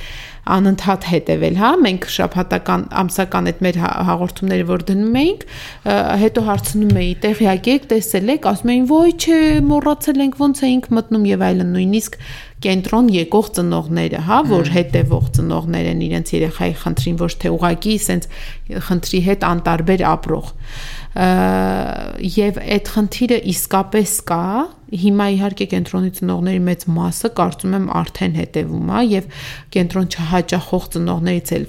անընդհատ 0.46 1.06
հետևել, 1.10 1.56
հա, 1.58 1.70
մենք 1.82 2.08
շաբաթական 2.16 2.84
ամսական 3.02 3.50
այդ 3.50 3.62
մեր 3.66 3.80
հա, 3.82 3.92
հաղորդումները 4.10 4.66
որ 4.70 4.84
դնում 4.90 5.16
էինք, 5.22 5.46
հետո 6.22 6.44
հարցնում 6.50 7.00
էի, 7.02 7.14
տեղյակ 7.26 7.70
եք, 7.76 7.88
տեսել 7.94 8.34
եք, 8.36 8.50
ասում 8.52 8.74
էին, 8.76 8.86
ոյ, 8.92 9.16
չէ, 9.26 9.40
մոռացել 9.72 10.22
ենք, 10.26 10.38
ոնց 10.46 10.62
էինք 10.70 10.90
մտնում 11.00 11.26
եւ 11.32 11.46
այլն, 11.50 11.72
նույնիսկ 11.76 12.20
կենտրոն 12.66 13.10
եկող 13.14 13.50
ծնողները, 13.58 14.22
հա, 14.26 14.38
որ 14.50 14.70
հետևող 14.74 15.26
ծնողներ 15.36 15.90
են 15.92 16.04
իրենց 16.06 16.32
երեխայի 16.36 16.76
խնդրին, 16.82 17.18
ոչ 17.20 17.32
թե 17.42 17.52
ուղակի 17.56 17.96
սենց 18.06 18.30
խնդրի 18.86 19.22
հետ 19.26 19.46
անտարբեր 19.50 20.06
ապրող 20.16 20.54
եւ 21.16 22.58
այդ 22.60 22.90
խնդիրը 22.92 23.38
իսկապես 23.54 24.16
կա 24.28 24.48
հիմա 24.94 25.26
իհարկե 25.36 25.66
կենտրոնի 25.72 26.12
ծնողների 26.20 26.62
մեծ 26.66 26.84
մասը 26.96 27.30
կարծում 27.40 27.76
եմ 27.76 27.86
արդեն 28.00 28.36
հետևում 28.40 28.92
է 28.96 29.02
եւ 29.10 29.30
կենտրոն 29.76 30.10
չհաճախող 30.16 30.86
ծնողներից 30.96 31.52
էլ 31.56 31.66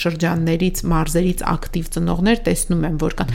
շրջաններից 0.00 0.82
մարզերից 0.90 1.44
ակտիվ 1.50 1.88
ծնողներ 1.96 2.42
տեսնում 2.50 2.84
եմ 2.90 2.98
որ 3.00 3.16
կան 3.20 3.32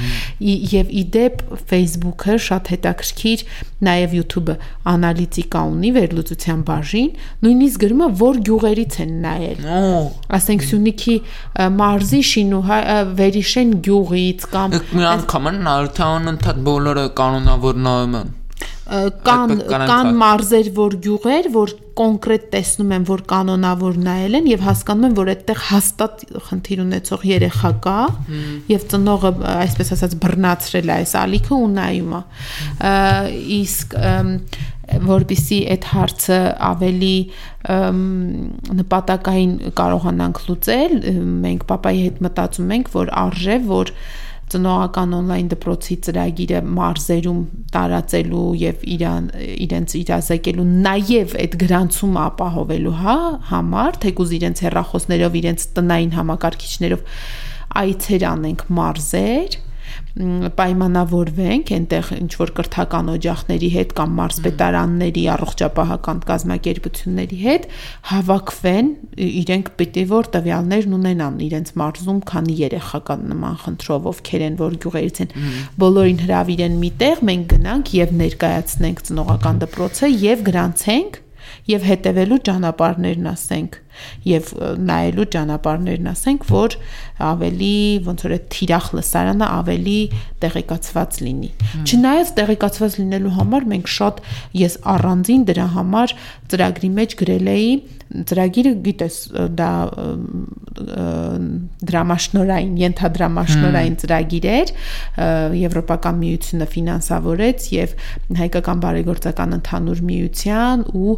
եւ 0.76 0.94
իդեպ 1.02 1.44
Facebook-ը 1.72 2.38
շատ 2.46 2.72
հետաքրքիր 2.76 3.46
նաեւ 3.90 4.16
YouTube-ը 4.20 4.56
անալիտիկա 4.94 5.64
ունի 5.76 5.92
վերլուծության 5.96 6.64
բաժին 6.70 7.10
նույնիսկ 7.46 7.84
գրում 7.86 8.06
է 8.06 8.10
որ 8.22 8.42
գյուղերից 8.50 8.98
են 9.06 9.14
նայել 9.26 9.68
ասենք 10.40 10.66
Սյունիքի 10.70 11.18
մարզի 11.82 12.22
շինուհա 12.32 12.80
վերիշեն 13.20 13.76
գյուղից 13.90 14.48
կամ 14.56 14.80
անգամ 15.16 15.52
թե 15.96 16.08
անընդհատ 16.16 16.66
բոլորը 16.70 17.06
կանոնավոր 17.20 17.80
նայում 17.86 18.18
են 18.22 18.34
կան 19.26 19.54
կան 19.66 20.12
մարզեր, 20.20 20.68
որ 20.76 20.96
գյուղեր, 21.02 21.48
որ 21.56 21.72
կոնկրետ 21.98 22.44
տեսնում 22.54 22.92
են, 22.96 23.06
որ 23.08 23.24
կանոնավոր 23.32 23.98
նայել 24.06 24.38
են 24.40 24.50
եւ 24.52 24.66
հասկանում 24.66 25.08
են, 25.08 25.16
որ 25.18 25.32
այդտեղ 25.34 25.62
հաստատ 25.70 26.24
խնդիր 26.50 26.84
ունեցող 26.84 27.26
երեխա 27.32 27.72
կա 27.86 27.98
եւ 28.72 28.86
ծնողը 28.94 29.32
այսպես 29.56 29.92
ասած 29.96 30.16
բռնացրել 30.26 30.92
է 30.92 30.96
այս 31.00 31.16
ալիքը 31.24 31.56
ու 31.56 31.72
նայում 31.76 32.16
է 32.16 32.22
իսկ 33.58 33.98
որբիսի 35.06 35.60
այդ 35.74 35.88
հարցը 35.92 36.40
ավելի 36.68 37.16
նպատակային 38.80 39.56
կարողանանք 39.80 40.44
լուծել 40.46 40.94
մենք 41.46 41.66
papayi 41.72 42.06
հետ 42.06 42.22
մտածում 42.28 42.76
ենք 42.76 42.94
որ 42.94 43.12
արժե 43.26 43.58
որ 43.72 43.94
ծնողական 44.54 45.16
on-line 45.18 45.50
դպրոցի 45.52 45.96
ծրագիրը 46.06 46.62
մարզերում 46.78 47.40
տարածելու 47.74 48.46
եւ 48.62 48.84
իրան 48.96 49.30
իրենց 49.66 49.96
իրազեկելու 50.02 50.68
նաեւ 50.86 51.36
այդ 51.44 51.58
գրանցումը 51.66 52.22
ապահովելու 52.26 52.96
հա 53.02 53.18
համար 53.52 54.00
թեկուզ 54.06 54.34
իրենց 54.40 54.64
հեռախոսներով 54.68 55.38
իրենց 55.42 55.68
տնային 55.80 56.16
համակարգիչներով 56.20 57.06
այցեր 57.82 58.28
անենք 58.36 58.68
մարզեր 58.80 59.58
պայմանավորվենք 60.16 61.72
այնտեղ 61.76 62.10
ինչ 62.16 62.30
որ 62.40 62.52
կրթական 62.56 63.10
օջախների 63.12 63.70
հետ 63.74 63.90
կամ 63.98 64.14
մարզպետարանների 64.20 65.24
առողջապահական 65.34 66.22
կազմակերպությունների 66.30 67.40
հետ 67.42 67.68
հավաքվեն 68.12 68.92
իրենք 69.26 69.72
պիտի 69.82 70.06
որ 70.14 70.30
տվյալներն 70.38 70.96
ունենան 71.00 71.44
իրենց 71.50 71.74
մարզում 71.84 72.24
քանի 72.32 72.56
երեխա 72.62 73.02
կան 73.12 73.28
նման 73.34 73.60
խնդրով 73.66 74.10
ովքեր 74.16 74.48
են 74.48 74.58
որ 74.64 74.80
գյուղերից 74.86 75.22
են 75.26 75.36
բոլորին 75.84 76.24
հravirեն 76.30 76.80
միտեղ 76.86 77.28
մենք 77.32 77.46
գնանք 77.56 77.94
եւ 78.00 78.18
ներկայացնենք 78.24 79.06
ծնողական 79.10 79.62
դպրոցը 79.66 80.12
եւ 80.16 80.48
գրանցենք 80.48 81.22
եւ 81.70 81.86
հետեւելու 81.90 82.38
ճանապարհներն 82.50 83.30
ասենք 83.32 83.78
եւ 84.28 84.50
նայելու 84.86 85.26
ճանապարհներն 85.36 86.10
ասենք, 86.12 86.46
որ 86.52 86.76
ավելի 87.26 87.76
ոնց 88.06 88.26
որ 88.26 88.36
այդ 88.36 88.48
թիրախ 88.56 88.90
լսարանը 89.00 89.48
ավելի 89.56 90.00
տեղեկացված 90.44 91.20
լինի։ 91.26 91.52
Չնայած 91.86 92.34
տեղեկացված 92.40 92.98
լինելու 93.02 93.34
համար 93.40 93.68
մենք 93.72 93.92
շատ 93.96 94.22
ես 94.62 94.78
առանձին 94.96 95.46
դրա 95.50 95.68
համար 95.80 96.16
ծրագրի 96.52 96.92
մեջ 97.00 97.18
գրել 97.24 97.52
էի 97.56 97.72
ծրագիրը 98.06 98.72
գիտես 98.86 99.16
դա 99.58 99.70
դրամաշնորային, 100.76 102.74
ենթադրամաշնորային 102.82 103.96
ծրագիր 104.02 104.48
էր, 104.52 104.74
Եվրոպական 105.56 106.20
միությունը 106.20 106.68
ֆինանսավորեց 106.76 107.68
եւ 107.76 107.96
հայկական 108.40 108.82
բարեգործական 108.84 109.56
ընդհանուր 109.58 110.02
միության 110.10 110.86
ու 111.00 111.16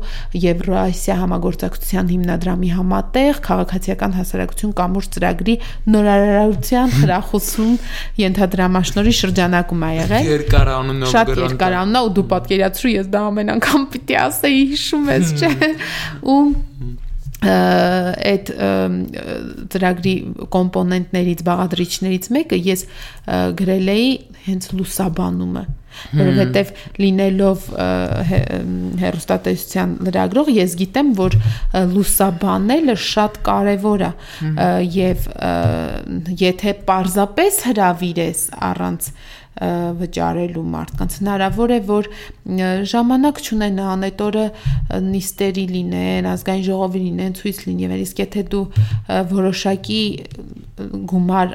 Եվրասիա 0.48 1.18
համագործակցության 1.24 2.12
հիմնադրամի 2.14 2.72
համատեղ 2.78 3.42
քաղաքացիական 3.48 4.16
հասարակություն 4.18 4.76
կամուրջ 4.78 5.10
ծրագրի 5.18 5.58
նորարարության 5.98 6.96
խրախուսում 6.98 7.74
ենթադրամաշնորի 8.24 9.16
շրջանակում 9.22 9.88
ա 9.88 9.92
եղել։ 9.98 10.32
Երկար 10.38 10.74
անունով 10.78 11.14
Շատ 11.18 11.34
երկար 11.42 11.78
անունա 11.82 12.06
ու 12.08 12.14
դու 12.18 12.28
պատկերացրու 12.34 12.94
ես 12.94 13.12
դա 13.14 13.26
ամեն 13.32 13.54
անգամ 13.58 13.88
պիտի 13.98 14.18
ասեի 14.28 14.64
հիշում 14.74 15.12
ես, 15.18 15.36
չէ։ 15.38 15.72
Ու 16.28 16.42
այդ 17.38 18.50
ծրագրի 19.74 20.14
կոմպոնենտներից, 20.54 21.44
բաղադրիչներից 21.48 22.30
մեկը 22.38 22.62
ես 22.66 22.86
գրել 23.62 23.92
էի 23.94 24.08
հենց 24.48 24.72
լուսաբանումը 24.80 25.66
որովհետև 26.18 26.72
լինելով 27.02 27.64
հերոստատեսության 29.02 29.96
լրագրող 30.08 30.52
ես 30.58 30.76
գիտեմ 30.82 31.10
որ 31.18 31.38
լուսաբանելը 31.94 32.98
շատ 33.08 33.40
կարևոր 33.48 34.06
է 34.08 34.12
եւ 34.98 35.28
եթե 36.44 36.76
parzapes 36.90 37.64
հravirես 37.70 38.46
առանց 38.72 39.12
վճարելու 39.58 40.64
մարդկանց 40.74 41.18
հնարավոր 41.22 41.74
է 41.74 41.80
որ 41.88 42.10
ժամանակ 42.92 43.42
չունենան 43.42 44.08
այդ 44.08 44.24
օրը 44.28 44.46
նիստերի 45.08 45.66
լինեն 45.74 46.30
ազգային 46.34 46.66
ժողովի 46.68 47.04
լինեն 47.08 47.38
ցույց 47.42 47.62
լինի 47.68 47.90
իսկ 47.98 48.22
եթե 48.24 48.44
դու 48.54 48.64
որոշակի 49.34 50.02
գումար 51.12 51.54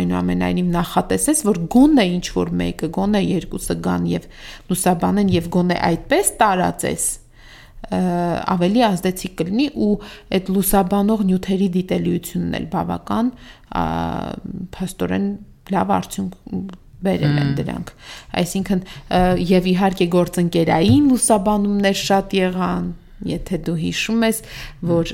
այնուամենայնիվ 0.00 0.70
նախատեսես 0.76 1.42
որ 1.48 1.60
գոնե 1.76 2.06
ինչ 2.16 2.26
որ 2.36 2.52
մեկը 2.62 2.92
գոնե 2.96 3.22
երկուսը 3.26 3.76
գան 3.88 4.06
եւ 4.12 4.28
լուսաբանեն 4.72 5.34
եւ 5.36 5.50
գոնե 5.56 5.76
այդպես 5.92 6.32
տարածես 6.40 7.08
ավելի 7.92 8.84
ազդեցիկ 8.86 9.34
կլինի 9.40 9.66
ու 9.84 9.94
այդ 10.38 10.50
լուսաբանող 10.56 11.24
նյութերի 11.28 11.68
դիտելիությունն 11.76 12.56
էլ 12.58 12.68
բավական 12.72 13.32
փաստորեն 14.76 15.26
լավ 15.74 15.92
արդյունք 15.98 16.38
բերել 17.06 17.38
են 17.42 17.52
դրանք 17.60 17.94
այսինքն 18.42 18.82
եւ 19.52 19.70
իհարկե 19.74 20.08
գործընկերային 20.16 21.06
լուսաբանումներ 21.12 22.02
շատ 22.02 22.36
եղան 22.42 22.90
Եթե 23.22 23.58
դու 23.66 23.76
հիշում 23.78 24.24
ես, 24.26 24.38
որ 24.90 25.10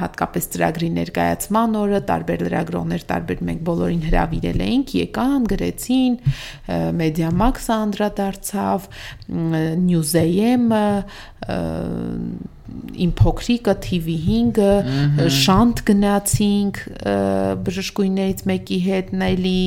հատկապես 0.00 0.48
ծրագրի 0.54 0.88
ներկայացման 0.96 1.76
օրը 1.82 2.00
տարբեր 2.08 2.44
լրագրողներ 2.46 3.04
տարբեր 3.12 3.42
մենք 3.48 3.64
բոլորին 3.68 4.04
հրավիրել 4.08 4.62
էինք, 4.68 4.94
եկան, 5.02 5.48
գրեցին, 5.52 6.18
Media-Max-ը 7.02 7.74
անդրադարձավ, 7.76 8.88
News-AM-ը, 9.84 10.86
իմ 12.98 13.12
փոքրիկը 13.18 13.74
TV5-ը 13.84 15.28
շանտ 15.38 15.80
գնացինք 15.88 16.80
բժշկույներից 17.66 18.42
մեկի 18.50 18.78
հետ 18.84 19.12
նայլի 19.22 19.62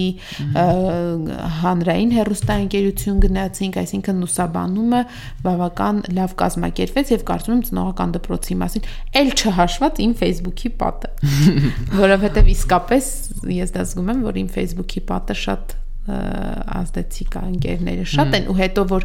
հանրային 1.62 2.14
հերոստանգերություն 2.18 3.22
գնացինք, 3.26 3.80
այսինքն 3.82 4.22
լուսաբանումը 4.26 5.02
բավական 5.48 6.02
լավ 6.20 6.36
կազմակերպվեց 6.44 7.14
եւ 7.16 7.26
կարծում 7.32 7.58
եմ 7.58 7.66
ծնողական 7.72 8.16
դպրոցի 8.20 8.60
մասին 8.62 8.90
ել 9.22 9.36
չհաշված 9.42 10.02
իմ 10.06 10.16
Facebook-ի 10.22 10.74
պատը, 10.82 11.14
որովհետեւ 12.02 12.56
իսկապես 12.58 13.14
ես 13.62 13.78
դա 13.78 13.88
զգում 13.92 14.12
եմ, 14.16 14.26
որ 14.30 14.42
իմ 14.46 14.52
Facebook-ի 14.60 15.06
պատը 15.12 15.40
շատ 15.42 15.81
ազդեցիկ 16.10 17.36
է 17.38 17.42
ընկերները 17.52 18.06
շատ 18.10 18.38
են 18.38 18.48
ու 18.50 18.56
հետո 18.58 18.86
որ 18.90 19.04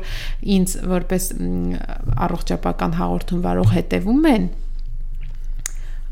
ինձ 0.56 0.76
որպես 0.92 1.26
առողջապական 2.26 2.96
հաղորդում 2.96 3.42
վարող 3.44 3.74
հետևում 3.76 4.28
են 4.32 4.46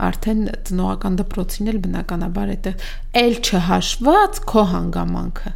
արդեն 0.04 0.42
ծնողական 0.68 1.18
դպրոցին 1.22 1.70
էլ 1.72 1.80
բնականաբար 1.86 2.52
այդտեղ 2.54 2.86
ել 3.24 3.36
չհաշված 3.48 4.40
քո 4.50 4.64
հանգամանքը 4.74 5.52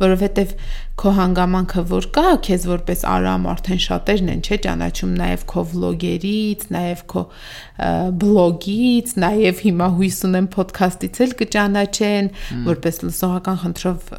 որովհետև 0.00 0.54
քո 1.00 1.10
հանգամանքը 1.16 1.82
որ 1.88 2.06
կա, 2.12 2.24
քեզ 2.44 2.64
որպես 2.68 3.02
արամ 3.08 3.46
արդեն 3.48 3.78
շատերն 3.80 4.30
են, 4.34 4.40
չէ, 4.44 4.56
ճանաչում 4.66 5.12
նաև 5.16 5.44
քո 5.48 5.62
վլոգերից, 5.70 6.64
նաև 6.74 7.02
քո 7.12 7.22
բլոգից, 8.20 9.14
նաև 9.24 9.62
հիմա 9.64 9.88
հույս 9.96 10.18
ունեմ 10.28 10.48
ոդքասթից 10.56 11.20
էլ 11.24 11.32
կճանաչեն, 11.40 12.28
որպես 12.66 13.00
լսողական 13.06 13.60
խնդրով 13.62 14.10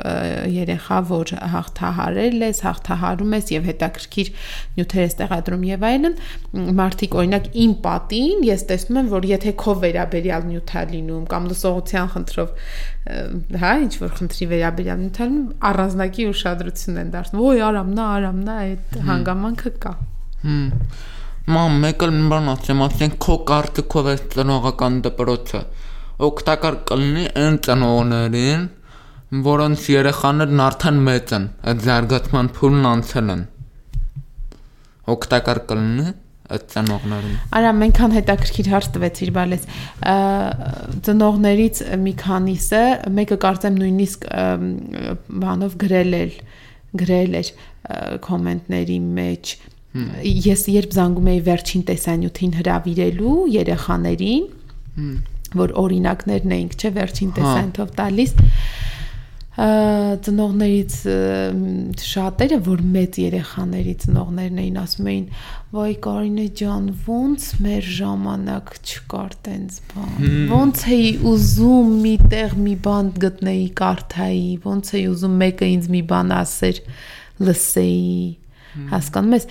երեխա, 0.56 1.00
որ 1.12 1.34
հաղթահարել 1.54 2.46
ես, 2.48 2.64
հաղթահարում 2.66 3.36
ես 3.38 3.54
եւ 3.54 3.70
հետաքրքիր 3.70 4.32
նյութեր 4.80 5.06
ես 5.06 5.18
տեղադրում 5.22 5.68
եւ 5.70 5.86
այլն, 5.92 6.18
մարդիկ 6.82 7.20
օրինակ 7.22 7.52
իմ 7.62 7.76
պատին 7.86 8.42
ես 8.50 8.66
տեսնում 8.72 9.02
եմ, 9.02 9.12
որ 9.12 9.30
եթե 9.36 9.54
քո 9.62 9.78
վերաբերյալ 9.86 10.50
նյութ 10.50 10.74
է 10.82 10.84
լինում 10.96 11.30
կամ 11.30 11.48
լսողության 11.52 12.12
խնդրով 12.16 12.58
հա 13.62 13.72
ինչ 13.82 13.94
որ 13.98 14.12
խնդրի 14.18 14.48
վերաբերյալ 14.52 15.00
նյութ 15.02 15.16
է 15.22 15.26
լինում, 15.26 15.48
առանձնակի 15.72 16.26
ուշադրություն 16.32 16.71
են 17.02 17.10
դարձնում։ 17.16 17.42
Ոյ, 17.46 17.64
արամ, 17.68 17.90
նա, 17.98 18.06
արամ, 18.18 18.44
նա 18.48 18.60
այդ 18.66 19.02
հանգամանքը 19.12 19.74
կա։ 19.82 19.96
Հմ 20.42 20.70
Մամ, 21.50 21.78
մեկ 21.82 22.04
էլ 22.06 22.12
բան 22.30 22.50
ասեմ, 22.52 22.82
ասենք 22.86 23.16
քո 23.26 23.36
կարտիկով 23.50 24.08
է 24.12 24.14
ծնողական 24.36 24.98
դպրոցը։ 25.08 25.62
Օգտակար 26.28 26.76
կլինի 26.92 27.24
այն 27.42 27.58
ծնողներին, 27.66 28.66
որոնց 29.48 29.88
երեխաներն 29.90 30.62
արդեն 30.68 31.00
մեծ 31.08 31.34
են, 31.38 31.48
այդ 31.72 31.82
զարգացման 31.88 32.52
փուլն 32.60 32.88
անցել 32.92 33.34
են։ 33.34 33.44
Օգտակար 35.16 35.62
կլինի 35.72 36.08
այդ 36.52 36.66
ծնողներին։ 36.76 37.36
Արա 37.58 37.74
մենքան 37.82 38.16
հետաքրքիր 38.22 38.72
հարց 38.76 38.90
տվեցիր, 38.96 39.34
բալես։ 39.42 39.68
Ծնողներից 41.10 41.84
մի 42.06 42.14
քանիսը, 42.22 42.84
մեկը 43.18 43.38
կարծեմ 43.48 43.82
նույնիսկ 43.82 44.30
բանով 45.42 45.78
գրել 45.86 46.18
էր, 46.22 46.42
գրել 47.00 47.38
էր 47.42 47.52
կոմենտների 48.26 48.98
մեջ, 49.20 49.54
ես 50.52 50.66
երբ 50.72 50.96
զանգում 50.96 51.30
էի 51.32 51.42
վերջին 51.48 51.84
տեսանյութին 51.90 52.54
հravirելու 52.62 53.36
երեխաներին, 53.56 54.46
որ 55.62 55.74
օրինակներն 55.82 56.56
էինք, 56.58 56.78
չէ, 56.80 56.92
վերջին 56.96 57.32
հա։ 57.32 57.36
տեսանյութով 57.40 57.92
տալիս, 57.98 58.36
ծնողներից 60.26 60.96
շատերը, 62.02 62.58
որ 62.66 62.82
մեծ 62.96 63.20
երեխաների 63.22 63.94
ծնողներն 64.04 64.62
էին 64.64 64.80
ասում 64.82 65.10
էին, 65.12 65.28
«Վայ 65.72 65.92
Կարինե 66.06 66.46
ջան, 66.62 66.88
ոնց 67.06 67.46
մեր 67.66 67.90
ժամանակ 68.00 68.74
չկար 68.82 69.38
տենց 69.46 69.80
բան։ 69.92 70.12
Ոնց 70.52 70.84
էի 70.98 71.12
ուզում 71.32 71.96
մի 72.02 72.16
տեղ 72.34 72.58
մի 72.66 72.76
բան 72.90 73.14
գտնեի, 73.22 73.66
կարդայի, 73.82 74.46
ոնց 74.66 74.94
էի 74.98 75.06
ուզում 75.14 75.40
մեկը 75.46 75.72
ինձ 75.78 75.90
մի 75.96 76.06
բան 76.12 76.36
ասեր, 76.42 76.86
լսեի» 77.46 78.41
Հասկանում 78.92 79.36
ես, 79.36 79.46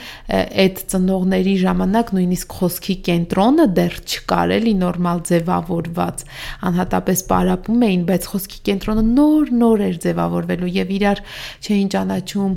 այդ 0.64 0.80
ծնողների 0.92 1.54
ժամանակ 1.60 2.12
նույնիսկ 2.16 2.54
խոսքի 2.60 2.96
կենտրոնը 3.08 3.66
դեռ 3.76 3.96
չկար 4.00 4.54
էլի 4.56 4.74
նորմալ 4.80 5.22
ձևավորված։ 5.30 6.24
Անհատապես 6.70 7.24
պարապում 7.30 7.84
էին, 7.90 8.06
բայց 8.10 8.28
խոսքի 8.30 8.62
կենտրոնը 8.70 9.04
նոր-նոր 9.10 9.84
էր 9.90 10.00
ձևավորվելու 10.06 10.72
եւ 10.80 10.94
իրար 11.00 11.22
չէին 11.60 11.92
ճանաչում, 11.96 12.56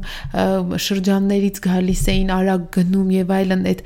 շրջաններից 0.88 1.62
գալիս 1.68 2.08
էին 2.14 2.34
արագ 2.38 2.66
գնում 2.78 3.14
եւ 3.18 3.36
այլն 3.42 3.70
այդ 3.74 3.86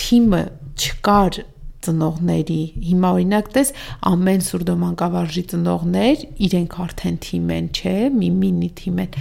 թիմը 0.00 0.42
չկար 0.80 1.42
ծնողների 1.86 2.60
հիմա 2.90 3.12
օրինակ 3.16 3.48
տես 3.54 3.72
ամեն 4.10 4.44
սուրդոմանկավարժի 4.48 5.44
ծնողներ 5.52 6.26
իրենք 6.48 6.76
արդեն 6.84 7.16
թիմ 7.26 7.54
են, 7.56 7.70
չէ, 7.80 7.96
մի 8.18 8.30
մինի 8.40 8.70
թիմ 8.80 9.00
են 9.06 9.16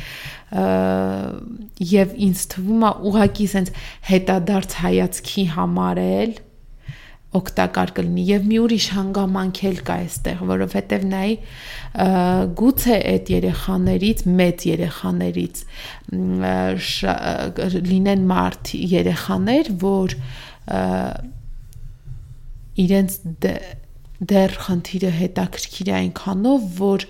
եւ 1.94 2.14
ինձ 2.30 2.46
թվում 2.54 2.86
է 2.90 2.94
ուղակի 3.10 3.50
sense 3.54 3.88
հետադարձ 4.10 4.78
հայացքի 4.84 5.50
համար 5.56 6.06
էլ 6.10 6.38
օգտակար 7.40 7.92
կլինի 7.94 8.24
եւ 8.26 8.46
մի 8.50 8.58
ուրիշ 8.64 8.86
հանգամանք 8.96 9.60
էլ 9.70 9.82
կա 9.86 9.98
այստեղ, 10.04 10.40
որովհետեւ 10.50 11.04
նայ 11.12 11.28
գուցե 12.58 12.96
այդ 13.12 13.30
երեխաներից, 13.36 14.24
մեծ 14.40 14.66
երեխաներից 14.70 15.62
լինեն 17.90 18.26
մարդ 18.34 18.74
երեխաներ, 18.96 19.70
որ 19.86 20.18
իրենց 22.86 23.20
դեռ 24.30 24.56
խնդիրը 24.68 25.12
հետաքրքիր 25.20 25.92
է 25.92 25.98
այնքանով, 26.00 26.72
որ 26.80 27.06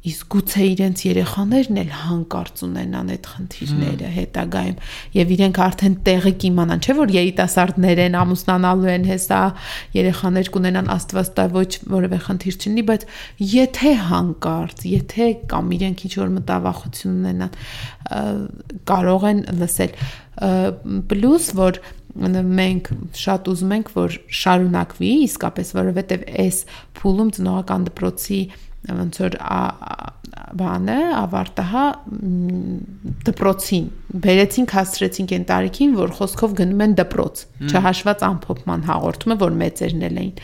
իսկ 0.00 0.30
գուցե 0.32 0.62
իրենց 0.64 1.00
երեխաներն 1.04 1.78
էլ 1.82 1.90
հանկարծ 1.92 2.60
ունենան 2.64 3.08
այդ 3.12 3.26
խնդիրները 3.30 4.12
հետագայում 4.14 4.78
եւ 5.16 5.32
իրենք 5.34 5.60
արդեն 5.64 5.96
տեղը 6.06 6.32
կիմանան 6.40 6.80
չէ 6.86 6.96
որ 7.00 7.12
երիտասարդներ 7.16 8.00
են 8.06 8.16
ամուսնանալու 8.20 8.88
են 8.94 9.04
հեսա 9.10 9.42
երեխաներ 9.98 10.50
կունենան 10.56 10.90
աստված 10.96 11.32
տա 11.36 11.46
ոչ 11.58 11.68
որևէ 11.92 12.22
խնդիր 12.30 12.58
չունի 12.64 12.86
բայց 12.88 13.06
եթե 13.52 13.92
հանկարծ 14.08 14.88
եթե 14.88 15.30
կամ 15.52 15.72
իրենք 15.76 16.04
ինչ 16.08 16.14
որ 16.16 16.34
մտավախություն 16.40 17.20
ունենան 17.20 17.54
կարող 18.88 19.30
են 19.34 19.46
լսել 19.60 19.96
պլյուս 21.12 21.54
որ 21.60 21.84
մենք 22.16 22.90
շատ 23.20 23.50
ուզում 23.52 23.74
ենք 23.76 23.92
որ 23.94 24.16
շարունակվի 24.40 25.12
իսկապես 25.26 25.74
որովհետև 25.78 26.24
այս 26.44 26.58
փուլում 27.00 27.30
ծնողական 27.36 27.86
դպրոցի 27.90 28.40
ոնց 28.88 29.20
որ 29.20 29.36
բանը 30.56 30.98
ավարտահա 31.20 31.84
դպրոցին 33.28 33.88
բերեցինք 34.24 34.74
հասցրեցինք 34.78 35.34
այն 35.36 35.44
տարիքին 35.50 35.96
որ 36.00 36.14
խոսքով 36.16 36.54
գնում 36.60 36.84
են 36.86 36.94
դպրոց 37.00 37.42
չհաշված 37.70 38.24
ամփոփման 38.30 38.86
հաղորդումը 38.88 39.36
որ 39.44 39.58
մեծերն 39.60 40.06
էլ 40.08 40.20
էին 40.24 40.34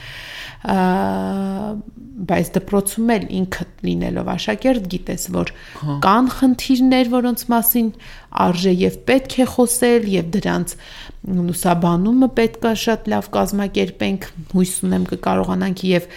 բայց 2.16 2.48
դպրոցում 2.56 3.10
էլ 3.12 3.24
ինքդ 3.38 3.82
լինելով 3.86 4.28
աշակերտ 4.32 4.86
գիտես 4.94 5.26
որ 5.34 5.50
հա։ 5.82 5.96
կան 6.06 6.30
խնդիրներ 6.36 7.10
որոնց 7.12 7.44
մասին 7.52 7.90
արժե 8.46 8.72
եւ 8.80 8.96
պետք 9.10 9.36
է 9.36 9.46
խոսել 9.52 10.08
եւ 10.14 10.30
դրանց 10.36 10.74
լուսաբանումը 11.27 12.29
պետք 12.39 12.66
է 12.70 12.72
շատ 12.83 13.09
լավ 13.12 13.29
կազմակերպենք 13.37 14.27
հույս 14.55 14.74
ունեմ 14.87 15.07
կկարողանանք 15.11 15.85
եւ 15.91 16.09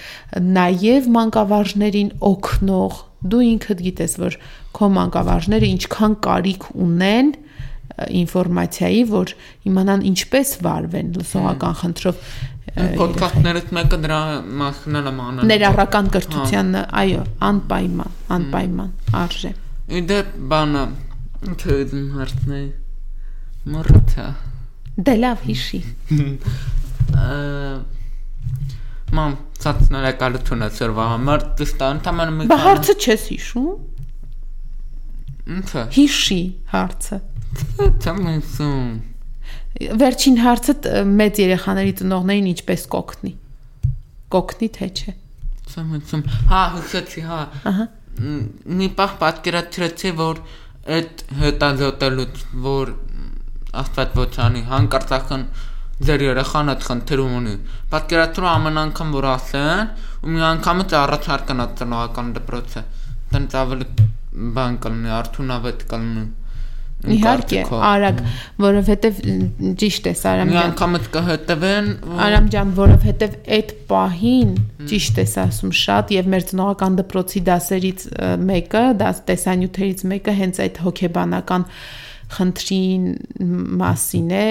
նաեւ 0.59 1.09
մանկավարժներին 1.17 2.11
օգնող 2.29 2.99
դու 3.29 3.43
ինքդ 3.49 3.83
գիտես 3.89 4.13
որ 4.21 4.37
քո 4.77 4.89
մանկավարժները 4.99 5.71
ինչքան 5.75 6.17
կարիք 6.29 6.67
ունեն 6.85 7.31
ինֆորմացիայի, 7.99 9.01
որ 9.09 9.33
իմանան 9.67 10.05
ինչպես 10.09 10.51
վարվեն 10.63 11.09
լսողական 11.17 11.75
խնդրով 11.81 12.21
Պոդքասթներից 12.69 13.71
մեկը 13.75 13.97
դրա 14.03 14.19
մասն 14.59 14.99
էլ 14.99 15.07
եմ 15.09 15.21
անել։ 15.25 15.47
Ներառական 15.49 16.09
կրթության, 16.13 16.69
այո, 17.01 17.23
անպայման, 17.49 18.13
անպայման 18.35 18.91
արժե։ 19.23 19.51
Իդե 19.99 20.19
բանը 20.53 20.83
թե 21.63 21.79
հարցնի 22.13 22.61
մռթա։ 23.73 24.27
Դե 25.07 25.15
լավ 25.19 25.43
հիշի։ 25.49 25.79
Մամ, 29.19 29.35
ցածները 29.63 30.11
կալությունը 30.21 30.67
ծրվա 30.77 31.05
համար 31.13 31.45
դստա 31.59 31.91
ընդամենը 31.97 32.35
մի 32.39 32.49
Բա 32.51 32.57
հարցը 32.65 32.95
չես 32.99 33.23
հիշում։ 33.33 33.69
Ինչա։ 35.59 35.85
Հիշի 35.95 36.41
հարցը։ 36.73 37.21
Ցամսում 38.05 38.89
Վերջին 39.79 40.37
հարցը 40.43 40.73
մեծ 41.09 41.39
երեխաների 41.43 41.93
ծնողներին 41.99 42.47
ինչպես 42.51 42.85
կօգնի։ 42.93 43.31
Կօգնի 44.33 44.69
թե 44.75 44.87
չէ։ 44.99 45.13
Սամեցում։ 45.73 46.23
Հա, 46.49 46.61
հուսեցի, 46.73 47.23
հա։ 47.29 47.39
Ահա։ 47.69 47.85
Մի 48.79 48.89
պահ 48.99 49.13
պատկերացրեցի, 49.21 50.11
որ 50.19 50.41
այդ 50.97 51.23
հետազոտելուց, 51.39 52.43
որ 52.65 52.93
աստված 53.83 54.15
ոչանի 54.19 54.63
հանկարծական 54.69 55.43
ձեր 56.09 56.23
երեխան 56.23 56.73
այդ 56.73 56.85
խնդիրում 56.87 57.31
ունի։ 57.39 57.53
Պատկերացրու 57.91 58.49
ամեն 58.49 58.81
անգամ 58.85 59.09
որ 59.17 59.25
ասեն, 59.33 59.89
ու 60.23 60.33
մի 60.35 60.43
անգամից 60.49 60.95
առաջարկն 60.99 61.63
ածնողական 61.65 62.29
դպրոցը։ 62.39 62.83
Դրանց 63.29 63.55
ավելի 63.59 63.87
բան 64.59 64.77
կլինի, 64.85 65.11
արդյունավետ 65.19 65.87
կլինի։ 65.91 66.27
Իհարկե, 66.99 67.59
արագ, 67.87 68.17
որովհետև 68.59 69.19
ճիշտ 69.79 70.07
է 70.09 70.13
Սարամ 70.19 70.49
ջան։ 70.49 70.55
Մի 70.55 70.59
անգամդ 70.65 71.05
կհետևեն։ 71.13 71.87
Արամ 72.25 72.49
ջան, 72.55 72.73
որովհետև 72.79 73.37
այդ 73.55 73.71
պահին 73.91 74.51
ճիշտ 74.91 75.21
ես 75.23 75.35
ասում 75.45 75.71
շատ 75.79 76.11
եւ 76.17 76.29
մեր 76.33 76.45
ծնողական 76.49 76.99
դպրոցի 76.99 77.43
դասերից 77.47 78.05
մեկը, 78.49 78.83
դաս 78.99 79.23
տեսանյութերից 79.31 80.03
մեկը 80.11 80.35
հենց 80.43 80.61
այդ 80.65 80.81
հոգեբանական 80.89 81.67
խնդրին 82.35 83.05
մասին 83.81 84.33
է 84.37 84.45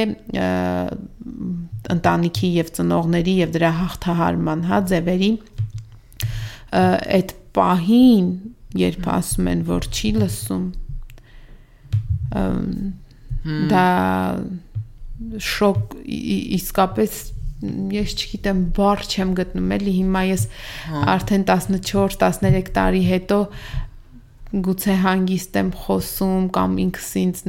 ընտանիքի 1.95 2.51
եւ 2.59 2.73
ծնողների 2.79 3.35
եւ 3.45 3.55
դրա 3.57 3.73
հաղթահարման 3.79 4.65
հա 4.69 4.81
ձևերի 4.93 5.33
այդ 6.79 7.35
պահին 7.59 8.29
երբ 8.83 9.11
ասում 9.15 9.51
են 9.55 9.65
որ 9.69 9.89
չի 9.89 10.13
լսում 10.19 10.67
դա 13.73 13.89
շոկ 15.49 15.97
իսկապես 16.59 17.19
ես 17.91 18.13
չգիտեմ 18.15 18.59
բառ 18.77 19.01
չեմ 19.09 19.31
գտնում 19.39 19.73
էլի 19.79 19.95
հիմա 19.97 20.21
ես 20.29 20.45
հա։ 20.91 21.01
արդեն 21.15 21.47
14-13 21.49 22.69
տարի 22.77 23.01
հետո 23.09 23.39
գուցե 24.53 24.95
հանգիստ 25.05 25.59
եմ 25.61 25.71
խոսում 25.85 26.49
կամ 26.57 26.77
ինքս 26.85 27.11
ինձ 27.23 27.43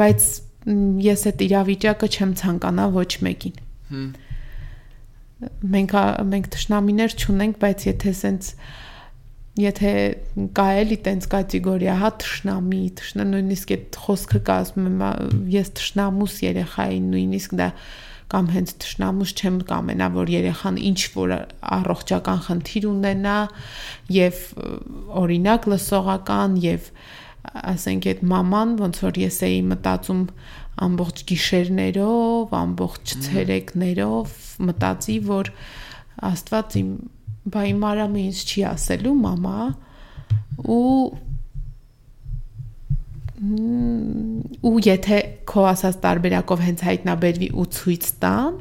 բայց 0.00 0.26
ես 1.06 1.24
այդ 1.30 1.44
իրավիճակը 1.46 2.08
չեմ 2.16 2.34
ցանկանա 2.40 2.86
ոչ 2.96 3.10
մեկին 3.26 3.60
մենք 5.76 5.94
մենք 6.32 6.50
ճշնամիներ 6.56 7.16
չունենք 7.22 7.58
բայց 7.62 7.86
եթե 7.90 8.12
սենց 8.20 8.50
եթե 9.56 9.90
կա 10.56 10.66
էլի 10.82 10.96
տենց 11.06 11.26
կատեգորիա, 11.32 11.92
հա 12.02 12.10
թշնամի, 12.20 12.80
թշնա 12.98 13.24
նույնիսկ 13.30 13.70
այդ 13.76 13.98
խոսքը 14.04 14.40
կա, 14.48 14.56
ասում 14.64 14.88
եմ, 14.90 15.04
ես 15.54 15.70
թշնամուս 15.78 16.34
երեխայի 16.44 16.98
նույնիսկ 17.06 17.54
դա 17.60 17.68
կամ 18.32 18.48
հենց 18.54 18.72
թշնամուս 18.82 19.32
չեմ 19.38 19.58
կամենա, 19.68 20.06
որ 20.16 20.30
երեխան 20.34 20.78
ինչ 20.90 21.00
որ 21.14 21.34
առողջական 21.76 22.40
խնդիր 22.46 22.86
ունենա 22.90 23.36
եւ 24.16 24.40
օրինակ 25.22 25.68
լսողական 25.72 26.56
եւ 26.64 26.90
ասենք 27.46 28.08
այդ 28.10 28.22
մաման 28.32 28.72
ոնց 28.82 29.02
որ 29.06 29.20
ես 29.22 29.38
էի 29.46 29.60
մտածում 29.70 30.22
ամբողջ 30.86 31.22
գիշերներով, 31.30 32.56
ամբողջ 32.60 33.12
ցերեկներով 33.26 34.32
մտածի, 34.66 35.18
որ 35.30 35.52
Աստված 36.26 36.76
իմ 36.80 36.90
բա 37.52 37.62
իմ 37.70 37.80
Մարամը 37.84 38.20
ինձ 38.26 38.42
չի 38.50 38.62
ասելու 38.72 39.14
մամա 39.22 39.60
ու 40.72 40.84
ու 43.36 44.78
եթե 44.86 45.18
քո 45.48 45.66
ասած 45.72 45.98
տարբերակով 46.04 46.62
հենց 46.66 46.84
հայտնաբերվի 46.86 47.48
ու 47.52 47.66
ցույց 47.76 48.08
տան 48.22 48.54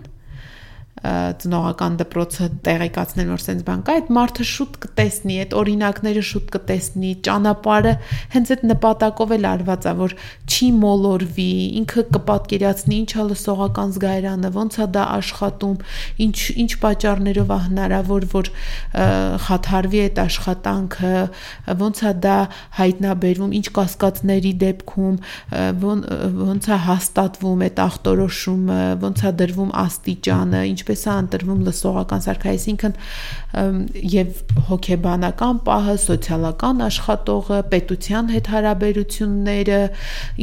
ծնողական 1.42 1.98
դպրոցը 2.00 2.48
տեղեկացնել 2.66 3.30
որ 3.32 3.42
sense 3.44 3.66
բան 3.68 3.82
կա, 3.86 3.96
այդ 4.00 4.12
մարդը 4.16 4.46
շուտ 4.52 4.78
կտեսնի, 4.86 5.36
այդ 5.44 5.56
օրինակները 5.60 6.24
շուտ 6.30 6.48
կտեսնի, 6.56 7.12
ճանապարհը 7.28 7.94
հենց 8.36 8.52
այդ 8.56 8.64
նպատակով 8.72 9.34
էլ 9.36 9.48
արված 9.52 9.86
է, 9.86 9.94
որ 10.00 10.16
չի 10.46 10.70
մոլորվի, 10.82 11.50
ինքը 11.82 12.06
կպատկերացնի 12.16 13.00
ինչա 13.06 13.26
լսողական 13.30 13.94
զգայարանը, 13.96 14.52
ոնց 14.56 14.78
է 14.86 14.88
դա 14.96 15.04
աշխատում, 15.16 15.78
ինչ 16.26 16.38
ինչ 16.66 16.72
պատճառներով 16.86 17.54
է 17.56 17.60
հնարավոր 17.66 18.28
որ 18.36 18.52
խաթարվի 19.46 20.02
այդ 20.06 20.22
աշխատանքը, 20.26 21.16
ոնց 21.82 22.02
է 22.06 22.14
դա 22.26 22.38
հայտնաբերվում, 22.80 23.56
ինչ 23.60 23.66
կասկածների 23.76 24.54
դեպքում, 24.66 25.16
ոնց 25.86 26.70
է 26.70 26.80
հաստատվում 26.86 27.66
այդ 27.66 27.82
ախտորոշումը, 27.86 28.82
ոնց 29.06 29.26
է 29.26 29.32
դրվում 29.42 29.72
աստիճանը, 29.86 30.62
ինչպես 30.76 30.95
է 31.04 31.16
ընտրվում 31.26 31.62
լսողական 31.68 32.24
սարքը, 32.26 32.52
այսինքն 32.56 32.96
եւ 34.16 34.40
հոգեբանական 34.70 35.60
պահը, 35.66 35.96
սոցիալական 36.06 36.84
աշխատողը, 36.86 37.60
պետության 37.72 38.32
հետ 38.36 38.50
հարաբերությունները, 38.56 39.80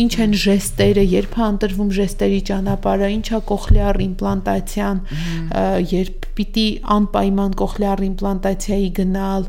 ինչ 0.05 0.13
են 0.27 0.37
ժեստերը, 0.43 1.05
երբ 1.13 1.39
է 1.39 1.45
ընտրվում 1.53 1.95
ժեստերի 1.99 2.41
ճանապարհը, 2.53 3.11
ինչա 3.19 3.41
կոխլեար 3.53 4.03
իմպլանտացիան, 4.07 5.03
երբ 5.93 6.29
պիտի 6.33 6.67
անպայման 6.97 7.57
կոխլեար 7.61 8.03
իմպլանտացիայի 8.07 8.89
գնալ 8.99 9.47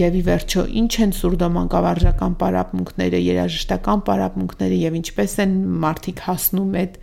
եւ 0.00 0.18
ի 0.20 0.22
վերջո 0.28 0.64
ինչ 0.82 0.92
են 1.06 1.14
սուրդոմանկավարժական 1.20 2.36
պարապմունքները, 2.44 3.22
երաժշտական 3.30 4.04
պարապմունքները 4.10 4.80
եւ 4.84 4.98
ինչպես 5.00 5.36
են 5.44 5.58
մարդիկ 5.84 6.24
հասնում 6.28 6.78
այդ 6.84 6.98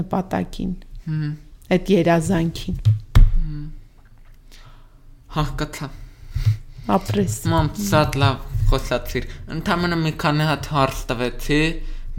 նպատակին 0.00 0.74
այդ 1.74 1.90
երազանքին 1.94 2.78
հակացա 5.36 5.88
ապրես 6.96 7.36
մամ 7.52 7.70
շատ 7.86 8.20
լավ 8.22 8.44
խոսացիր 8.70 9.28
ընդամենը 9.56 9.98
մի 10.02 10.12
քանի 10.24 10.48
հատ 10.50 10.68
հարց 10.74 11.02
տվեցի 11.10 11.62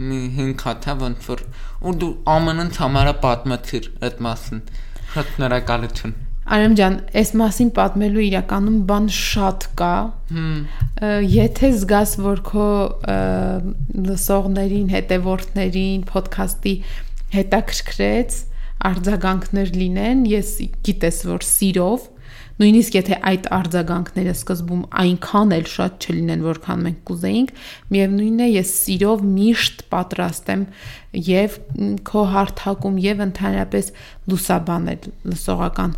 մի 0.08 0.20
5 0.40 0.66
հատ 0.68 0.90
ոնց 1.02 1.30
որ 1.32 1.46
ու 1.88 1.94
դու 2.02 2.10
ամենն 2.36 2.74
համարը 2.80 3.14
պատմեցիր 3.24 3.88
այդ 4.08 4.22
մասին 4.28 4.62
շատ 5.14 5.34
նորակալություն 5.44 6.20
Արամ 6.52 6.72
ջան, 6.74 6.94
այս 7.20 7.28
մասին 7.38 7.68
պատմելու 7.76 8.22
իրականում 8.26 8.78
բան 8.88 9.04
շատ 9.14 9.66
կա։ 9.78 9.90
Եթե 11.32 11.68
զգաս, 11.76 12.14
որ 12.24 12.40
քո 12.48 12.64
լսողներին, 14.08 14.88
հետևորդներին 14.96 16.02
ոդքասթի 16.16 16.74
հետաքրքրեց, 17.36 18.40
արձագանքներ 18.88 19.76
լինեն, 19.82 20.26
ես 20.32 20.56
գիտես 20.86 21.22
որ 21.32 21.46
սիրով 21.46 22.10
նույնիսկ 22.60 22.96
եթե 22.98 23.16
այդ 23.28 23.46
արձագանքները 23.56 24.32
սկզբում 24.36 24.82
այնքան 25.02 25.54
էլ 25.56 25.64
շատ 25.72 26.06
չլինեն, 26.06 26.42
որքան 26.46 26.82
մենք 26.86 26.98
կուզեինք, 27.08 27.52
միևնույնն 27.94 28.42
է 28.44 28.48
ես 28.52 28.72
սիրով 28.82 29.24
միշտ 29.32 29.82
պատրաստ 29.94 30.52
եմ 30.54 30.64
եւ 31.28 31.56
քո 32.12 32.24
հարթակում 32.34 33.00
եւ 33.06 33.22
ընդհանրապես 33.26 33.90
լուսաբանել 34.32 35.08
լսողական 35.32 35.96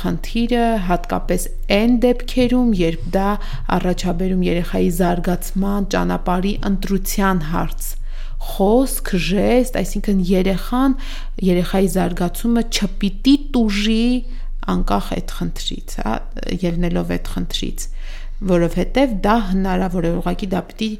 խնդիրը, 0.00 0.66
հատկապես 0.88 1.46
այն 1.80 1.96
դեպքերում, 2.06 2.74
երբ 2.80 3.06
դա 3.20 3.30
առաջաբերում 3.76 4.44
երեխայի 4.50 4.90
զարգացման 5.00 5.90
ճանապարհի 5.94 6.54
ընտրության 6.70 7.44
հարց 7.50 7.94
խոսք, 8.40 9.12
ժեստ, 9.28 9.78
այսինքն 9.80 10.20
երեխան, 10.30 10.94
երեխայի 11.50 11.88
զարգացումը 11.94 12.62
չպիտի 12.70 13.34
տուժի 13.54 14.04
անկախ 14.70 15.10
այդ 15.16 15.34
խնդրից, 15.40 15.96
հա, 16.04 16.14
ելնելով 16.64 17.12
այդ 17.16 17.30
խնդրից, 17.34 17.86
որովհետև 18.50 19.14
դա 19.24 19.36
հնարավոր 19.50 20.08
է, 20.08 20.12
ուղղակի 20.20 20.48
դա 20.54 20.62
պիտի 20.70 20.90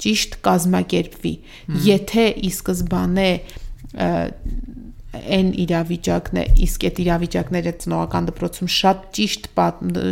ճիշտ 0.00 0.36
կազմակերպվի։ 0.46 1.32
Եթե 1.86 2.26
ի 2.40 2.50
սկզբանե 2.54 3.30
այն 5.20 5.48
իրավիճակն 5.64 6.38
է, 6.40 6.44
իսկ 6.64 6.84
այդ 6.86 6.98
իրավիճակները 7.04 7.72
ծնողական 7.82 8.28
դպրոցում 8.30 8.68
շատ 8.74 9.00
ճիշտ 9.18 9.48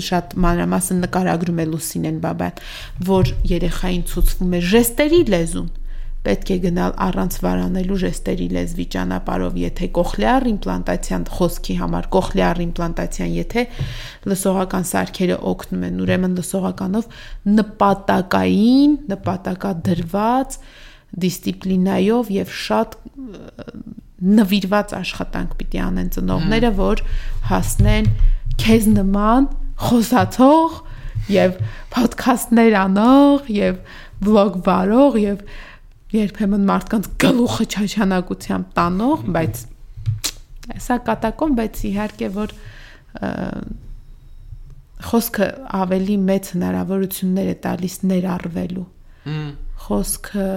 շատ 0.08 0.34
մանրամասն 0.44 1.02
նկարագրում 1.04 1.60
է 1.62 1.66
Լուսինեն 1.68 2.18
բաբան, 2.24 2.62
որ 3.08 3.30
երեխային 3.52 4.04
ցուցվում 4.10 4.56
է 4.58 4.60
ժեստերի 4.72 5.20
լեզուն, 5.34 5.68
պետք 6.26 6.50
է 6.52 6.56
գնալ 6.64 6.94
առանց 7.04 7.36
վարանելու 7.44 7.98
ժեստերի 8.02 8.46
լեզվի 8.56 8.86
ճանապարհով, 8.94 9.58
եթե 9.62 9.88
կոխլեար 9.98 10.46
իմպլանտացիան 10.52 11.26
խոսքի 11.36 11.76
համար, 11.78 12.08
կոխլեար 12.16 12.60
իմպլանտացիան, 12.64 13.30
եթե 13.38 13.64
լսողական 14.32 14.88
սարքերը 14.90 15.38
օգնում 15.52 15.86
են, 15.88 16.02
ուրեմն 16.04 16.34
լսողականով 16.38 17.08
նպատակային, 17.58 18.98
նպատակադրված 19.14 20.58
դիսցիպլինայով 21.22 22.34
եւ 22.38 22.52
շատ 22.58 22.98
նվիրված 24.18 24.92
աշխատանք 24.98 25.54
պիտի 25.62 25.80
անեն 25.86 26.10
ծնողները, 26.18 26.70
որ 26.78 27.02
հասնեն 27.48 28.10
քեզ 28.58 28.88
նման 28.98 29.48
խոսացող 29.88 30.78
եւ 31.32 31.58
ոդքասթներ 31.94 32.76
անող 32.82 33.50
եւ 33.54 33.80
վլոգ 34.26 34.58
վարող 34.66 35.18
եւ 35.22 35.42
երբեմն 36.14 36.64
մարդկանց 36.68 37.08
գլուխը 37.20 37.64
չաչանակությամբ 37.68 38.70
տանող, 38.78 39.26
բայց 39.34 39.60
սա 40.84 40.96
կատակոն, 41.08 41.54
բայց 41.58 41.82
իհարկե 41.88 42.30
որ 42.36 42.54
խոսքը 45.08 45.48
ավելի 45.78 46.16
մեծ 46.28 46.50
հնարավորություններ 46.54 47.50
է 47.52 47.56
տալիս 47.66 47.96
ներառվելու։ 48.08 48.86
Խոսքը 49.84 50.48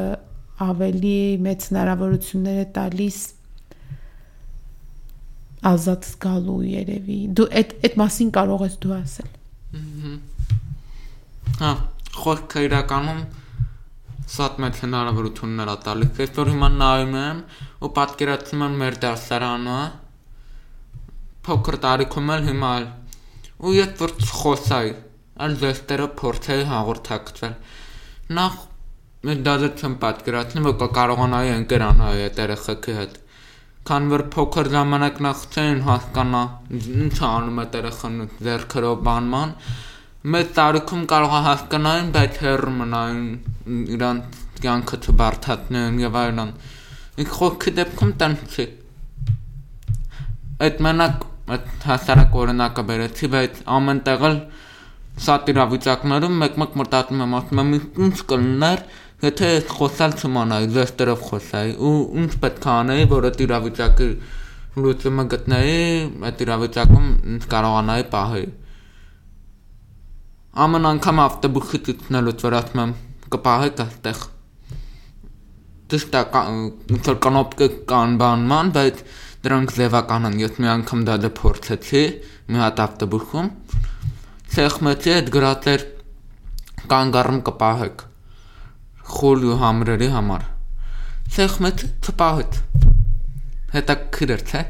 ավելի 0.65 1.19
մեծ 1.45 1.67
հնարավորություններ 1.71 2.57
է 2.61 2.65
տալիս 2.77 3.19
ազատ 5.71 6.07
զգալու 6.09 6.59
երևի։ 6.71 7.19
Դու 7.37 7.47
այդ 7.61 7.73
այդ 7.85 7.97
մասին 8.01 8.29
կարող 8.37 8.65
ես 8.65 8.75
դու 8.81 8.93
ասել։ 8.97 9.29
Հա, 11.61 11.71
խոսքը 12.17 12.63
իրականում 12.67 13.21
շատ 14.31 14.59
մեծ 14.63 14.81
հնարավորություններ 14.85 15.71
է 15.71 15.75
տալիս։ 15.85 16.33
որ 16.37 16.51
հիմա 16.53 16.69
նայում 16.77 17.15
եմ 17.21 17.39
ու 17.81 17.91
պատկերացնում 17.97 18.65
եմ 18.67 18.75
մեր 18.81 18.99
դասարանը 19.05 19.77
փոքր 21.47 21.77
տարիքում 21.85 22.31
էլ 22.35 22.45
հիմա 22.51 22.73
ու 23.61 23.73
ես 23.77 23.95
որ 24.01 24.13
խոսայի, 24.41 24.93
այլ 25.45 25.57
դեստերը 25.61 26.07
փորձեի 26.21 26.67
հաղորդակցել։ 26.71 27.57
Նախ 28.37 28.61
մեր 29.27 29.41
դասը 29.47 29.69
չեմ 29.81 29.97
պատկերացնում, 30.05 30.69
որ 30.71 30.93
կարողանայի 31.01 31.51
ընկերանալ 31.61 32.23
այդ 32.27 32.41
երեխեքի 32.41 32.95
հետ 33.01 33.19
քան 33.89 34.09
որ 34.11 34.21
փոքր 34.33 34.67
ժամանակ 34.71 35.19
նախ 35.25 35.39
չեն 35.57 35.79
հասկանա 35.87 36.41
ինչ 36.79 37.15
անում 37.27 37.61
է 37.61 37.63
երեխան 37.75 38.17
ձերքերով 38.47 38.99
բանման 39.07 39.53
մեծ 40.21 40.49
տարիքում 40.53 41.05
կարող 41.09 41.31
է 41.33 41.37
հասկանային, 41.47 42.09
բայց 42.13 42.35
հեռու 42.43 42.71
մնային 42.77 43.85
իրանց 43.95 44.35
կյանքը 44.61 44.99
չբարթացնեն 45.01 45.97
եւ 45.97 46.17
այլն։ 46.21 46.51
Ինք 47.23 47.31
խոսքի 47.37 47.73
դեպքում 47.79 48.11
տենց 48.21 48.43
չի։ 48.53 48.65
Այդ 50.67 50.83
մենակ 50.85 51.25
այդ 51.55 51.65
հասարակ 51.89 52.37
օրինակը 52.43 52.85
բերեցի, 52.91 53.31
բայց 53.33 53.63
ամեն 53.79 54.03
տեղ 54.11 54.27
էլ 54.29 54.37
շատ 55.25 55.51
իրավիճակներում 55.55 56.37
մեկ-մեկ 56.45 56.77
մտածում 56.81 57.25
եմ, 57.25 57.35
ասում 57.41 57.61
եմ, 57.65 57.73
ինչ 58.05 58.15
կլներ, 58.29 58.85
եթե 59.25 59.49
խոսալ 59.73 60.17
չմանայի, 60.21 60.71
զեստերով 60.77 61.27
խոսայի, 61.31 61.77
ու 61.81 61.97
ինչ 62.21 62.31
պետք 62.45 62.69
է 62.69 62.73
անեի, 62.77 63.09
որ 63.17 63.31
այդ 63.31 63.45
իրավիճակը 63.49 64.13
լուծումը 64.85 65.25
գտնեի, 65.33 65.77
այդ 66.29 66.45
իրավիճակում 66.45 67.07
կարողանայի 67.51 68.11
պահել 68.13 68.51
ամեն 70.51 70.87
անգամ 70.91 71.19
ավտոբուսի 71.23 71.79
ցուցնելուց 71.87 72.45
որ 72.47 72.55
ասում 72.59 72.81
եմ 72.81 72.93
կպահեք 73.31 73.83
այստեղ 73.85 74.23
դժտա 75.91 76.21
ինչ-որ 76.95 77.17
կանոպկը 77.23 77.67
կան 77.91 78.13
բանման, 78.19 78.71
բայց 78.75 78.99
դրանք 79.45 79.73
ձևական 79.77 80.27
են։ 80.29 80.35
Ես 80.41 80.59
մի 80.61 80.69
անգամ 80.73 81.01
դա 81.07 81.15
դե 81.23 81.31
փորձեցի 81.39 82.03
մի 82.51 82.61
հատ 82.61 82.81
ավտոբուսում։ 82.85 83.49
Սեղմեցի 84.55 85.13
այդ 85.15 85.31
գրածեր 85.35 85.85
կանգառում 86.91 87.41
կպահեք 87.49 88.05
խոլյու 89.15 89.57
համրերի 89.61 90.09
համար։ 90.15 90.45
Սեղմեցի 91.35 91.89
չպահեց։ 92.11 92.61
Հետա 93.71 93.97
քրեր 94.15 94.45
չէ։ 94.51 94.63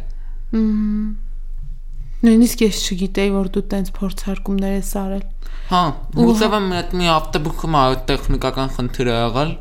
Նույնիսկ 2.22 2.66
ես 2.68 2.82
չգիտեի 2.86 3.32
որ 3.34 3.48
դու 3.56 3.66
տենց 3.72 3.94
փորձարկումներ 3.98 4.76
ես 4.78 4.92
արել։ 5.02 5.24
Հա, 5.72 5.82
հուսով 6.18 6.54
եմ 6.58 6.66
այդ 6.76 6.94
մի 7.00 7.06
ավտոբուխում 7.08 7.76
այդ 7.80 8.02
տեխնիկական 8.10 8.72
խնդիր 8.76 9.08
է 9.08 9.14
եղել։ 9.16 9.52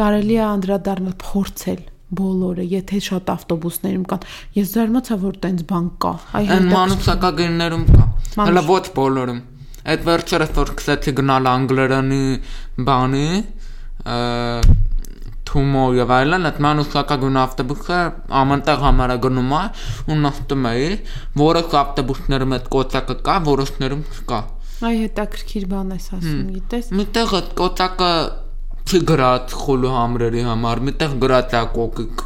Կարելի 0.00 0.34
է 0.34 0.42
անդրադառնալ 0.46 1.14
փորձել, 1.20 1.84
բոլորը, 2.20 2.64
եթե 2.72 2.98
շատ 3.06 3.30
ավտոբուսներում 3.36 4.08
կան։ 4.10 4.26
Ես 4.58 4.74
զարմացա, 4.74 5.18
որ 5.22 5.38
տենց 5.46 5.62
բան 5.70 5.86
կա։ 6.02 6.12
Այ 6.40 6.42
հետաքրքիր։ 6.50 6.74
մանուկսակագերներում 6.74 7.86
կա։ 7.92 8.08
Հələ 8.50 8.66
ոչ 8.66 8.82
բոլորում։ 8.98 9.40
Այդ 9.94 10.04
վերջերս 10.10 10.52
որ 10.58 10.74
սկսեցի 10.74 11.16
գնալ 11.22 11.50
անգլերենի 11.54 12.22
բանի, 12.90 13.26
Թումո 15.50 15.84
եւ 15.98 16.10
այլն, 16.14 16.46
այդ 16.50 16.58
մանուկսակագուն 16.62 17.38
ավտոբուսը 17.40 17.96
ամենտեղ 18.40 18.84
համարա 18.86 19.16
գնում 19.24 19.54
է 19.58 19.62
ու 20.10 20.18
նստում 20.20 20.68
էի, 20.70 20.90
որոշ 21.42 21.74
ավտոբուսներում 21.80 22.54
այդ 22.58 22.68
կոծակը 22.74 23.16
կա, 23.26 23.36
որոշներում 23.50 24.04
չկա։ 24.14 24.40
Այ 24.80 24.96
հետաքրքիր 25.04 25.64
բան 25.70 25.90
ես 25.96 26.06
ասում, 26.16 26.44
գիտես։ 26.56 26.86
Միտեղ 27.00 27.34
այդ 27.38 27.50
կոծակը 27.60 28.12
չի 28.90 29.00
գրած 29.10 29.56
խոլու 29.60 29.94
համրերի 29.94 30.44
համար, 30.46 30.80
միտեղ 30.88 31.16
գրած 31.24 31.56
է 31.58 31.62
կոկիկ 31.74 32.22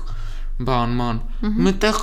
բանման։ 0.68 1.22
Միտեղ 1.66 1.98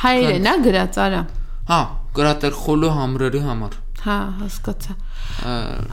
Հայերեն 0.00 0.46
է 0.48 0.54
գրած 0.64 0.98
արա։ 1.04 1.22
հա, 1.70 1.80
գրած 2.16 2.44
է 2.46 2.50
խոլու 2.60 2.92
համրերի 2.96 3.42
համար։ 3.44 3.74
Հա, 4.00 4.16
հասկացա։ 4.40 4.94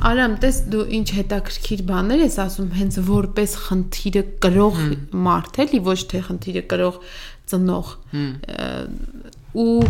Արամ, 0.08 0.36
տես 0.43 0.60
դու 0.72 0.84
ինչ 0.95 1.08
հետաքրքիր 1.18 1.82
բաներ 1.89 2.22
ես 2.24 2.38
ասում, 2.45 2.70
հենց 2.78 2.99
որպես 3.10 3.55
խնդիրը 3.66 4.24
կրող 4.45 4.80
մարդ 5.28 5.60
էլի, 5.66 5.82
ոչ 5.88 5.97
թե 6.14 6.22
խնդիրը 6.30 6.64
կրող 6.72 7.01
ծնող։ 7.51 7.91
ու 9.58 9.84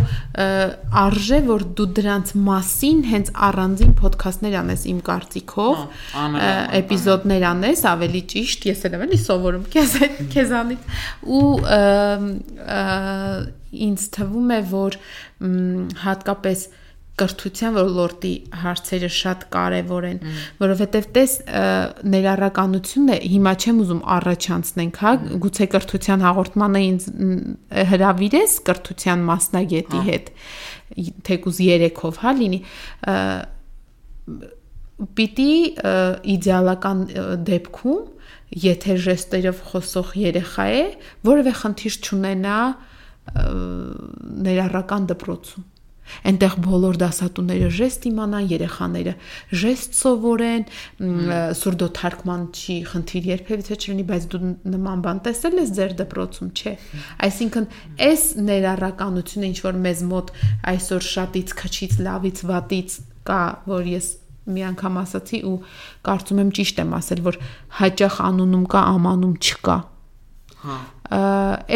արժե 1.02 1.38
որ 1.48 1.64
դու 1.78 1.86
դրանց 1.98 2.32
մասին 2.46 3.00
հենց 3.10 3.30
առանձին 3.48 3.94
ոդքասթներ 3.98 4.56
անես 4.62 4.84
իմ 4.92 5.00
կարծիքով, 5.08 5.82
Հա, 6.14 6.26
էպիզոդներ 6.78 7.46
անես, 7.52 7.84
ավելի 7.92 8.22
ճիշտ, 8.32 8.68
ես 8.70 8.84
էլ 8.88 8.98
եմ 8.98 9.06
էլի 9.08 9.20
սովորում 9.24 9.68
քեզ 9.74 9.94
քեզանից 10.34 10.82
ու 11.38 11.52
ինձ 13.88 14.04
թվում 14.16 14.52
է 14.54 14.60
որ 14.72 15.00
հատկապես 16.06 16.68
կրթության 17.20 17.76
ոլորտի 17.78 18.32
հարցերը 18.62 19.10
շատ 19.18 19.44
կարևոր 19.54 20.06
են, 20.08 20.18
որովհետև 20.62 21.08
տես 21.16 21.34
ը, 21.44 21.62
ներառականությունը 22.14 23.18
հիմա 23.34 23.54
չեմ 23.58 23.80
ուզում 23.84 24.02
առաջանցնենք, 24.18 25.00
հա, 25.04 25.12
գուցե 25.46 25.68
կրթության 25.74 26.24
հաղորդմանը 26.28 26.82
ինձ 26.88 27.08
հրավիրես 27.92 28.58
կրթության 28.68 29.24
մասնագետի 29.28 30.04
հետ, 30.08 30.30
թեկուզ 31.28 31.62
3-ով, 31.68 32.22
հա, 32.24 32.34
լինի, 32.42 32.60
պիտի 35.18 35.52
իդեալական 36.34 37.02
դեպքում 37.46 38.00
եթե 38.64 38.94
ժեստերով 39.04 39.58
խոսող 39.70 40.12
երեխա 40.18 40.66
է, 40.74 40.84
որևէ 41.28 41.52
խնդիր 41.62 41.98
չունենա 42.02 42.58
ներառական 44.48 45.08
դպրոցում։ 45.12 45.66
Այնտեղ 46.28 46.54
բոլոր 46.64 46.98
դասատուները 47.02 47.68
ժեստ 47.78 48.06
իմանան, 48.10 48.46
երեխաները 48.52 49.14
ժեստ 49.62 49.98
սովորեն, 49.98 50.64
սուրդո 51.58 51.88
թարգման 51.98 52.46
չի 52.58 52.76
խնդիր 52.92 53.28
երբևիցե 53.32 53.78
չլինի, 53.78 54.06
բայց 54.08 54.28
դու 54.34 54.40
նման 54.74 55.04
բան 55.08 55.22
տեսել 55.28 55.58
ես 55.62 55.74
ձեր 55.78 55.96
դպրոցում, 56.02 56.48
չէ։ 56.58 56.72
Այսինքն, 57.28 57.68
այս 58.08 58.24
ներառականությունը 58.48 59.52
ինչ 59.52 59.58
որ 59.68 59.82
մեզ 59.88 60.02
մոտ 60.08 60.32
այսօր 60.72 61.06
շատից, 61.08 61.54
քչից, 61.58 62.00
լավից, 62.08 62.42
վատից 62.48 62.98
կա, 63.28 63.42
որ 63.68 63.92
ես 63.98 64.08
մի 64.48 64.64
անգամ 64.72 64.98
ասացի 65.02 65.38
ու 65.44 65.56
կարծում 66.08 66.38
եմ 66.42 66.52
ճիշտ 66.56 66.78
եմ 66.82 66.92
ասել, 66.98 67.22
որ 67.26 67.38
հաճախ 67.78 68.14
անունում 68.28 68.66
կա, 68.72 68.82
ամանում 68.96 69.34
չկա։ 69.44 69.76
հա։ 70.64 70.78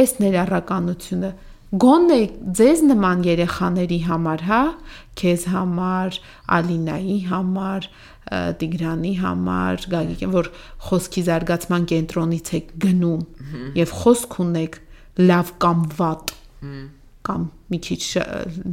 Այս 0.02 0.14
ներառականությունը 0.22 1.30
գոնե 1.72 2.18
ձեզ 2.58 2.82
նման 2.84 3.22
երեխաների 3.24 3.98
համար, 4.04 4.42
հա, 4.44 4.62
քեզ 5.16 5.44
համար, 5.52 6.18
Ալինայի 6.56 7.18
համար, 7.30 7.86
Տիգրանի 8.60 9.12
համար, 9.22 9.86
Գագիկեն, 9.92 10.32
որ 10.34 10.50
խոսքի 10.88 11.22
զարգացման 11.28 11.86
կենտրոնից 11.92 12.50
եք 12.58 12.74
գնում 12.84 13.24
եւ 13.80 13.94
խոսք 14.02 14.36
ունեք 14.44 14.78
լավ 15.22 15.54
կամ 15.64 15.82
վատ 15.96 16.34
կամ 17.26 17.48
մի 17.72 17.80
քիչ 17.86 18.02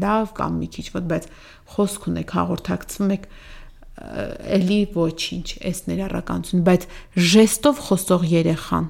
լավ 0.03 0.29
կամ 0.37 0.59
մի 0.59 0.69
քիչ 0.75 0.85
վատ, 0.93 1.09
բայց 1.09 1.27
խոսք 1.75 2.07
ունեք, 2.11 2.35
հաղորդակցվում 2.39 3.15
եք 3.15 3.27
էլի 4.59 4.79
ոչինչ, 4.95 5.47
այս 5.69 5.81
ներառականություն, 5.89 6.63
բայց 6.67 6.87
ժեստով 7.29 7.81
խոսող 7.89 8.25
երեխան 8.31 8.87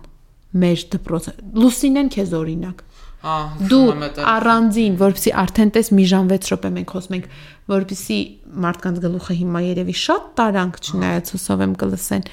մեր 0.60 0.84
դպրոցը 0.94 1.34
Լուսինեն 1.62 2.12
քեզ 2.14 2.36
օրինակ 2.40 2.84
դու 3.20 3.88
առանձին, 4.24 4.94
որպեսի 5.00 5.32
արդեն 5.44 5.72
տես 5.76 5.90
մի 5.98 6.06
ժամ 6.14 6.30
6 6.32 6.52
րոպե 6.54 6.70
մենք 6.76 6.94
խոսում 6.96 7.16
ենք, 7.18 7.26
որպեսի 7.74 8.20
մարդկանց 8.66 9.02
գլուխը 9.06 9.36
հիմա 9.40 9.62
երևի 9.66 9.96
շատ 10.04 10.30
տարանք 10.40 10.80
չնայած 10.88 11.32
հուսով 11.36 11.64
եմ 11.66 11.74
կլսեն 11.84 12.28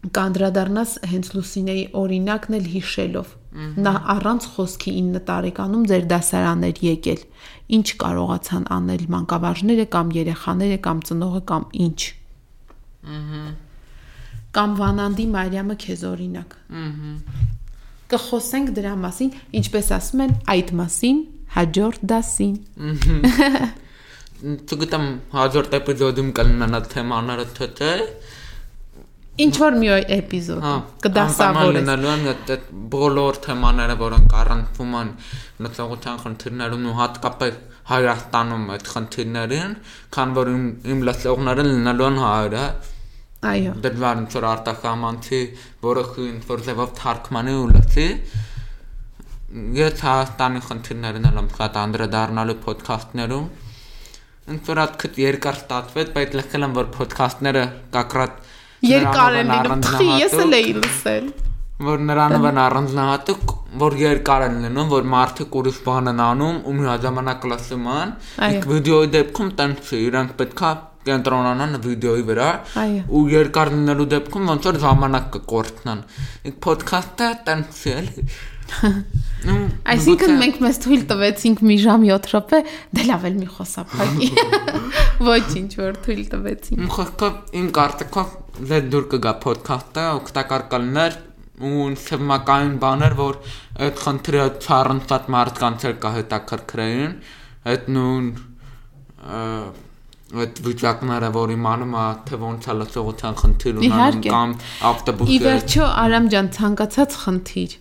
կանդրադառնաս 0.00 0.92
հենց 1.10 1.30
Լուսինեի 1.36 1.82
օրինակն 2.00 2.56
էլ 2.56 2.68
հիշելով։ 2.72 3.32
Նա 3.84 3.92
առանց 4.14 4.46
խոսքի 4.54 4.92
9 4.96 5.20
տարեկանում 5.28 5.82
ձեր 5.90 6.06
դասարաններ 6.12 6.80
եկել։ 6.86 7.24
Ինչ 7.76 7.88
կարողացան 8.00 8.64
անել 8.76 9.04
մանկավարժները 9.14 9.86
կամ 9.94 10.14
երեխաները 10.16 10.78
կամ 10.86 11.02
ծնողը 11.10 11.42
կամ 11.50 11.66
ինչ։ 11.86 12.00
Կամ 14.56 14.76
Վանանդի 14.80 15.26
Մարիամը 15.36 15.76
քեզ 15.84 16.06
օրինակ։ 16.10 16.56
Կխոսենք 18.10 18.72
դրա 18.78 18.94
մասին, 19.04 19.30
ինչպես 19.60 19.92
ասում 19.96 20.24
են, 20.26 20.34
այդ 20.54 20.74
մասին 20.80 21.22
հաջորդ 21.56 22.04
դասին։ 22.10 22.54
Չգիտեմ 24.70 25.06
հաջորդ 25.36 25.74
էպիզոդում 25.80 26.30
կլինան 26.38 26.76
այդ 26.78 26.86
թեմաները 26.94 27.48
թե 27.58 27.66
թե 27.80 27.90
Ինչ 29.40 29.52
որ 29.60 29.76
մի 29.80 29.88
էպիզոդ 30.16 30.64
հա 30.64 30.72
կդասավորես։ 31.04 31.76
լինելու 31.76 32.08
են 32.12 32.24
այդ 32.30 32.64
բոլոր 32.92 33.38
թեմաները 33.46 33.94
որոնք 34.00 34.34
առնչվում 34.40 34.96
են 35.00 35.12
մտածողության 35.64 36.18
խնդիրներուն 36.24 36.88
ու 36.90 36.96
հատկապես 36.98 37.60
Հայաստանում 37.90 38.66
այդ 38.74 38.88
խնդիրներին, 38.94 39.70
քան 40.14 40.34
որ 40.36 40.50
իմ, 40.50 41.00
լսողները 41.08 41.64
լինելու 41.70 42.06
են 42.10 42.18
հայերը, 42.22 42.64
Այո։ 43.40 43.72
դժվար 43.84 44.18
ինչ 44.20 44.30
որ 44.36 44.46
արտասահմանցի, 44.50 45.40
որը 45.86 46.02
ինչ 46.26 46.42
որ 46.50 46.64
ձևով 46.66 46.90
թարգմանի 47.00 47.54
ու 47.56 47.68
լսի, 47.70 48.08
ես 49.80 50.02
Հայաստանի 50.06 50.60
խնդիրներն 50.66 51.28
եմ 51.30 51.48
շատ 51.56 51.78
անդրադառնալու 51.80 52.58
ոդքասթներում 52.66 53.48
ինչ 54.50 54.62
որ 54.66 54.80
այդ 54.82 54.94
քիչ 55.00 55.12
երկար 55.20 55.58
ստացվեց, 55.60 56.10
բայց 56.16 56.36
լսել 56.38 56.66
եմ 56.66 56.74
որ 56.76 56.88
ոդքասթները 56.96 57.64
կակրատ 57.94 58.38
Երկար 58.80 59.34
են 59.40 59.50
լինում, 59.52 59.82
թխի, 59.84 60.06
ես 60.22 60.34
էլ 60.40 60.54
էի 60.56 60.70
լսել։ 60.80 61.26
որ 61.84 62.02
նրանով 62.10 62.46
են 62.50 62.60
առանձնահատուկ, 62.60 63.52
որ 63.80 63.96
երկար 64.00 64.44
են 64.46 64.56
լինում, 64.64 64.88
որ 64.94 65.06
մարդիկ 65.14 65.58
ուրիշ 65.60 65.80
բան 65.84 66.10
են 66.12 66.22
անում 66.24 66.56
ու 66.64 66.74
միաժամանակ 66.80 67.46
լսում 67.52 67.86
են։ 67.94 68.14
Իսկ 68.48 68.68
վիդեոյի 68.72 69.10
դեպքում 69.16 69.52
տենց 69.60 69.90
չի, 69.90 70.00
իրանք 70.10 70.34
պետքա 70.40 70.72
կենտրոնանան 71.08 71.76
վիդեոյի 71.86 72.24
վրա 72.28 72.48
ու 73.08 73.22
երկար 73.32 73.72
լինելու 73.74 74.08
դեպքում 74.14 74.50
ոնց 74.52 74.66
որ 74.70 74.78
ժամանակ 74.84 75.28
կկորցնան։ 75.36 76.02
Իսկ 76.50 76.68
ոդքասթը 76.70 77.28
տենց 77.48 77.84
էլի։ 77.94 78.26
Այսինքն 79.90 80.34
մենք 80.40 80.58
մեզ 80.62 80.78
թույլ 80.84 81.02
տվեցինք 81.10 81.62
մի 81.66 81.76
ժամ 81.84 82.04
7 82.10 82.28
րոպե, 82.30 82.60
դե 82.96 83.06
լավ 83.08 83.24
էլ 83.30 83.38
մի 83.40 83.48
խոսափակի։ 83.56 84.28
Ոչինչ 85.30 85.70
որ 85.80 85.98
թույլ 86.04 86.22
տվեցինք։ 86.34 86.84
Իմ 86.84 86.92
խոսքը 86.94 87.30
իմ 87.60 87.66
կարծիքով 87.80 88.36
դե 88.70 88.80
դուր 88.92 89.08
կգա 89.14 89.34
ոդքասթը 89.46 90.06
օգտակար 90.20 90.66
կլներ 90.74 91.18
ու 91.60 91.86
թեմական 92.00 92.76
բաներ, 92.80 93.14
որ 93.18 93.38
այդ 93.84 94.02
խնդրը 94.04 94.44
չառնցած 94.64 95.28
մարդկանց 95.34 95.86
էլ 95.90 95.96
կա 96.04 96.12
հետաքրքրեին, 96.16 97.14
այդ 97.72 97.90
նույն 97.96 98.30
այդ 100.30 100.60
վիճակները, 100.66 101.28
որ 101.34 101.52
իմանում 101.56 101.94
է 102.00 102.06
թե 102.30 102.38
ոնց 102.40 102.66
է 102.70 102.74
լսողության 102.80 103.38
խնդիր 103.40 103.78
ունենում 103.80 104.24
կամ 104.30 104.56
Ի 104.56 104.72
ավտոբուսի 104.90 105.38
վերջո 105.46 105.86
Արամ 106.04 106.28
ջան 106.34 106.50
ցանկացած 106.56 107.16
խնդիր 107.24 107.76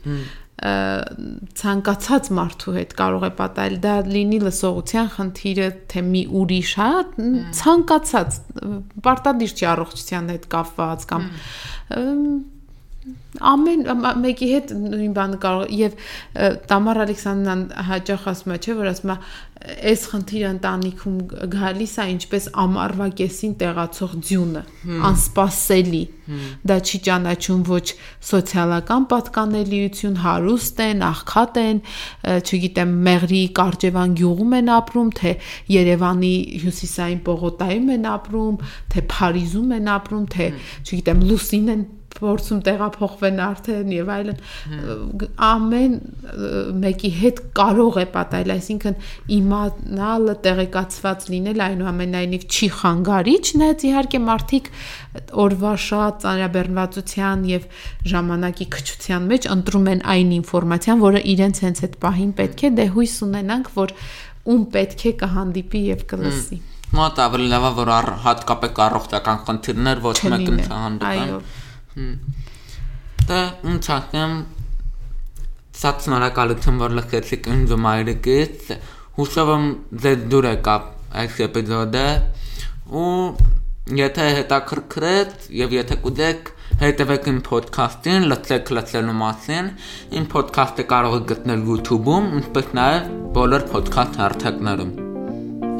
ցանկացած 0.60 2.30
մարդու 2.36 2.74
հետ 2.76 2.94
կարող 3.00 3.26
է 3.30 3.32
պատահել 3.38 3.76
դա 3.86 3.94
լինի 4.10 4.40
լսողության 4.44 5.08
խնդիրը 5.14 5.68
թե 5.94 6.04
մի 6.10 6.24
ուրիշ 6.40 6.72
հա 6.82 6.90
ցանկացած 7.60 8.40
պարտադիր 9.08 9.54
չի 9.56 9.70
առողջության 9.74 10.32
հետ 10.36 10.48
կապված 10.56 11.06
կամ 11.14 11.30
ամեն 13.50 13.84
մեկի 14.24 14.48
հետ 14.50 14.72
նույն 14.80 15.12
բանը 15.16 15.38
կարող 15.44 15.74
եւ 15.80 15.98
Տամար 16.70 17.00
Ալեքսանդրան 17.06 17.62
հաճախ 17.90 18.24
ասում 18.32 18.54
է, 18.56 18.58
չէ, 18.60 18.76
որ 18.80 18.90
ասում 18.90 19.12
է 19.14 19.18
այս 19.60 20.04
խնդիրը 20.10 20.50
ընտանիքում 20.56 21.16
գալիս 21.54 21.94
է 22.00 22.06
ինչպես 22.14 22.46
ամառվա 22.64 23.08
կեսին 23.20 23.56
տեղացող 23.60 24.14
ձյունը, 24.30 24.62
անսպասելի։ 25.10 26.02
Դա 26.70 26.78
չի 26.80 27.00
ճանաչում 27.10 27.62
ոչ 27.70 27.86
սոցիալական 28.30 29.08
պատկանելիություն, 29.12 30.18
հարուստ 30.24 30.82
են, 30.86 31.06
աղքատ 31.10 31.62
են, 31.66 31.84
չգիտեմ, 32.40 32.96
Մեղրի 33.10 33.44
Կարճևան 33.60 34.18
գյուղում 34.24 34.58
են 34.60 34.74
ապրում, 34.80 35.14
թե 35.20 35.36
Երևանի 35.76 36.34
հյուսիսային 36.64 37.24
պողոտայում 37.28 37.94
են 38.00 38.12
ապրում, 38.16 38.60
թե 38.96 39.08
Փարիզում 39.16 39.80
են 39.80 39.96
ապրում, 40.00 40.28
թե 40.38 40.52
չգիտեմ, 40.88 41.26
Լուսին 41.30 41.74
են 41.76 41.88
փորձում 42.20 42.60
տեղափոխվեն 42.68 43.42
արդեն 43.46 43.92
եւ 43.96 44.12
այլն 44.16 44.40
ամեն 45.50 45.98
մեկի 46.84 47.12
հետ 47.20 47.42
կարող 47.60 48.00
է 48.04 48.06
պատահել 48.16 48.54
այսինքն 48.56 48.98
իմանալը 49.40 50.36
տեղեկացված 50.46 51.28
լինել 51.34 51.64
այնուամենայնիվ 51.68 52.48
չի 52.50 52.70
խանգարիչ 52.80 53.44
նայած 53.62 53.86
իհարկե 53.90 54.22
մարդիկ 54.30 54.72
օրվա 55.44 55.76
շատ 55.90 56.24
ծանրաբեռնվածության 56.24 57.46
եւ 57.50 57.70
ժամանակի 58.14 58.68
քչության 58.78 59.30
մեջ 59.34 59.48
ընտրում 59.58 59.88
են 59.94 60.04
այն 60.16 60.34
ինֆորմացիան 60.40 61.06
որը 61.06 61.24
իրենց 61.36 61.64
հենց 61.66 61.86
այդ 61.90 61.96
պահին 62.04 62.34
պետք 62.40 62.66
է 62.70 62.74
դե 62.80 62.90
հույս 62.98 63.16
ունենանք 63.30 63.72
որ 63.80 63.96
ում 64.50 64.68
պետք 64.76 65.08
է 65.10 65.16
կհանդիպի 65.24 65.82
եւ 65.90 66.06
կլսի 66.14 66.60
Մոտ 66.90 67.20
ավելի 67.22 67.48
լավ 67.52 67.66
է 67.68 67.72
որ 67.78 67.90
հատկապես 68.24 68.80
առողջական 68.86 69.42
խնդիրներ 69.46 70.00
ոչ 70.06 70.14
չլինեն 70.26 70.62
չհանդիպեն։ 70.66 71.20
այո 71.26 71.42
Դե 73.30 73.42
ունցակեմ 73.70 74.34
Սա 75.80 75.92
շնորհակալություն 76.04 76.80
որ 76.82 76.96
լսեցիք 76.98 77.46
ինձ 77.54 77.70
ու 77.72 77.80
մայրիկից։ 77.86 78.72
Հուսով 79.20 79.52
եմ 79.54 79.68
ձեզ 80.04 80.26
դուր 80.34 80.48
եկավ 80.50 80.88
այս 81.22 81.38
էպիզոդը 81.46 82.08
ու 83.00 83.14
եթե 84.00 84.26
հետաքրքրեց 84.40 85.48
եւ 85.60 85.76
եթե 85.78 85.98
կուզեք 86.04 86.52
հետևեք 86.84 87.30
իմ 87.32 87.40
ոդքասթին, 87.50 88.28
լսեք 88.34 88.74
լսելու 88.78 89.16
մասին։ 89.22 89.72
Իմ 90.20 90.28
ոդքասթը 90.36 90.88
կարող 90.94 91.16
եք 91.20 91.30
գտնել 91.34 91.64
YouTube-ում, 91.70 92.28
ինչպես 92.40 92.74
նաեւ 92.80 93.14
բոլոր 93.40 93.70
ոդքասթ 93.78 94.20
հարթակներում։ 94.24 94.92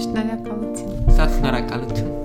շնորհակալություն 0.06 1.20
Սա 1.20 1.30
շնորհակալություն։ 1.36 2.19